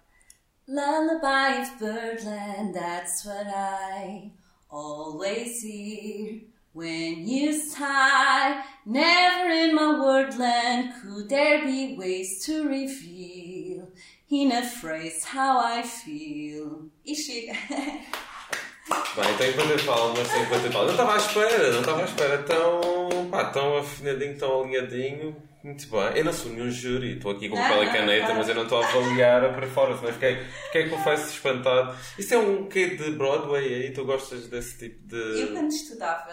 Lullaby 0.73 1.62
of 1.62 1.81
birdland, 1.81 2.77
that's 2.77 3.25
what 3.25 3.49
I 3.49 4.31
always 4.71 5.62
hear. 5.62 6.43
When 6.73 7.27
you 7.27 7.53
sigh, 7.53 8.62
never 8.87 9.51
in 9.51 9.75
my 9.75 9.95
wordland 9.99 11.03
could 11.03 11.29
there 11.29 11.64
be 11.64 11.97
ways 11.99 12.45
to 12.47 12.68
reveal 12.68 13.89
in 14.31 14.53
a 14.53 14.64
phrase 14.64 15.25
how 15.25 15.59
I 15.59 15.83
feel. 15.83 16.85
E 17.05 17.16
chega. 17.16 17.53
Bem, 19.16 19.36
tenho 19.39 19.53
que 19.53 19.59
bater 19.59 19.85
palmas, 19.85 20.28
tenho 20.28 20.44
que 20.44 20.55
bater 20.55 20.73
palmas. 20.73 20.97
Não 20.97 21.05
estava 21.05 21.15
à 21.15 21.16
espera, 21.16 21.73
não 21.73 21.81
estava 21.81 22.03
à 22.03 22.05
espera 22.05 22.43
tão, 22.44 23.28
pá, 23.28 23.44
tão 23.47 23.77
afinadinho, 23.77 24.39
tão 24.39 24.61
alinhadinho. 24.61 25.49
Muito 25.62 25.89
bem. 25.89 26.16
Eu 26.16 26.24
não 26.24 26.32
sou 26.32 26.51
nenhum 26.51 26.70
júri, 26.70 27.16
estou 27.16 27.32
aqui 27.32 27.49
com 27.49 27.55
o 27.55 27.59
papel 27.59 27.85
e 27.85 27.93
caneta, 27.93 28.35
mas 28.35 28.49
eu 28.49 28.55
não 28.55 28.62
estou 28.62 28.82
a 28.82 28.89
avaliar 28.89 29.45
a 29.45 29.53
performance. 29.53 30.03
Mas 30.03 30.15
fiquei, 30.15 30.45
fiquei 30.66 30.89
confesso 30.89 31.31
espantado. 31.31 31.97
Isso 32.19 32.32
é 32.32 32.39
um 32.39 32.66
quê 32.66 32.97
de 32.97 33.11
Broadway 33.12 33.74
aí? 33.74 33.93
Tu 33.93 34.05
gostas 34.05 34.49
desse 34.49 34.78
tipo 34.78 35.07
de. 35.07 35.41
Eu, 35.41 35.53
quando 35.53 35.70
estudava 35.70 36.32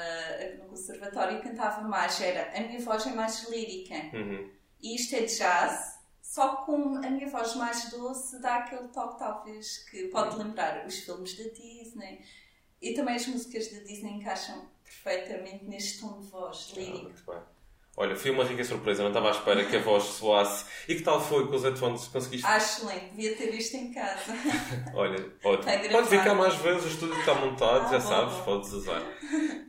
no 0.58 0.70
conservatório, 0.70 1.41
cantava 1.41 1.82
mais. 1.82 2.22
Era 2.22 2.58
a 2.58 2.62
minha 2.62 2.80
voz 2.80 3.06
é 3.06 3.12
mais 3.12 3.49
lírica. 3.49 3.95
Uhum. 4.16 4.49
E 4.82 4.95
isto 4.95 5.16
é 5.16 5.22
jazz, 5.24 5.98
só 6.22 6.58
com 6.58 6.95
a 6.95 7.10
minha 7.10 7.28
voz 7.28 7.56
mais 7.56 7.90
doce 7.90 8.40
dá 8.41 8.58
aquele 8.58 8.88
toque, 8.90 9.20
talvez, 9.20 9.80
que 9.90 10.08
pode 10.08 10.38
lembrar 10.38 10.86
os 10.86 10.99
filmes 10.99 11.36
da 11.36 11.44
Disney. 11.49 12.22
E 12.82 12.94
também 12.94 13.16
as 13.16 13.28
músicas 13.28 13.72
da 13.72 13.80
Disney 13.80 14.12
encaixam 14.12 14.70
perfeitamente 14.84 15.66
neste 15.66 15.99
tom 15.99 16.20
de 16.20 16.28
voz 16.28 16.72
ah, 16.72 16.80
lírico. 16.80 16.98
Ah, 16.98 17.04
muito 17.04 17.26
bem. 17.26 17.57
Olha, 17.99 18.15
foi 18.15 18.30
uma 18.30 18.44
rica 18.44 18.64
surpresa, 18.64 19.02
não 19.02 19.10
estava 19.10 19.30
à 19.30 19.32
espera 19.32 19.65
que 19.65 19.76
a 19.76 19.80
voz 19.80 20.03
soasse. 20.03 20.65
E 20.88 20.94
que 20.94 21.02
tal 21.02 21.19
foi 21.19 21.48
com 21.48 21.56
os 21.56 21.64
headphones? 21.64 22.07
Conseguiste? 22.07 22.45
Ah, 22.45 22.57
excelente, 22.57 23.10
devia 23.15 23.36
ter 23.36 23.52
isto 23.56 23.76
em 23.76 23.91
casa. 23.91 24.34
Olha, 24.94 25.18
ótimo. 25.44 25.91
Pode 25.91 26.07
ficar 26.07 26.36
mais 26.36 26.53
vezes, 26.57 26.86
o 26.86 26.88
estúdio 26.90 27.18
está 27.18 27.34
montado, 27.34 27.88
ah, 27.88 27.90
já 27.90 27.98
bom, 27.98 28.07
sabes, 28.07 28.34
bom. 28.36 28.44
podes 28.44 28.72
usar. 28.72 29.02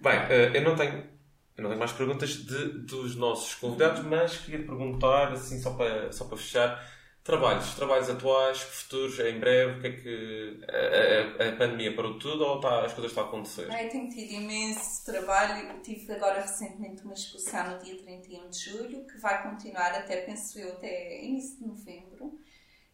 Bem, 0.03 0.19
uh, 0.19 0.55
eu 0.55 0.63
não 0.63 0.77
tenho. 0.77 1.19
Eu 1.57 1.63
não 1.63 1.71
tenho 1.71 1.79
mais 1.79 1.93
perguntas 1.93 2.31
de, 2.31 2.69
dos 2.85 3.17
nossos 3.17 3.55
convidados, 3.55 4.05
mas 4.05 4.37
queria 4.37 4.65
perguntar, 4.65 5.33
assim, 5.33 5.59
só 5.59 5.73
para, 5.73 6.13
só 6.13 6.27
para 6.27 6.37
fechar, 6.37 6.87
Trabalhos, 7.29 7.75
trabalhos 7.75 8.09
atuais, 8.09 8.59
futuros, 8.63 9.21
em 9.21 9.39
breve, 9.39 9.73
o 9.73 9.81
que 9.83 9.87
é 9.87 9.93
que. 9.93 10.61
A, 10.67 11.45
a, 11.45 11.49
a 11.51 11.57
pandemia 11.57 11.95
parou 11.95 12.19
tudo 12.19 12.43
ou 12.43 12.57
está, 12.57 12.87
as 12.87 12.95
coisas 12.95 13.11
estão 13.11 13.25
a 13.25 13.27
acontecer? 13.27 13.65
Eu 13.65 13.91
tenho 13.91 14.09
tido 14.09 14.33
imenso 14.33 15.05
trabalho. 15.05 15.79
Tive 15.83 16.11
agora 16.15 16.41
recentemente 16.41 17.03
uma 17.03 17.13
exposição 17.13 17.73
no 17.73 17.85
dia 17.85 17.99
31 17.99 18.49
de 18.49 18.59
julho, 18.59 19.07
que 19.07 19.19
vai 19.19 19.43
continuar 19.43 19.93
até, 19.93 20.23
penso 20.23 20.59
eu, 20.59 20.73
até 20.73 21.23
início 21.23 21.59
de 21.59 21.67
novembro, 21.67 22.41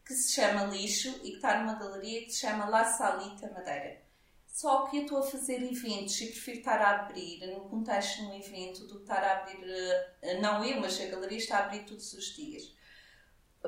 que 0.04 0.12
se 0.12 0.34
chama 0.34 0.64
Lixo 0.64 1.10
e 1.22 1.30
que 1.30 1.36
está 1.36 1.60
numa 1.60 1.78
galeria 1.78 2.24
que 2.24 2.30
se 2.32 2.40
chama 2.40 2.68
La 2.68 2.84
Salita 2.84 3.48
Madeira. 3.52 4.02
Só 4.48 4.86
que 4.86 4.96
eu 4.96 5.02
estou 5.02 5.18
a 5.18 5.22
fazer 5.22 5.62
eventos 5.62 6.20
e 6.20 6.26
prefiro 6.26 6.58
estar 6.58 6.82
a 6.82 7.02
abrir 7.02 7.46
no 7.46 7.68
contexto 7.68 8.16
de 8.16 8.26
um 8.26 8.34
evento 8.34 8.84
do 8.88 8.96
que 8.96 9.02
estar 9.02 9.22
a 9.22 9.42
abrir, 9.42 9.64
eh, 10.22 10.40
não 10.40 10.64
eu, 10.64 10.80
mas 10.80 11.00
a 11.00 11.06
galeria 11.06 11.38
está 11.38 11.58
a 11.58 11.64
abrir 11.66 11.84
todos 11.84 12.12
os 12.14 12.34
dias. 12.34 12.73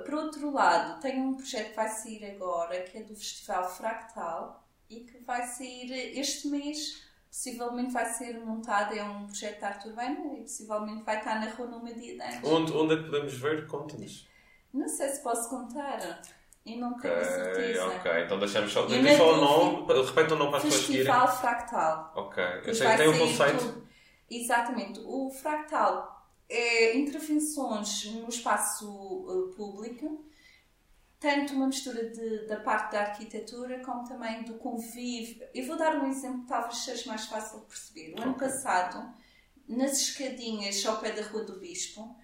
Por 0.05 0.15
outro 0.15 0.51
lado, 0.53 1.01
tenho 1.01 1.23
um 1.25 1.35
projeto 1.37 1.71
que 1.71 1.77
vai 1.77 1.89
sair 1.89 2.25
agora, 2.33 2.83
que 2.83 2.99
é 2.99 3.03
do 3.03 3.15
Festival 3.15 3.69
Fractal, 3.69 4.63
e 4.91 5.01
que 5.01 5.19
vai 5.25 5.47
sair 5.47 5.91
este 6.19 6.49
mês. 6.49 7.05
Possivelmente 7.31 7.93
vai 7.93 8.07
ser 8.07 8.39
montado, 8.41 8.95
é 8.95 9.03
um 9.03 9.27
projeto 9.27 9.59
de 9.59 9.65
arte 9.65 9.89
urbana 9.89 10.19
e 10.39 10.41
possivelmente 10.43 11.03
vai 11.03 11.19
estar 11.19 11.39
na 11.39 11.51
rua 11.51 11.67
no 11.67 11.83
meu 11.85 11.93
dia. 11.95 12.17
Onde, 12.43 12.73
onde 12.73 12.95
é 12.95 12.97
que 12.97 13.03
podemos 13.05 13.35
ver? 13.35 13.67
Conta-nos. 13.67 14.27
Não 14.73 14.89
sei 14.89 15.09
se 15.11 15.23
posso 15.23 15.51
contar. 15.51 16.23
Eu 16.65 16.79
não 16.79 16.95
tenho 16.99 17.15
Ok, 17.15 17.25
certeza. 17.25 17.87
ok. 17.87 18.25
Então 18.25 18.39
deixamos 18.39 18.73
só. 18.73 18.87
E 18.89 19.03
Diz 19.03 19.17
só 19.19 19.35
o 19.35 19.37
nome, 19.37 20.03
repete 20.03 20.33
o 20.33 20.37
nome 20.37 20.51
para 20.51 20.59
as 20.59 20.65
pessoas 20.65 20.87
seguirem. 20.87 21.07
Festival 21.07 21.37
Fractal. 21.37 22.13
Ok. 22.17 22.45
Eu 22.65 22.75
sei 22.75 22.91
que 22.91 22.97
tem 22.97 23.09
um 23.09 23.19
conceito. 23.19 23.59
tudo. 23.59 23.89
Exatamente. 24.31 25.01
O 25.05 25.31
fractal 25.31 26.16
é 26.49 26.97
intervenções 26.97 28.05
no 28.13 28.29
espaço 28.29 28.89
uh, 28.89 29.53
público, 29.57 30.25
tanto 31.19 31.55
uma 31.55 31.67
mistura 31.67 32.11
de- 32.11 32.47
da 32.47 32.61
parte 32.61 32.93
da 32.93 33.01
arquitetura 33.01 33.81
como 33.81 34.07
também 34.07 34.45
do 34.45 34.55
convívio. 34.55 35.47
Eu 35.55 35.67
vou 35.67 35.77
dar 35.77 35.97
um 35.97 36.09
exemplo 36.09 36.43
que 36.43 36.49
talvez 36.49 36.79
seja 36.79 37.09
mais 37.09 37.27
fácil 37.27 37.61
de 37.61 37.67
perceber. 37.67 38.15
O 38.15 38.23
ano 38.23 38.35
passado, 38.35 39.13
nas 39.67 40.01
escadinhas 40.01 40.85
ao 40.87 41.01
pé 41.01 41.13
da 41.13 41.23
Rua 41.23 41.45
do 41.45 41.59
Bispo, 41.59 42.15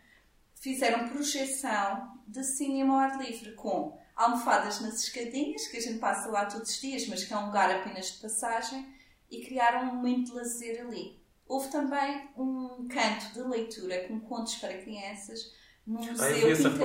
fizeram 0.55 1.09
projeção 1.09 2.19
de 2.27 2.45
cinema 2.45 2.95
ao 2.95 3.01
ar 3.01 3.19
livre 3.21 3.53
com 3.55 3.99
almofadas 4.15 4.81
nas 4.81 5.03
escadinhas, 5.03 5.67
que 5.67 5.79
a 5.79 5.81
gente 5.81 5.99
passa 5.99 6.29
lá 6.29 6.45
todos 6.47 6.71
os 6.71 6.81
dias, 6.81 7.09
mas 7.09 7.25
que 7.25 7.33
é 7.33 7.37
um 7.37 7.47
lugar 7.47 7.71
apenas 7.71 8.13
de 8.13 8.21
passagem, 8.21 8.87
e 9.31 9.45
criaram 9.45 9.89
um 9.91 9.95
momento 9.97 10.27
de 10.27 10.33
lazer 10.33 10.83
ali. 10.83 11.22
Houve 11.53 11.69
também 11.69 12.31
um 12.37 12.89
canto 12.89 13.35
de 13.35 13.43
leitura 13.43 14.09
com 14.09 14.19
contos 14.21 14.55
para 14.57 14.79
crianças 14.79 15.53
no 15.87 15.99
Ah, 15.99 16.07
eu 16.07 16.13
Museu 16.13 16.49
na 16.63 16.71
de- 16.71 16.79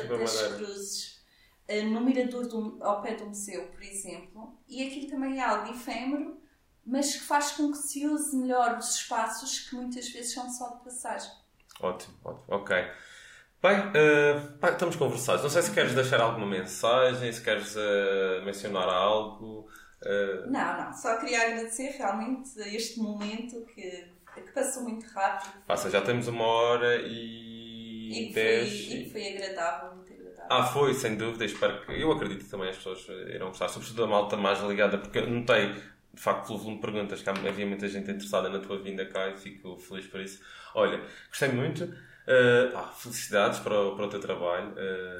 Riba 0.00 0.18
das. 0.18 0.52
Cruzes, 0.56 1.20
eh, 1.68 1.82
no 1.82 2.00
Mirador 2.00 2.48
do, 2.48 2.78
ao 2.82 3.00
pé 3.00 3.14
do 3.14 3.26
museu, 3.26 3.68
por 3.68 3.80
exemplo. 3.82 4.58
E 4.68 4.84
aquilo 4.86 5.08
também 5.10 5.38
é 5.38 5.44
algo 5.44 5.70
efêmero, 5.70 6.36
mas 6.84 7.12
que 7.12 7.20
faz 7.20 7.52
com 7.52 7.70
que 7.70 7.78
se 7.78 8.06
use 8.08 8.34
melhor 8.36 8.76
os 8.78 8.96
espaços 8.96 9.60
que 9.68 9.76
muitas 9.76 10.08
vezes 10.08 10.32
são 10.34 10.50
só 10.50 10.68
de 10.76 10.84
passagem. 10.84 11.30
Ótimo, 11.80 12.14
ótimo. 12.24 12.44
Ok. 12.48 12.74
Bem, 13.62 13.76
eh, 13.94 14.34
pá, 14.60 14.70
estamos 14.70 14.96
conversados. 14.96 15.42
Não 15.44 15.50
sei 15.50 15.62
se 15.62 15.70
queres 15.72 15.94
deixar 15.94 16.20
alguma 16.20 16.46
mensagem, 16.46 17.32
se 17.32 17.40
queres 17.40 17.76
eh, 17.76 18.40
mencionar 18.44 18.88
algo. 18.88 19.68
Eh, 20.02 20.44
Não, 20.46 20.84
não, 20.84 20.92
só 20.92 21.16
queria 21.18 21.42
agradecer 21.42 21.90
realmente 21.98 22.60
a 22.60 22.68
este 22.68 23.00
momento 23.00 23.64
que, 23.74 24.04
que 24.34 24.52
passou 24.54 24.82
muito 24.84 25.06
rápido 25.08 25.52
passa, 25.66 25.90
já 25.90 26.00
temos 26.00 26.28
uma 26.28 26.44
hora 26.46 26.96
e, 27.02 28.10
e 28.10 28.26
que, 28.28 28.32
foi, 28.34 28.42
dez. 28.42 28.72
e 28.72 29.04
que 29.04 29.10
foi 29.10 29.28
agradável, 29.36 29.94
muito 29.96 30.12
agradável. 30.12 30.46
Ah, 30.50 30.62
foi, 30.64 30.94
sem 30.94 31.16
dúvida. 31.16 31.44
Espero 31.44 31.84
que. 31.84 31.92
Eu 32.00 32.10
acredito 32.12 32.44
que 32.44 32.50
também 32.50 32.70
as 32.70 32.76
pessoas 32.76 33.06
irão 33.34 33.48
gostar, 33.48 33.68
sobretudo 33.68 34.04
a 34.04 34.06
malta 34.06 34.36
mais 34.36 34.60
ligada, 34.60 34.96
porque 34.98 35.18
eu 35.18 35.26
notei, 35.28 35.72
de 35.72 36.20
facto, 36.22 36.46
pelo 36.46 36.58
volume 36.58 36.76
de 36.76 36.82
perguntas, 36.82 37.20
que 37.22 37.28
havia 37.28 37.66
muita 37.66 37.86
gente 37.88 38.10
interessada 38.10 38.48
na 38.48 38.58
tua 38.60 38.78
vinda 38.80 39.04
cá 39.06 39.28
e 39.28 39.36
fico 39.36 39.76
feliz 39.78 40.06
por 40.06 40.20
isso. 40.20 40.40
Olha, 40.74 41.02
gostei 41.28 41.50
muito. 41.50 41.84
Uh, 41.84 42.92
felicidades 42.94 43.58
para 43.60 43.78
o, 43.80 43.96
para 43.96 44.04
o 44.04 44.08
teu 44.10 44.20
trabalho. 44.20 44.68
Uh, 44.68 44.72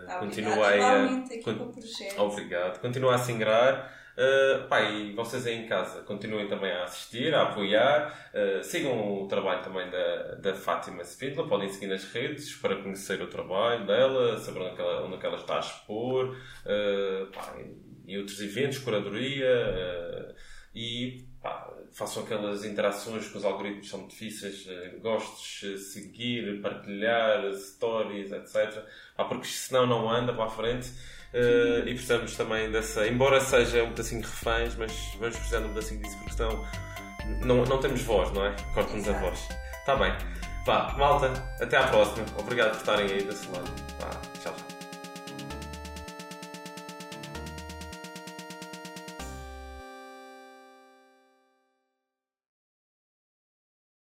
Obrigada. 0.05 0.19
continua 0.21 0.69
aí 0.69 0.81
a. 0.81 1.05
aqui 1.17 1.39
con- 1.43 1.55
com 1.57 1.65
o 1.65 1.73
projeto. 1.73 2.19
Obrigado. 2.21 2.81
Continua 2.81 3.15
a 3.15 3.19
se 3.19 3.33
ingrar. 3.33 3.98
Uh, 4.19 4.67
pá, 4.67 4.83
e 4.83 5.13
vocês 5.13 5.47
aí 5.47 5.55
em 5.55 5.69
casa 5.69 6.03
continuem 6.03 6.49
também 6.49 6.73
a 6.73 6.83
assistir, 6.83 7.33
a 7.33 7.43
apoiar. 7.43 8.31
Uh, 8.35 8.65
sigam 8.65 9.23
o 9.23 9.29
trabalho 9.29 9.63
também 9.63 9.89
da, 9.89 10.35
da 10.35 10.55
Fátima 10.57 11.05
Spindler. 11.05 11.47
Podem 11.47 11.69
seguir 11.69 11.87
nas 11.87 12.03
redes 12.03 12.53
para 12.57 12.83
conhecer 12.83 13.23
o 13.23 13.29
trabalho 13.29 13.87
dela, 13.87 14.37
saber 14.39 14.59
onde, 14.59 14.81
é 14.81 14.85
ela, 14.85 15.07
onde 15.07 15.25
é 15.25 15.25
ela 15.25 15.37
está 15.37 15.59
a 15.59 15.61
expor. 15.61 16.31
uh, 16.35 17.27
pá, 17.33 17.55
e, 17.61 18.13
e 18.13 18.19
outros 18.19 18.41
eventos, 18.41 18.79
curadoria. 18.79 20.35
e 20.75 21.25
pá, 21.41 21.73
façam 21.93 22.25
aquelas 22.25 22.65
interações 22.65 23.29
que 23.29 23.39
os 23.39 23.45
algoritmos 23.45 23.89
são 23.89 24.09
difíceis. 24.09 24.67
gostes, 25.01 25.93
seguir, 25.93 26.61
partilhar, 26.61 27.55
stories, 27.55 28.33
etc. 28.33 28.83
Pá, 29.17 29.27
porque 29.27 29.47
senão 29.47 29.87
não 29.87 30.11
anda 30.11 30.33
para 30.33 30.47
a 30.47 30.51
frente. 30.51 30.91
Uh, 31.35 31.87
e 31.87 31.93
precisamos 31.93 32.35
também 32.37 32.71
dessa, 32.71 33.07
embora 33.07 33.41
seja 33.41 33.85
um 33.85 33.91
pedacinho 33.91 34.23
reféns, 34.23 34.75
mas 34.77 34.93
vamos 35.19 35.37
precisar 35.37 35.61
de 35.61 35.67
um 35.67 35.69
pedacinho 35.69 36.03
disso 36.03 36.17
porque 36.17 36.33
senão 36.33 36.67
não, 37.45 37.65
não 37.67 37.79
temos 37.79 38.03
voz, 38.03 38.33
não 38.33 38.47
é? 38.47 38.57
Corta-nos 38.73 39.09
a 39.09 39.13
voz. 39.13 39.49
Está 39.79 39.97
bem. 39.97 40.13
Vá, 40.65 40.95
malta, 40.99 41.33
até 41.61 41.77
à 41.77 41.87
próxima. 41.89 42.27
Obrigado 42.39 42.71
por 42.71 42.79
estarem 42.79 43.07
aí 43.07 43.23
desse 43.23 43.47
lado. 43.51 43.71
Vá. 44.01 44.68